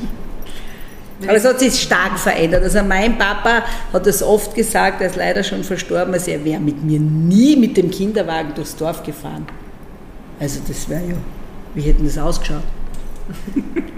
Aber 1.27 1.37
es 1.37 1.45
hat 1.45 1.59
sich 1.59 1.81
stark 1.81 2.17
verändert. 2.19 2.63
Also 2.63 2.83
mein 2.83 3.17
Papa 3.17 3.63
hat 3.91 4.05
das 4.07 4.21
oft 4.23 4.55
gesagt, 4.55 5.01
er 5.01 5.07
ist 5.07 5.15
leider 5.15 5.43
schon 5.43 5.63
verstorben, 5.63 6.13
also 6.13 6.31
er 6.31 6.43
wäre 6.43 6.59
mit 6.59 6.83
mir 6.83 6.99
nie 6.99 7.55
mit 7.55 7.77
dem 7.77 7.89
Kinderwagen 7.91 8.53
durchs 8.55 8.75
Dorf 8.75 9.03
gefahren. 9.03 9.45
Also 10.39 10.59
das 10.67 10.89
wäre 10.89 11.01
ja, 11.01 11.15
wie 11.75 11.81
hätten 11.81 12.05
das 12.05 12.17
ausgeschaut? 12.17 12.63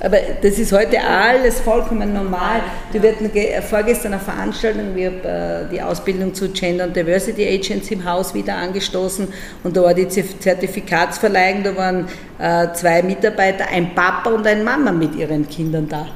Aber 0.00 0.18
das 0.42 0.58
ist 0.58 0.72
heute 0.72 1.00
alles 1.02 1.60
vollkommen 1.60 2.12
normal. 2.12 2.60
Wir 2.92 3.12
hatten 3.12 3.30
vorgestern 3.62 4.12
eine 4.12 4.20
Veranstaltung, 4.20 4.94
wir 4.94 5.06
haben 5.06 5.24
äh, 5.24 5.70
die 5.72 5.80
Ausbildung 5.80 6.34
zu 6.34 6.50
Gender 6.50 6.84
und 6.84 6.96
Diversity 6.96 7.46
Agents 7.46 7.90
im 7.90 8.04
Haus 8.04 8.34
wieder 8.34 8.56
angestoßen 8.56 9.28
und 9.62 9.76
da 9.76 9.82
war 9.82 9.94
die 9.94 10.06
Zertifikatsverleihung, 10.08 11.62
da 11.62 11.76
waren 11.76 12.08
äh, 12.38 12.72
zwei 12.74 13.02
Mitarbeiter, 13.02 13.66
ein 13.68 13.94
Papa 13.94 14.30
und 14.30 14.46
eine 14.46 14.62
Mama 14.62 14.92
mit 14.92 15.14
ihren 15.14 15.48
Kindern 15.48 15.88
da. 15.88 16.06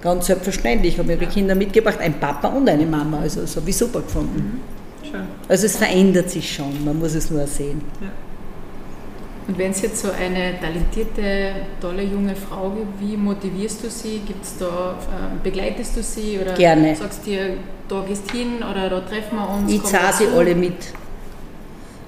Ganz 0.00 0.26
selbstverständlich, 0.26 0.98
haben 0.98 1.10
ihre 1.10 1.26
Kinder 1.26 1.54
mitgebracht, 1.54 1.98
ein 2.00 2.20
Papa 2.20 2.48
und 2.48 2.68
eine 2.68 2.86
Mama, 2.86 3.20
also 3.20 3.44
so 3.46 3.66
wie 3.66 3.72
super 3.72 4.00
gefunden. 4.00 4.60
Mhm. 5.02 5.18
Also 5.48 5.66
es 5.66 5.76
verändert 5.76 6.30
sich 6.30 6.54
schon, 6.54 6.84
man 6.84 6.98
muss 6.98 7.14
es 7.14 7.30
nur 7.30 7.46
sehen. 7.46 7.80
Ja. 8.00 8.08
Und 9.48 9.56
wenn 9.56 9.70
es 9.70 9.80
jetzt 9.80 10.02
so 10.02 10.08
eine 10.10 10.60
talentierte, 10.60 11.52
tolle 11.80 12.02
junge 12.02 12.36
Frau 12.36 12.68
gibt, 12.70 13.00
wie 13.00 13.16
motivierst 13.16 13.82
du 13.82 13.88
sie? 13.88 14.20
Gibt's 14.26 14.56
da, 14.58 14.66
äh, 14.66 15.42
begleitest 15.42 15.96
du 15.96 16.02
sie 16.02 16.38
oder 16.38 16.52
Gerne. 16.52 16.94
sagst 16.94 17.24
dir, 17.24 17.54
da 17.88 18.04
gehst 18.06 18.30
hin 18.30 18.56
oder 18.58 18.90
da 18.90 19.00
treffen 19.00 19.36
wir 19.36 19.48
uns? 19.48 19.72
Ich 19.72 19.82
zahle 19.84 20.12
sie 20.12 20.26
alle 20.26 20.54
mit. 20.54 20.92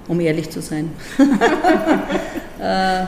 um 0.07 0.21
ehrlich 0.21 0.51
zu 0.51 0.61
sein. 0.61 0.91
Äh, 2.63 3.05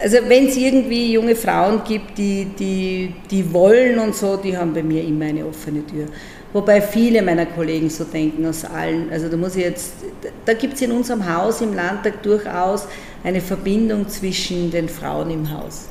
also 0.00 0.18
wenn 0.26 0.48
es 0.48 0.56
irgendwie 0.56 1.12
junge 1.12 1.36
Frauen 1.36 1.82
gibt, 1.84 2.16
die, 2.16 2.46
die, 2.58 3.14
die 3.30 3.52
wollen 3.52 3.98
und 3.98 4.14
so, 4.14 4.36
die 4.36 4.56
haben 4.56 4.72
bei 4.72 4.82
mir 4.82 5.04
immer 5.04 5.26
eine 5.26 5.44
offene 5.44 5.86
Tür. 5.86 6.06
Wobei 6.52 6.80
viele 6.80 7.22
meiner 7.22 7.46
Kollegen 7.46 7.88
so 7.90 8.04
denken 8.04 8.44
aus 8.46 8.64
allen. 8.64 9.10
Also 9.12 9.28
da 9.28 9.36
muss 9.36 9.54
ich 9.54 9.62
jetzt, 9.62 9.92
da 10.44 10.54
gibt 10.54 10.74
es 10.74 10.82
in 10.82 10.90
unserem 10.90 11.32
Haus 11.32 11.60
im 11.60 11.74
Landtag 11.74 12.22
durchaus 12.22 12.86
eine 13.22 13.40
Verbindung 13.40 14.08
zwischen 14.08 14.70
den 14.70 14.88
Frauen 14.88 15.30
im 15.30 15.52
Haus. 15.52 15.88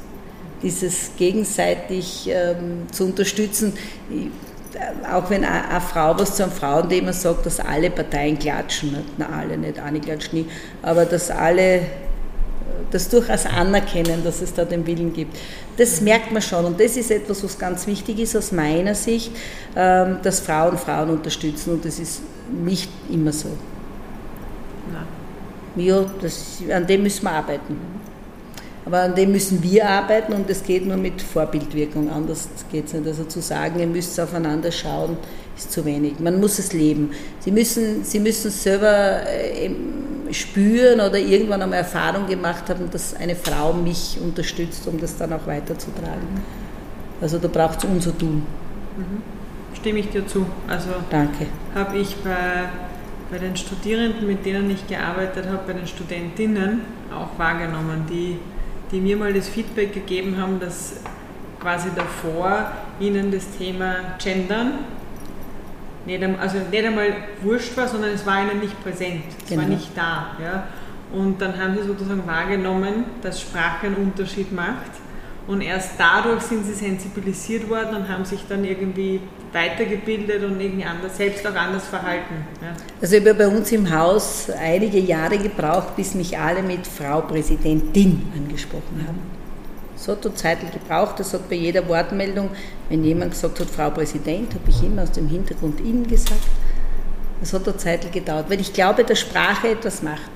Dieses 0.61 1.11
gegenseitig 1.17 2.29
ähm, 2.29 2.87
zu 2.91 3.05
unterstützen. 3.05 3.73
Äh, 4.11 4.27
auch 5.09 5.29
wenn 5.29 5.45
eine 5.45 5.81
Frau 5.81 6.19
was 6.19 6.35
zu 6.35 6.43
einem 6.43 6.51
Frauenthema 6.51 7.13
sagt, 7.13 7.45
dass 7.45 7.59
alle 7.59 7.89
Parteien 7.89 8.37
klatschen, 8.37 8.91
nicht? 8.91 9.03
na 9.17 9.27
alle 9.29 9.57
nicht, 9.57 9.79
eine 9.79 9.99
klatscht 9.99 10.33
nie, 10.33 10.45
aber 10.83 11.05
dass 11.05 11.31
alle 11.31 11.81
das 12.91 13.09
durchaus 13.09 13.45
anerkennen, 13.45 14.23
dass 14.23 14.41
es 14.41 14.53
da 14.53 14.65
den 14.65 14.85
Willen 14.85 15.13
gibt. 15.13 15.37
Das 15.77 16.01
merkt 16.01 16.31
man 16.31 16.41
schon 16.41 16.65
und 16.65 16.79
das 16.79 16.97
ist 16.97 17.11
etwas, 17.11 17.43
was 17.43 17.57
ganz 17.57 17.87
wichtig 17.87 18.19
ist 18.19 18.35
aus 18.35 18.51
meiner 18.51 18.95
Sicht, 18.95 19.31
ähm, 19.75 20.17
dass 20.23 20.39
Frauen 20.39 20.77
Frauen 20.77 21.09
unterstützen 21.09 21.73
und 21.73 21.85
das 21.85 21.99
ist 21.99 22.21
nicht 22.63 22.89
immer 23.09 23.31
so. 23.31 23.49
Nein. 24.91 25.85
Ja, 25.85 26.05
das, 26.21 26.57
an 26.73 26.85
dem 26.87 27.03
müssen 27.03 27.23
wir 27.23 27.31
arbeiten. 27.31 27.77
Aber 28.85 29.01
an 29.01 29.13
dem 29.13 29.31
müssen 29.31 29.61
wir 29.61 29.87
arbeiten 29.87 30.33
und 30.33 30.49
es 30.49 30.63
geht 30.63 30.85
nur 30.85 30.97
mit 30.97 31.21
Vorbildwirkung, 31.21 32.09
anders 32.09 32.49
geht 32.71 32.87
es 32.87 32.93
nicht. 32.93 33.05
Also 33.05 33.23
zu 33.25 33.39
sagen, 33.41 33.79
ihr 33.79 33.85
müsst 33.85 34.19
aufeinander 34.19 34.71
schauen, 34.71 35.17
ist 35.55 35.71
zu 35.71 35.85
wenig. 35.85 36.19
Man 36.19 36.39
muss 36.39 36.57
es 36.57 36.73
leben. 36.73 37.11
Sie 37.39 37.51
müssen, 37.51 38.03
Sie 38.03 38.19
müssen 38.19 38.49
selber 38.49 39.21
äh, 39.27 39.69
spüren 40.31 40.99
oder 40.99 41.17
irgendwann 41.17 41.61
einmal 41.61 41.79
Erfahrung 41.79 42.27
gemacht 42.27 42.69
haben, 42.69 42.89
dass 42.91 43.15
eine 43.15 43.35
Frau 43.35 43.73
mich 43.73 44.17
unterstützt, 44.21 44.87
um 44.87 44.99
das 44.99 45.17
dann 45.17 45.33
auch 45.33 45.45
weiterzutragen. 45.47 46.43
Also 47.21 47.37
da 47.37 47.47
braucht 47.47 47.79
es 47.79 47.85
unser 47.85 48.17
Tun. 48.17 48.43
Mhm. 48.97 49.21
Stimme 49.75 49.99
ich 49.99 50.09
dir 50.09 50.25
zu. 50.25 50.45
Also 50.67 50.89
Danke. 51.09 51.45
habe 51.75 51.97
ich 51.97 52.15
bei, 52.17 52.69
bei 53.31 53.37
den 53.37 53.55
Studierenden, 53.55 54.27
mit 54.27 54.45
denen 54.45 54.69
ich 54.69 54.87
gearbeitet 54.87 55.47
habe, 55.47 55.59
bei 55.67 55.73
den 55.73 55.87
Studentinnen 55.87 56.81
auch 57.13 57.37
wahrgenommen, 57.37 58.05
die, 58.09 58.37
die 58.91 58.99
mir 58.99 59.17
mal 59.17 59.33
das 59.33 59.47
Feedback 59.47 59.93
gegeben 59.93 60.37
haben, 60.37 60.59
dass 60.59 60.97
quasi 61.59 61.89
davor 61.95 62.71
ihnen 62.99 63.31
das 63.31 63.45
Thema 63.57 63.95
Gendern 64.21 64.79
nicht, 66.17 66.39
also 66.39 66.57
nicht 66.71 66.85
einmal 66.85 67.13
wurscht 67.41 67.75
war, 67.77 67.87
sondern 67.87 68.11
es 68.11 68.25
war 68.25 68.41
ihnen 68.41 68.59
nicht 68.59 68.81
präsent, 68.83 69.23
es 69.43 69.49
genau. 69.49 69.61
war 69.61 69.69
nicht 69.69 69.91
da. 69.95 70.31
Ja? 70.41 70.67
Und 71.11 71.41
dann 71.41 71.57
haben 71.59 71.75
sie 71.75 71.87
sozusagen 71.87 72.25
wahrgenommen, 72.25 73.05
dass 73.21 73.41
Sprache 73.41 73.87
einen 73.87 73.95
Unterschied 73.95 74.51
macht. 74.51 74.91
Und 75.47 75.61
erst 75.61 75.93
dadurch 75.97 76.43
sind 76.43 76.63
sie 76.63 76.73
sensibilisiert 76.73 77.67
worden 77.67 77.95
und 77.95 78.07
haben 78.07 78.23
sich 78.23 78.41
dann 78.47 78.63
irgendwie 78.63 79.19
weitergebildet 79.51 80.43
und 80.43 80.61
irgendwie 80.61 80.85
anders, 80.85 81.17
selbst 81.17 81.45
auch 81.47 81.55
anders 81.55 81.87
verhalten. 81.87 82.45
Ja. 82.61 82.67
Also 83.01 83.15
ich 83.15 83.25
habe 83.25 83.33
bei 83.33 83.47
uns 83.47 83.71
im 83.71 83.89
Haus 83.91 84.51
einige 84.51 84.99
Jahre 84.99 85.39
gebraucht, 85.39 85.95
bis 85.95 86.13
mich 86.13 86.37
alle 86.37 86.61
mit 86.61 86.85
Frau 86.85 87.21
Präsidentin 87.21 88.31
angesprochen 88.37 89.03
haben. 89.07 89.38
So 89.99 90.13
hat 90.13 90.37
Zeit 90.37 90.59
gebraucht, 90.71 91.19
das 91.19 91.33
hat 91.33 91.49
bei 91.49 91.55
jeder 91.55 91.85
Wortmeldung, 91.89 92.49
wenn 92.87 93.03
jemand 93.03 93.31
gesagt 93.31 93.59
hat, 93.59 93.69
Frau 93.69 93.89
Präsident, 93.89 94.53
habe 94.53 94.69
ich 94.69 94.81
immer 94.81 95.03
aus 95.03 95.11
dem 95.11 95.27
Hintergrund 95.27 95.81
Ihnen 95.81 96.07
gesagt. 96.07 96.39
Das 97.41 97.51
hat 97.51 97.67
eine 97.67 97.75
Zeit 97.75 98.11
gedauert, 98.11 98.49
weil 98.49 98.61
ich 98.61 98.71
glaube, 98.71 99.03
dass 99.03 99.19
Sprache 99.19 99.69
etwas 99.69 100.01
macht. 100.01 100.31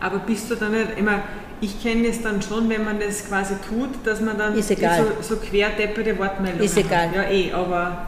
Aber 0.00 0.18
bist 0.20 0.50
du 0.50 0.54
dann 0.54 0.72
nicht 0.72 0.98
immer, 0.98 1.22
ich 1.60 1.82
kenne 1.82 2.08
es 2.08 2.22
dann 2.22 2.40
schon, 2.40 2.68
wenn 2.70 2.84
man 2.84 2.98
das 2.98 3.28
quasi 3.28 3.54
tut, 3.68 3.90
dass 4.04 4.20
man 4.20 4.38
dann 4.38 4.60
so, 4.60 4.74
so 5.20 5.36
querdepperte 5.36 6.18
Wortmeldungen 6.18 6.64
Ist 6.64 6.76
egal. 6.78 7.08
Hat. 7.08 7.14
Ja, 7.14 7.22
eh, 7.30 7.52
aber 7.52 8.06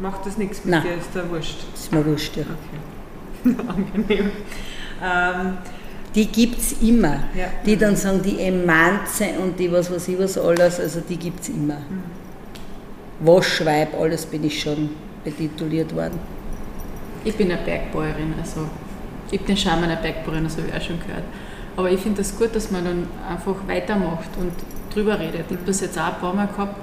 macht 0.00 0.26
das 0.26 0.36
nichts 0.36 0.64
mit 0.64 0.72
Nein. 0.72 0.82
dir, 0.82 0.94
ist 0.98 1.08
da 1.14 1.28
wurscht. 1.30 1.56
Ist 1.74 1.92
mir 1.92 2.04
wurscht, 2.04 2.36
ja. 2.36 2.42
Okay. 2.42 3.56
Angenehm. 3.68 4.30
Ähm, 5.02 5.58
die 6.14 6.26
gibt 6.26 6.58
es 6.58 6.80
immer. 6.80 7.20
Ja. 7.36 7.46
Die 7.66 7.76
dann 7.76 7.96
sagen, 7.96 8.22
die 8.22 8.40
Emanze 8.40 9.26
und 9.42 9.58
die 9.58 9.70
was 9.70 9.90
weiß 9.90 10.08
ich 10.08 10.18
was 10.18 10.38
alles, 10.38 10.80
also 10.80 11.00
die 11.00 11.16
gibt 11.16 11.40
es 11.40 11.48
immer. 11.48 11.74
Mhm. 11.74 12.24
Waschweib, 13.20 13.94
alles 13.98 14.26
bin 14.26 14.44
ich 14.44 14.60
schon 14.60 14.90
betituliert 15.24 15.94
worden. 15.94 16.18
Ich 17.24 17.34
bin 17.34 17.50
eine 17.50 17.62
Bergbäuerin, 17.62 18.34
also 18.38 18.68
ich 19.30 19.38
habe 19.38 19.46
den 19.48 19.56
Charme 19.56 19.84
einer 19.84 19.96
Bergbäuerin, 19.96 20.44
das 20.44 20.56
habe 20.56 20.68
ich 20.68 20.74
auch 20.74 20.86
schon 20.86 21.00
gehört. 21.00 21.24
Aber 21.76 21.90
ich 21.90 22.00
finde 22.00 22.18
das 22.18 22.36
gut, 22.36 22.54
dass 22.54 22.70
man 22.70 22.84
dann 22.84 23.06
einfach 23.28 23.56
weitermacht 23.66 24.28
und 24.38 24.52
drüber 24.92 25.18
redet. 25.18 25.46
Ich 25.48 25.56
habe 25.56 25.66
das 25.66 25.80
jetzt 25.80 25.98
auch 25.98 26.14
ein 26.14 26.20
paar 26.20 26.34
Mal 26.34 26.46
gehabt, 26.46 26.76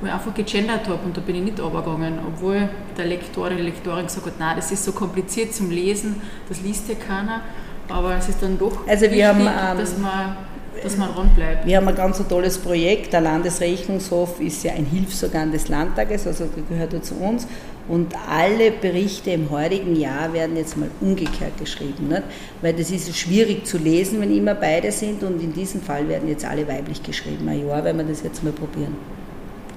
wo 0.00 0.06
ich 0.06 0.12
einfach 0.12 0.34
gegendert 0.34 0.86
habe 0.86 1.00
und 1.04 1.16
da 1.16 1.20
bin 1.20 1.36
ich 1.36 1.42
nicht 1.42 1.60
runtergegangen, 1.60 2.18
obwohl 2.26 2.68
der 2.96 3.06
Lektor 3.06 3.46
oder 3.46 3.56
die 3.56 3.62
Lektorin 3.62 4.06
gesagt 4.06 4.26
hat, 4.26 4.38
nein, 4.38 4.56
das 4.56 4.70
ist 4.70 4.84
so 4.84 4.92
kompliziert 4.92 5.54
zum 5.54 5.70
Lesen, 5.70 6.20
das 6.48 6.60
liest 6.60 6.88
ja 6.88 6.94
keiner. 6.94 7.40
Aber 7.88 8.16
es 8.16 8.28
ist 8.28 8.42
dann 8.42 8.58
doch 8.58 8.86
also 8.86 9.02
wir 9.02 9.10
wichtig, 9.10 9.24
haben, 9.24 9.40
ähm, 9.40 9.78
dass 9.78 9.98
man 9.98 10.36
dass 10.82 10.96
man 10.96 11.10
rund 11.10 11.34
bleibt. 11.34 11.66
Wir 11.66 11.78
haben 11.78 11.88
ein 11.88 11.94
ganz 11.94 12.22
tolles 12.28 12.58
Projekt. 12.58 13.12
Der 13.12 13.20
Landesrechnungshof 13.20 14.40
ist 14.40 14.62
ja 14.62 14.72
ein 14.72 14.84
Hilfsorgan 14.84 15.50
des 15.50 15.68
Landtages, 15.68 16.26
also 16.26 16.48
gehört 16.68 16.92
er 16.92 17.02
zu 17.02 17.14
uns. 17.14 17.46
Und 17.88 18.14
alle 18.28 18.72
Berichte 18.72 19.30
im 19.30 19.50
heurigen 19.50 19.96
Jahr 19.96 20.32
werden 20.32 20.56
jetzt 20.56 20.76
mal 20.76 20.90
umgekehrt 21.00 21.56
geschrieben. 21.58 22.08
Nicht? 22.08 22.22
Weil 22.60 22.72
das 22.74 22.90
ist 22.90 23.16
schwierig 23.16 23.64
zu 23.66 23.78
lesen, 23.78 24.20
wenn 24.20 24.36
immer 24.36 24.54
beide 24.54 24.90
sind. 24.90 25.22
Und 25.22 25.40
in 25.40 25.52
diesem 25.52 25.80
Fall 25.80 26.08
werden 26.08 26.28
jetzt 26.28 26.44
alle 26.44 26.66
weiblich 26.66 27.02
geschrieben. 27.02 27.48
Ein 27.48 27.66
Jahr 27.66 27.84
werden 27.84 27.98
wir 27.98 28.04
das 28.04 28.22
jetzt 28.22 28.42
mal 28.42 28.52
probieren. 28.52 28.96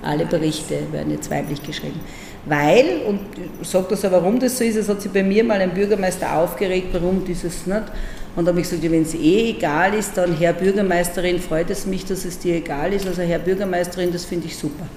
Alle 0.02 0.26
Berichte 0.26 0.76
werden 0.92 1.12
jetzt 1.12 1.30
weiblich 1.30 1.62
geschrieben. 1.62 2.00
Weil, 2.50 3.02
und 3.08 3.20
ich 3.62 3.68
sage 3.68 3.86
das 3.92 4.04
auch, 4.04 4.12
warum 4.12 4.40
das 4.40 4.58
so 4.58 4.64
ist, 4.64 4.76
es 4.76 4.90
hat 4.90 5.02
sich 5.02 5.12
bei 5.12 5.24
mir 5.24 5.44
mal 5.44 5.62
ein 5.62 5.72
Bürgermeister 5.72 6.36
aufgeregt, 6.36 6.88
warum 6.92 7.24
dieses 7.24 7.68
nicht. 7.68 7.84
Und 8.36 8.46
da 8.46 8.52
habe 8.52 8.60
ich 8.60 8.70
gesagt, 8.70 8.84
wenn 8.92 9.04
es 9.04 9.14
eh 9.14 9.52
egal 9.52 9.94
ist, 9.94 10.18
dann 10.18 10.36
Herr 10.36 10.54
Bürgermeisterin, 10.54 11.40
freut 11.40 11.70
es 11.70 11.86
mich, 11.86 12.06
dass 12.06 12.26
es 12.26 12.40
dir 12.40 12.56
egal 12.56 12.92
ist. 12.94 13.08
Also 13.08 13.22
Herr 13.22 13.40
Bürgermeisterin, 13.40 14.12
das 14.12 14.26
finde 14.26 14.48
ich 14.48 14.58
super. 14.58 14.88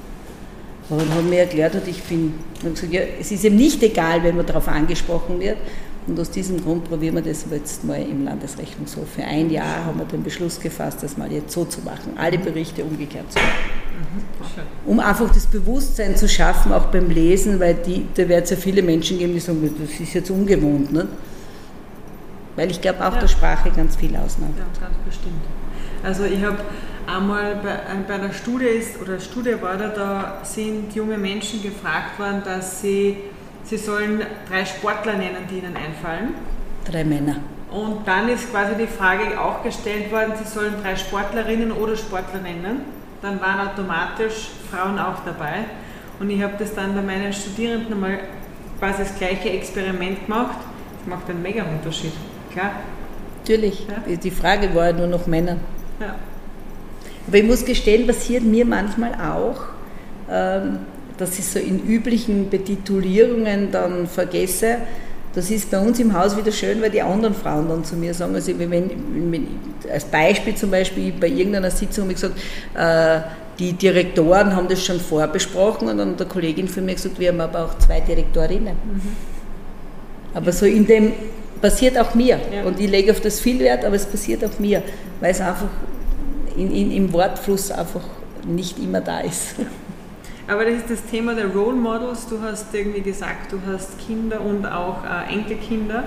Und 0.88 1.00
dann 1.00 1.14
hat 1.14 1.24
mir 1.24 1.40
erklärt, 1.40 1.74
und 1.74 1.86
ich 1.86 2.03
bin, 2.03 2.34
und 2.62 2.74
gesagt, 2.74 2.92
ja, 2.92 3.03
es 3.20 3.30
ist 3.30 3.44
ihm 3.44 3.57
nicht 3.57 3.82
egal, 3.82 4.22
wenn 4.22 4.36
man 4.36 4.46
darauf 4.46 4.68
angesprochen 4.68 5.38
wird. 5.40 5.59
Und 6.07 6.18
aus 6.18 6.30
diesem 6.30 6.62
Grund 6.62 6.88
probieren 6.88 7.14
wir 7.16 7.22
das 7.22 7.44
jetzt 7.50 7.84
mal 7.84 8.00
im 8.00 8.24
Landesrechnungshof. 8.24 9.09
Für 9.14 9.24
ein 9.24 9.50
Jahr 9.50 9.84
haben 9.84 9.98
wir 9.98 10.05
den 10.07 10.22
Beschluss 10.22 10.59
gefasst, 10.59 11.03
das 11.03 11.16
mal 11.16 11.30
jetzt 11.30 11.53
so 11.53 11.64
zu 11.64 11.80
machen, 11.82 12.14
alle 12.16 12.38
Berichte 12.38 12.82
umgekehrt 12.82 13.30
zu 13.30 13.38
machen. 13.38 14.21
Um 14.86 15.01
einfach 15.01 15.28
das 15.32 15.47
Bewusstsein 15.47 16.16
zu 16.16 16.28
schaffen, 16.28 16.72
auch 16.72 16.86
beim 16.86 17.09
Lesen, 17.11 17.61
weil 17.61 17.74
die, 17.74 18.07
da 18.14 18.28
wird 18.28 18.45
es 18.45 18.51
ja 18.51 18.57
viele 18.57 18.82
Menschen 18.82 19.18
geben, 19.18 19.34
die 19.34 19.40
sagen, 19.40 19.74
das 19.78 20.01
ist 20.01 20.14
jetzt 20.14 20.30
ungewohnt. 20.30 20.93
Ne? 20.93 21.09
Weil 22.57 22.70
ich 22.70 22.80
glaube, 22.80 23.07
auch 23.07 23.14
ja. 23.14 23.20
der 23.20 23.28
Sprache 23.28 23.70
ganz 23.70 23.97
viel 23.97 24.14
ausmacht. 24.16 24.53
Ja, 24.59 24.86
ganz 24.86 24.97
bestimmt. 25.05 25.43
Also 26.03 26.24
ich 26.24 26.43
habe 26.45 26.59
einmal 27.07 27.57
bei, 27.62 27.78
bei 28.07 28.14
einer 28.14 28.32
Studie 28.32 28.66
ist, 28.66 29.01
oder 29.01 29.18
Studie 29.20 29.55
war 29.61 29.76
da, 29.76 29.88
da 29.88 30.40
sind 30.43 30.95
junge 30.95 31.16
Menschen 31.16 31.62
gefragt 31.62 32.18
worden, 32.18 32.43
dass 32.45 32.80
sie, 32.80 33.16
sie 33.64 33.76
sollen 33.76 34.22
drei 34.49 34.64
Sportler 34.64 35.14
nennen, 35.14 35.47
die 35.51 35.59
ihnen 35.59 35.76
einfallen. 35.76 36.34
Drei 36.84 37.05
Männer. 37.05 37.36
Und 37.70 38.07
dann 38.07 38.28
ist 38.28 38.51
quasi 38.51 38.74
die 38.78 38.86
Frage 38.86 39.40
auch 39.40 39.62
gestellt 39.62 40.12
worden, 40.12 40.32
sie 40.43 40.49
sollen 40.49 40.74
drei 40.82 40.97
Sportlerinnen 40.97 41.72
oder 41.72 41.97
Sportler 41.97 42.40
nennen 42.40 43.01
dann 43.22 43.40
waren 43.40 43.68
automatisch 43.68 44.50
Frauen 44.70 44.98
auch 44.98 45.24
dabei. 45.24 45.64
Und 46.20 46.28
ich 46.28 46.42
habe 46.42 46.54
das 46.58 46.74
dann 46.74 46.94
bei 46.94 47.02
meinen 47.02 47.32
Studierenden 47.32 47.98
mal 47.98 48.18
quasi 48.78 49.04
das 49.04 49.16
gleiche 49.16 49.50
Experiment 49.50 50.26
gemacht. 50.26 50.58
Das 50.98 51.08
macht 51.08 51.30
einen 51.30 51.40
mega 51.40 51.64
Unterschied, 51.64 52.12
klar. 52.52 52.72
Natürlich, 53.40 53.86
ja. 53.88 54.16
die 54.16 54.30
Frage 54.30 54.74
war 54.74 54.88
ja 54.88 54.92
nur 54.92 55.06
noch 55.06 55.26
Männer. 55.26 55.56
Ja. 55.98 56.14
Aber 57.26 57.36
ich 57.36 57.44
muss 57.44 57.64
gestehen, 57.64 58.06
passiert 58.06 58.42
mir 58.44 58.64
manchmal 58.64 59.14
auch, 59.14 59.62
ähm, 60.30 60.80
dass 61.18 61.38
ich 61.38 61.46
so 61.46 61.58
in 61.58 61.84
üblichen 61.84 62.50
Betitulierungen 62.50 63.70
dann 63.70 64.06
vergesse, 64.06 64.78
das 65.34 65.50
ist 65.50 65.70
bei 65.70 65.78
uns 65.78 65.98
im 65.98 66.12
Haus 66.12 66.36
wieder 66.36 66.52
schön, 66.52 66.82
weil 66.82 66.90
die 66.90 67.00
anderen 67.00 67.34
Frauen 67.34 67.68
dann 67.68 67.84
zu 67.84 67.96
mir 67.96 68.12
sagen, 68.12 68.34
also 68.34 68.52
wenn, 68.58 68.70
wenn 68.70 69.46
als 69.90 70.04
Beispiel 70.04 70.54
zum 70.54 70.70
Beispiel 70.70 71.12
bei 71.12 71.28
irgendeiner 71.28 71.70
Sitzung 71.70 72.04
habe 72.04 72.12
ich 72.12 72.20
gesagt, 72.20 72.38
äh, 72.74 73.20
die 73.58 73.72
Direktoren 73.72 74.54
haben 74.54 74.68
das 74.68 74.84
schon 74.84 75.00
vorbesprochen 75.00 75.88
und 75.88 75.98
dann 75.98 76.10
hat 76.10 76.20
der 76.20 76.26
Kollegin 76.26 76.68
von 76.68 76.84
mir 76.84 76.94
gesagt, 76.94 77.18
wir 77.18 77.28
haben 77.28 77.40
aber 77.40 77.64
auch 77.66 77.78
zwei 77.78 78.00
Direktorinnen. 78.00 78.74
Mhm. 78.74 79.00
Aber 80.34 80.52
so 80.52 80.66
in 80.66 80.86
dem 80.86 81.12
passiert 81.60 81.98
auch 81.98 82.14
mir 82.14 82.40
ja. 82.52 82.64
und 82.64 82.80
ich 82.80 82.90
lege 82.90 83.12
auf 83.12 83.20
das 83.20 83.40
viel 83.40 83.58
Wert, 83.60 83.84
aber 83.84 83.96
es 83.96 84.06
passiert 84.06 84.44
auch 84.44 84.58
mir, 84.58 84.82
weil 85.20 85.30
es 85.30 85.40
einfach 85.40 85.68
in, 86.56 86.74
in, 86.74 86.90
im 86.90 87.12
Wortfluss 87.12 87.70
einfach 87.70 88.02
nicht 88.46 88.78
immer 88.78 89.00
da 89.00 89.20
ist. 89.20 89.54
Aber 90.49 90.64
das 90.64 90.74
ist 90.74 90.90
das 90.90 91.05
Thema 91.05 91.34
der 91.34 91.47
Role 91.47 91.76
Models. 91.76 92.26
Du 92.28 92.40
hast 92.40 92.74
irgendwie 92.74 93.01
gesagt, 93.01 93.53
du 93.53 93.61
hast 93.66 93.99
Kinder 93.99 94.40
und 94.40 94.66
auch 94.66 94.99
äh, 95.05 95.32
Enkelkinder. 95.32 96.05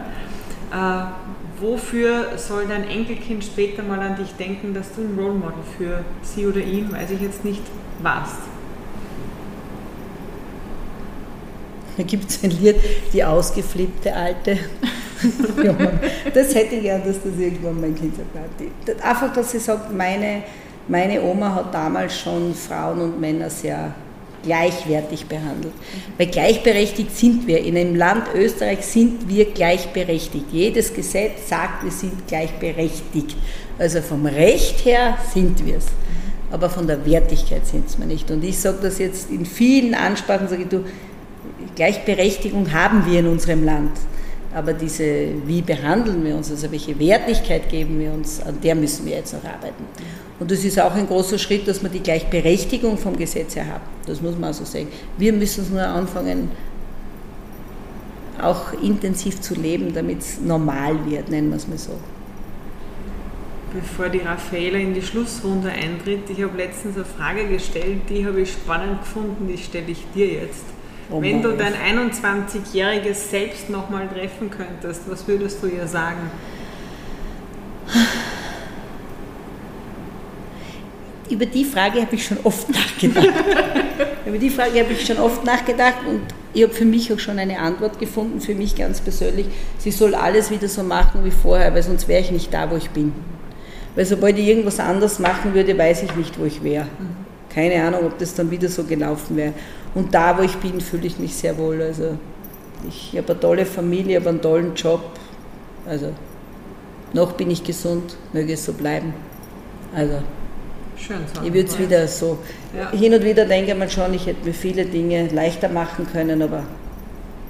Äh, 0.71 1.61
wofür 1.61 2.37
soll 2.37 2.65
dein 2.67 2.87
Enkelkind 2.87 3.43
später 3.43 3.81
mal 3.81 3.99
an 3.99 4.17
dich 4.17 4.33
denken, 4.35 4.73
dass 4.73 4.93
du 4.93 5.01
ein 5.01 5.17
Role 5.17 5.35
Model 5.35 5.63
für 5.77 6.03
sie 6.21 6.45
oder 6.45 6.59
ihn, 6.59 6.91
weiß 6.91 7.11
ich 7.11 7.21
jetzt 7.21 7.45
nicht, 7.45 7.61
warst? 8.01 8.39
Da 11.97 12.03
gibt 12.03 12.29
es 12.29 12.43
ein 12.43 12.51
Lied, 12.51 12.75
die 13.13 13.23
ausgeflippte 13.23 14.13
Alte. 14.13 14.57
das 16.33 16.53
hätte 16.53 16.75
ich 16.75 16.81
gern, 16.81 17.01
dass 17.05 17.23
das 17.23 17.39
irgendwann 17.39 17.79
mein 17.79 17.95
Kind 17.95 18.15
sagt. 18.17 19.01
Einfach, 19.01 19.33
dass 19.33 19.51
sie 19.51 19.59
sagt, 19.59 19.93
meine, 19.93 20.43
meine 20.89 21.21
Oma 21.21 21.55
hat 21.55 21.73
damals 21.73 22.19
schon 22.19 22.53
Frauen 22.53 22.99
und 22.99 23.21
Männer 23.21 23.49
sehr 23.49 23.93
gleichwertig 24.45 25.25
behandelt. 25.25 25.73
Weil 26.17 26.27
gleichberechtigt 26.27 27.15
sind 27.15 27.47
wir. 27.47 27.59
In 27.63 27.77
einem 27.77 27.95
Land 27.95 28.27
Österreich 28.33 28.85
sind 28.85 29.27
wir 29.27 29.45
gleichberechtigt. 29.45 30.45
Jedes 30.51 30.93
Gesetz 30.93 31.49
sagt, 31.49 31.83
wir 31.83 31.91
sind 31.91 32.27
gleichberechtigt. 32.27 33.35
Also 33.77 34.01
vom 34.01 34.25
Recht 34.25 34.85
her 34.85 35.17
sind 35.33 35.65
wir 35.65 35.77
es. 35.77 35.87
Aber 36.51 36.69
von 36.69 36.87
der 36.87 37.05
Wertigkeit 37.05 37.65
sind 37.65 37.85
wir 37.97 38.05
nicht. 38.05 38.29
Und 38.31 38.43
ich 38.43 38.57
sage 38.57 38.77
das 38.81 38.99
jetzt 38.99 39.29
in 39.29 39.45
vielen 39.45 39.93
Ansprachen, 39.93 40.47
sage 40.47 40.63
ich, 40.63 40.69
du, 40.69 40.85
Gleichberechtigung 41.75 42.71
haben 42.71 43.05
wir 43.05 43.19
in 43.19 43.27
unserem 43.27 43.65
Land. 43.65 43.91
Aber 44.53 44.71
diese, 44.71 45.27
wie 45.45 45.61
behandeln 45.61 46.23
wir 46.23 46.35
uns, 46.35 46.49
also 46.49 46.71
welche 46.71 46.97
Wertigkeit 46.97 47.67
geben 47.67 47.99
wir 47.99 48.13
uns, 48.13 48.41
an 48.41 48.57
der 48.61 48.75
müssen 48.75 49.05
wir 49.05 49.17
jetzt 49.17 49.33
noch 49.33 49.43
arbeiten. 49.43 49.83
Und 50.39 50.51
das 50.51 50.65
ist 50.65 50.79
auch 50.79 50.93
ein 50.93 51.07
großer 51.07 51.37
Schritt, 51.37 51.67
dass 51.67 51.81
wir 51.81 51.89
die 51.89 52.01
Gleichberechtigung 52.01 52.97
vom 52.97 53.15
Gesetz 53.15 53.55
her 53.55 53.67
haben. 53.67 53.83
Das 54.05 54.21
muss 54.21 54.33
man 54.33 54.45
also 54.45 54.65
sagen. 54.65 54.87
Wir 55.17 55.31
müssen 55.31 55.63
es 55.63 55.69
nur 55.69 55.81
anfangen, 55.81 56.49
auch 58.41 58.73
intensiv 58.81 59.39
zu 59.39 59.55
leben, 59.55 59.93
damit 59.93 60.19
es 60.19 60.41
normal 60.41 61.05
wird, 61.09 61.29
nennen 61.29 61.49
wir 61.49 61.55
es 61.55 61.67
mal 61.67 61.77
so. 61.77 61.93
Bevor 63.73 64.09
die 64.09 64.19
Raffaela 64.19 64.77
in 64.77 64.93
die 64.93 65.01
Schlussrunde 65.01 65.69
eintritt, 65.69 66.29
ich 66.29 66.41
habe 66.41 66.57
letztens 66.57 66.95
eine 66.95 67.05
Frage 67.05 67.47
gestellt, 67.47 68.01
die 68.09 68.25
habe 68.25 68.41
ich 68.41 68.51
spannend 68.51 69.01
gefunden, 69.01 69.47
die 69.47 69.57
stelle 69.57 69.87
ich 69.87 70.05
dir 70.13 70.27
jetzt. 70.27 70.65
Oh 71.09 71.21
Wenn 71.21 71.41
du 71.41 71.55
dein 71.55 71.73
21-jähriges 71.73 73.29
Selbst 73.29 73.69
nochmal 73.69 74.07
treffen 74.07 74.49
könntest, 74.49 75.03
was 75.09 75.27
würdest 75.27 75.61
du 75.61 75.67
ihr 75.67 75.87
sagen? 75.87 76.31
Über 81.29 81.45
die 81.45 81.65
Frage 81.65 82.01
habe 82.01 82.15
ich 82.15 82.25
schon 82.25 82.37
oft 82.43 82.69
nachgedacht. 82.69 83.27
Über 84.25 84.37
die 84.37 84.49
Frage 84.49 84.79
habe 84.79 84.93
ich 84.93 85.05
schon 85.05 85.17
oft 85.17 85.43
nachgedacht 85.43 85.97
und 86.07 86.21
ich 86.53 86.63
habe 86.63 86.73
für 86.73 86.85
mich 86.85 87.11
auch 87.11 87.19
schon 87.19 87.39
eine 87.39 87.59
Antwort 87.59 87.99
gefunden, 87.99 88.39
für 88.39 88.55
mich 88.55 88.75
ganz 88.75 89.01
persönlich. 89.01 89.47
Sie 89.77 89.91
soll 89.91 90.15
alles 90.15 90.51
wieder 90.51 90.67
so 90.67 90.83
machen 90.83 91.23
wie 91.23 91.31
vorher, 91.31 91.73
weil 91.73 91.83
sonst 91.83 92.07
wäre 92.07 92.21
ich 92.21 92.31
nicht 92.31 92.53
da, 92.53 92.69
wo 92.69 92.75
ich 92.75 92.89
bin. 92.91 93.11
Weil 93.95 94.05
sobald 94.05 94.37
ich 94.37 94.47
irgendwas 94.47 94.79
anders 94.79 95.19
machen 95.19 95.53
würde, 95.53 95.77
weiß 95.77 96.03
ich 96.03 96.15
nicht, 96.15 96.39
wo 96.39 96.45
ich 96.45 96.63
wäre. 96.63 96.87
Keine 97.53 97.83
Ahnung, 97.83 98.05
ob 98.05 98.17
das 98.19 98.35
dann 98.35 98.51
wieder 98.51 98.67
so 98.67 98.83
gelaufen 98.83 99.37
wäre. 99.37 99.53
Und 99.93 100.13
da, 100.13 100.37
wo 100.37 100.43
ich 100.43 100.55
bin, 100.57 100.81
fühle 100.81 101.07
ich 101.07 101.17
mich 101.17 101.33
sehr 101.35 101.57
wohl. 101.57 101.81
Also 101.81 102.17
ich 102.87 103.17
habe 103.17 103.31
eine 103.31 103.39
tolle 103.39 103.65
Familie, 103.65 104.19
habe 104.19 104.29
einen 104.29 104.41
tollen 104.41 104.75
Job. 104.75 105.01
Also 105.87 106.13
noch 107.13 107.33
bin 107.33 107.49
ich 107.49 107.63
gesund, 107.63 108.17
möge 108.33 108.53
es 108.53 108.65
so 108.65 108.73
bleiben. 108.73 109.13
Also 109.95 110.19
Schön, 110.97 111.17
ich 111.43 111.53
würde 111.53 111.67
es 111.67 111.77
wieder 111.77 112.07
so. 112.07 112.37
Ja. 112.75 112.91
Hin 112.91 113.13
und 113.13 113.23
wieder 113.23 113.45
denke 113.45 113.75
man 113.75 113.89
schon, 113.89 114.13
ich 114.13 114.25
hätte 114.25 114.45
mir 114.45 114.53
viele 114.53 114.85
Dinge 114.85 115.27
leichter 115.27 115.69
machen 115.69 116.07
können, 116.11 116.41
aber 116.41 116.63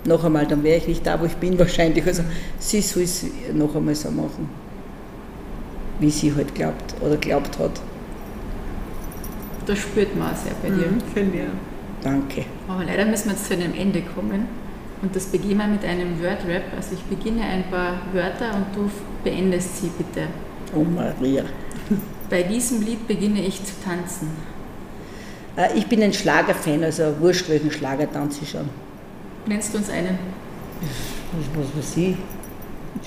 noch 0.05 0.23
einmal, 0.23 0.45
dann 0.45 0.63
wäre 0.63 0.77
ich 0.77 0.87
nicht 0.87 1.05
da, 1.05 1.19
wo 1.19 1.25
ich 1.25 1.35
bin 1.35 1.57
wahrscheinlich. 1.59 2.05
Also 2.05 2.23
sie 2.59 2.81
soll 2.81 3.03
es 3.03 3.25
noch 3.53 3.75
einmal 3.75 3.95
so 3.95 4.09
machen, 4.11 4.49
wie 5.99 6.09
sie 6.09 6.33
halt 6.35 6.53
glaubt 6.55 6.95
oder 7.01 7.17
glaubt 7.17 7.57
hat. 7.59 7.79
Das 9.65 9.79
spürt 9.79 10.15
man 10.15 10.31
auch 10.31 10.37
sehr 10.37 10.53
bei 10.61 10.69
dir. 10.69 10.91
Mhm, 10.91 11.01
Finde 11.13 11.37
ich. 11.37 12.03
Danke. 12.03 12.45
Aber 12.67 12.83
leider 12.83 13.05
müssen 13.05 13.25
wir 13.25 13.31
jetzt 13.31 13.47
zu 13.47 13.53
einem 13.53 13.73
Ende 13.73 14.01
kommen. 14.01 14.47
Und 15.01 15.15
das 15.15 15.25
beginnen 15.25 15.57
wir 15.57 15.67
mit 15.67 15.83
einem 15.83 16.21
Wordrap. 16.21 16.63
Also 16.75 16.93
ich 16.93 17.01
beginne 17.03 17.41
ein 17.41 17.63
paar 17.69 17.99
Wörter 18.13 18.55
und 18.55 18.65
du 18.75 18.89
beendest 19.23 19.81
sie 19.81 19.89
bitte. 19.97 20.27
Oh 20.75 20.83
Maria. 20.83 21.43
Bei 22.29 22.43
diesem 22.43 22.81
Lied 22.81 23.07
beginne 23.07 23.41
ich 23.41 23.63
zu 23.63 23.73
tanzen. 23.83 24.29
Äh, 25.55 25.77
ich 25.77 25.87
bin 25.87 26.01
ein 26.01 26.13
Schlagerfan, 26.13 26.83
also 26.83 27.19
wurscht 27.19 27.49
welchen 27.49 27.71
Schlager 27.71 28.11
tanze 28.11 28.39
ich 28.43 28.49
schon. 28.49 28.69
Nennst 29.45 29.73
du 29.73 29.77
uns 29.77 29.89
einen? 29.89 30.17
Was 31.53 31.77
weiß 31.77 31.97
ich. 31.97 32.15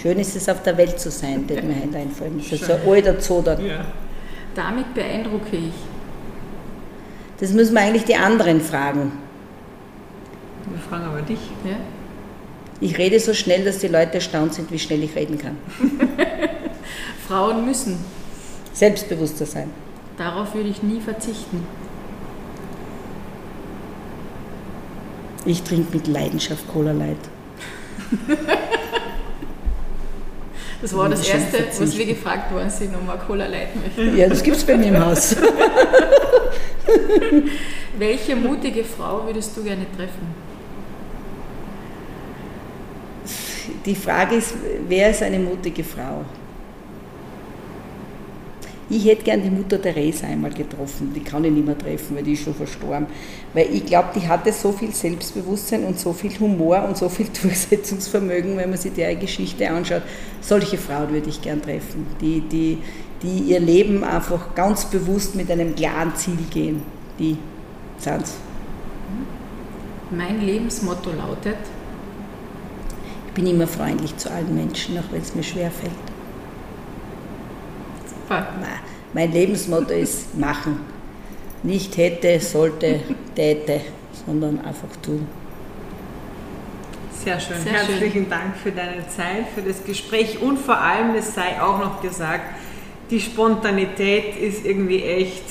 Schön 0.00 0.18
ist 0.18 0.36
es, 0.36 0.48
auf 0.48 0.62
der 0.62 0.76
Welt 0.76 1.00
zu 1.00 1.10
sein, 1.10 1.46
das 1.46 1.62
mir 1.62 1.74
einfallen. 1.98 2.38
Das 2.38 2.52
ist 2.52 2.64
so 2.64 2.74
ein 2.74 2.80
alter 2.86 3.18
Zoder. 3.18 3.58
Ja. 3.60 3.84
Damit 4.54 4.94
beeindrucke 4.94 5.56
ich. 5.56 5.74
Das 7.40 7.52
müssen 7.52 7.74
wir 7.74 7.80
eigentlich 7.80 8.04
die 8.04 8.16
anderen 8.16 8.60
fragen. 8.60 9.12
Wir 10.70 10.78
fragen 10.78 11.04
aber 11.04 11.22
dich. 11.22 11.38
Ja? 11.64 11.76
Ich 12.80 12.96
rede 12.98 13.18
so 13.18 13.34
schnell, 13.34 13.64
dass 13.64 13.78
die 13.78 13.88
Leute 13.88 14.14
erstaunt 14.14 14.54
sind, 14.54 14.70
wie 14.70 14.78
schnell 14.78 15.02
ich 15.02 15.16
reden 15.16 15.38
kann. 15.38 15.56
Frauen 17.28 17.64
müssen. 17.64 17.98
Selbstbewusster 18.78 19.44
sein. 19.44 19.70
Darauf 20.16 20.54
würde 20.54 20.68
ich 20.68 20.84
nie 20.84 21.00
verzichten. 21.00 21.66
Ich 25.44 25.64
trinke 25.64 25.96
mit 25.96 26.06
Leidenschaft 26.06 26.68
Cola 26.68 26.92
Light. 26.92 27.16
Das 30.80 30.96
war 30.96 31.08
das 31.08 31.26
Erste, 31.26 31.64
was 31.80 31.98
wir 31.98 32.06
gefragt 32.06 32.52
worden 32.52 32.70
sind, 32.70 32.94
ob 32.94 33.04
wir 33.04 33.16
Cola 33.16 33.46
Light 33.46 33.74
möchten. 33.74 34.16
Ja, 34.16 34.28
das 34.28 34.44
gibt 34.44 34.56
es 34.56 34.64
bei 34.64 34.76
mir 34.76 34.86
im 34.86 35.04
Haus. 35.04 35.34
Welche 37.98 38.36
mutige 38.36 38.84
Frau 38.84 39.26
würdest 39.26 39.56
du 39.56 39.64
gerne 39.64 39.86
treffen? 39.96 40.28
Die 43.84 43.96
Frage 43.96 44.36
ist, 44.36 44.54
wer 44.86 45.10
ist 45.10 45.24
eine 45.24 45.40
mutige 45.40 45.82
Frau? 45.82 46.24
Ich 48.90 49.04
hätte 49.04 49.22
gern 49.22 49.42
die 49.42 49.50
Mutter 49.50 49.80
Therese 49.80 50.26
einmal 50.26 50.50
getroffen. 50.50 51.12
Die 51.14 51.20
kann 51.20 51.44
ich 51.44 51.52
nicht 51.52 51.66
mehr 51.66 51.76
treffen, 51.76 52.16
weil 52.16 52.22
die 52.22 52.32
ist 52.32 52.44
schon 52.44 52.54
verstorben. 52.54 53.06
Weil 53.52 53.68
ich 53.74 53.84
glaube, 53.84 54.08
die 54.14 54.26
hatte 54.26 54.50
so 54.50 54.72
viel 54.72 54.94
Selbstbewusstsein 54.94 55.84
und 55.84 56.00
so 56.00 56.14
viel 56.14 56.30
Humor 56.40 56.84
und 56.88 56.96
so 56.96 57.10
viel 57.10 57.26
Durchsetzungsvermögen, 57.42 58.56
wenn 58.56 58.70
man 58.70 58.78
sich 58.78 58.92
die 58.94 59.16
Geschichte 59.16 59.68
anschaut. 59.68 60.02
Solche 60.40 60.78
Frauen 60.78 61.10
würde 61.10 61.28
ich 61.28 61.42
gern 61.42 61.60
treffen, 61.60 62.06
die, 62.20 62.40
die, 62.40 62.78
die 63.22 63.50
ihr 63.50 63.60
Leben 63.60 64.04
einfach 64.04 64.54
ganz 64.54 64.86
bewusst 64.86 65.34
mit 65.34 65.50
einem 65.50 65.74
klaren 65.74 66.14
Ziel 66.16 66.38
gehen. 66.50 66.82
Die 67.18 67.36
sind 67.98 68.24
Mein 70.10 70.40
Lebensmotto 70.40 71.10
lautet? 71.10 71.58
Ich 73.26 73.32
bin 73.34 73.46
immer 73.46 73.66
freundlich 73.66 74.16
zu 74.16 74.30
allen 74.30 74.54
Menschen, 74.54 74.96
auch 74.98 75.12
wenn 75.12 75.20
es 75.20 75.34
mir 75.34 75.42
schwer 75.42 75.70
Super. 78.28 78.46
Mein 79.14 79.32
Lebensmotto 79.32 79.94
ist 79.94 80.36
machen. 80.36 80.80
Nicht 81.62 81.96
hätte, 81.96 82.38
sollte, 82.40 83.00
täte, 83.34 83.80
sondern 84.26 84.60
einfach 84.60 84.94
tun. 85.02 85.26
Sehr 87.24 87.40
schön. 87.40 87.56
Sehr 87.62 87.72
Herzlichen 87.72 88.12
schön. 88.24 88.30
Dank 88.30 88.56
für 88.62 88.70
deine 88.70 89.08
Zeit, 89.08 89.46
für 89.54 89.62
das 89.62 89.82
Gespräch 89.82 90.40
und 90.40 90.58
vor 90.58 90.78
allem, 90.78 91.14
es 91.14 91.34
sei 91.34 91.60
auch 91.60 91.78
noch 91.78 92.02
gesagt, 92.02 92.44
die 93.10 93.18
Spontanität 93.18 94.36
ist 94.36 94.64
irgendwie 94.66 95.02
echt 95.02 95.44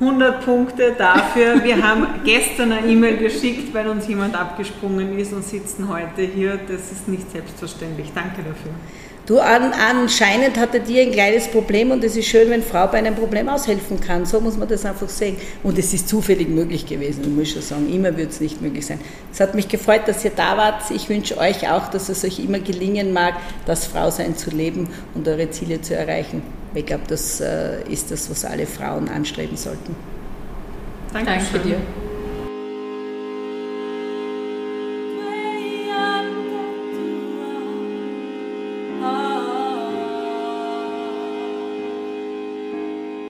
100 0.00 0.44
Punkte 0.44 0.94
dafür. 0.96 1.62
Wir 1.62 1.86
haben 1.86 2.06
gestern 2.24 2.72
eine 2.72 2.86
E-Mail 2.88 3.18
geschickt, 3.18 3.72
weil 3.74 3.88
uns 3.88 4.08
jemand 4.08 4.34
abgesprungen 4.34 5.18
ist 5.18 5.32
und 5.32 5.44
sitzen 5.44 5.88
heute 5.88 6.22
hier. 6.22 6.58
Das 6.66 6.90
ist 6.90 7.06
nicht 7.06 7.30
selbstverständlich. 7.30 8.10
Danke 8.14 8.38
dafür. 8.38 8.72
Du, 9.26 9.38
an, 9.38 9.72
anscheinend 9.72 10.58
hatte 10.58 10.80
die 10.80 11.00
ein 11.00 11.10
kleines 11.10 11.48
Problem 11.48 11.90
und 11.90 12.04
es 12.04 12.14
ist 12.14 12.26
schön, 12.26 12.50
wenn 12.50 12.62
Frau 12.62 12.86
bei 12.88 12.98
einem 12.98 13.14
Problem 13.14 13.48
aushelfen 13.48 13.98
kann. 13.98 14.26
So 14.26 14.38
muss 14.38 14.58
man 14.58 14.68
das 14.68 14.84
einfach 14.84 15.08
sehen. 15.08 15.38
Und 15.62 15.78
es 15.78 15.94
ist 15.94 16.10
zufällig 16.10 16.48
möglich 16.48 16.84
gewesen, 16.84 17.34
muss 17.34 17.44
ich 17.44 17.52
schon 17.54 17.62
sagen. 17.62 17.92
Immer 17.92 18.14
wird 18.18 18.32
es 18.32 18.40
nicht 18.40 18.60
möglich 18.60 18.84
sein. 18.84 19.00
Es 19.32 19.40
hat 19.40 19.54
mich 19.54 19.68
gefreut, 19.68 20.02
dass 20.06 20.22
ihr 20.26 20.32
da 20.36 20.58
wart. 20.58 20.90
Ich 20.90 21.08
wünsche 21.08 21.38
euch 21.38 21.70
auch, 21.70 21.88
dass 21.88 22.10
es 22.10 22.22
euch 22.22 22.38
immer 22.38 22.58
gelingen 22.58 23.14
mag, 23.14 23.34
das 23.64 23.86
Frausein 23.86 24.36
zu 24.36 24.50
leben 24.50 24.90
und 25.14 25.26
eure 25.26 25.50
Ziele 25.50 25.80
zu 25.80 25.96
erreichen. 25.96 26.42
Ich 26.74 26.84
glaube, 26.84 27.04
das 27.08 27.40
äh, 27.40 27.82
ist 27.90 28.10
das, 28.10 28.28
was 28.28 28.44
alle 28.44 28.66
Frauen 28.66 29.08
anstreben 29.08 29.56
sollten. 29.56 29.96
Danke, 31.14 31.30
Danke 31.30 31.58
dir. 31.60 31.76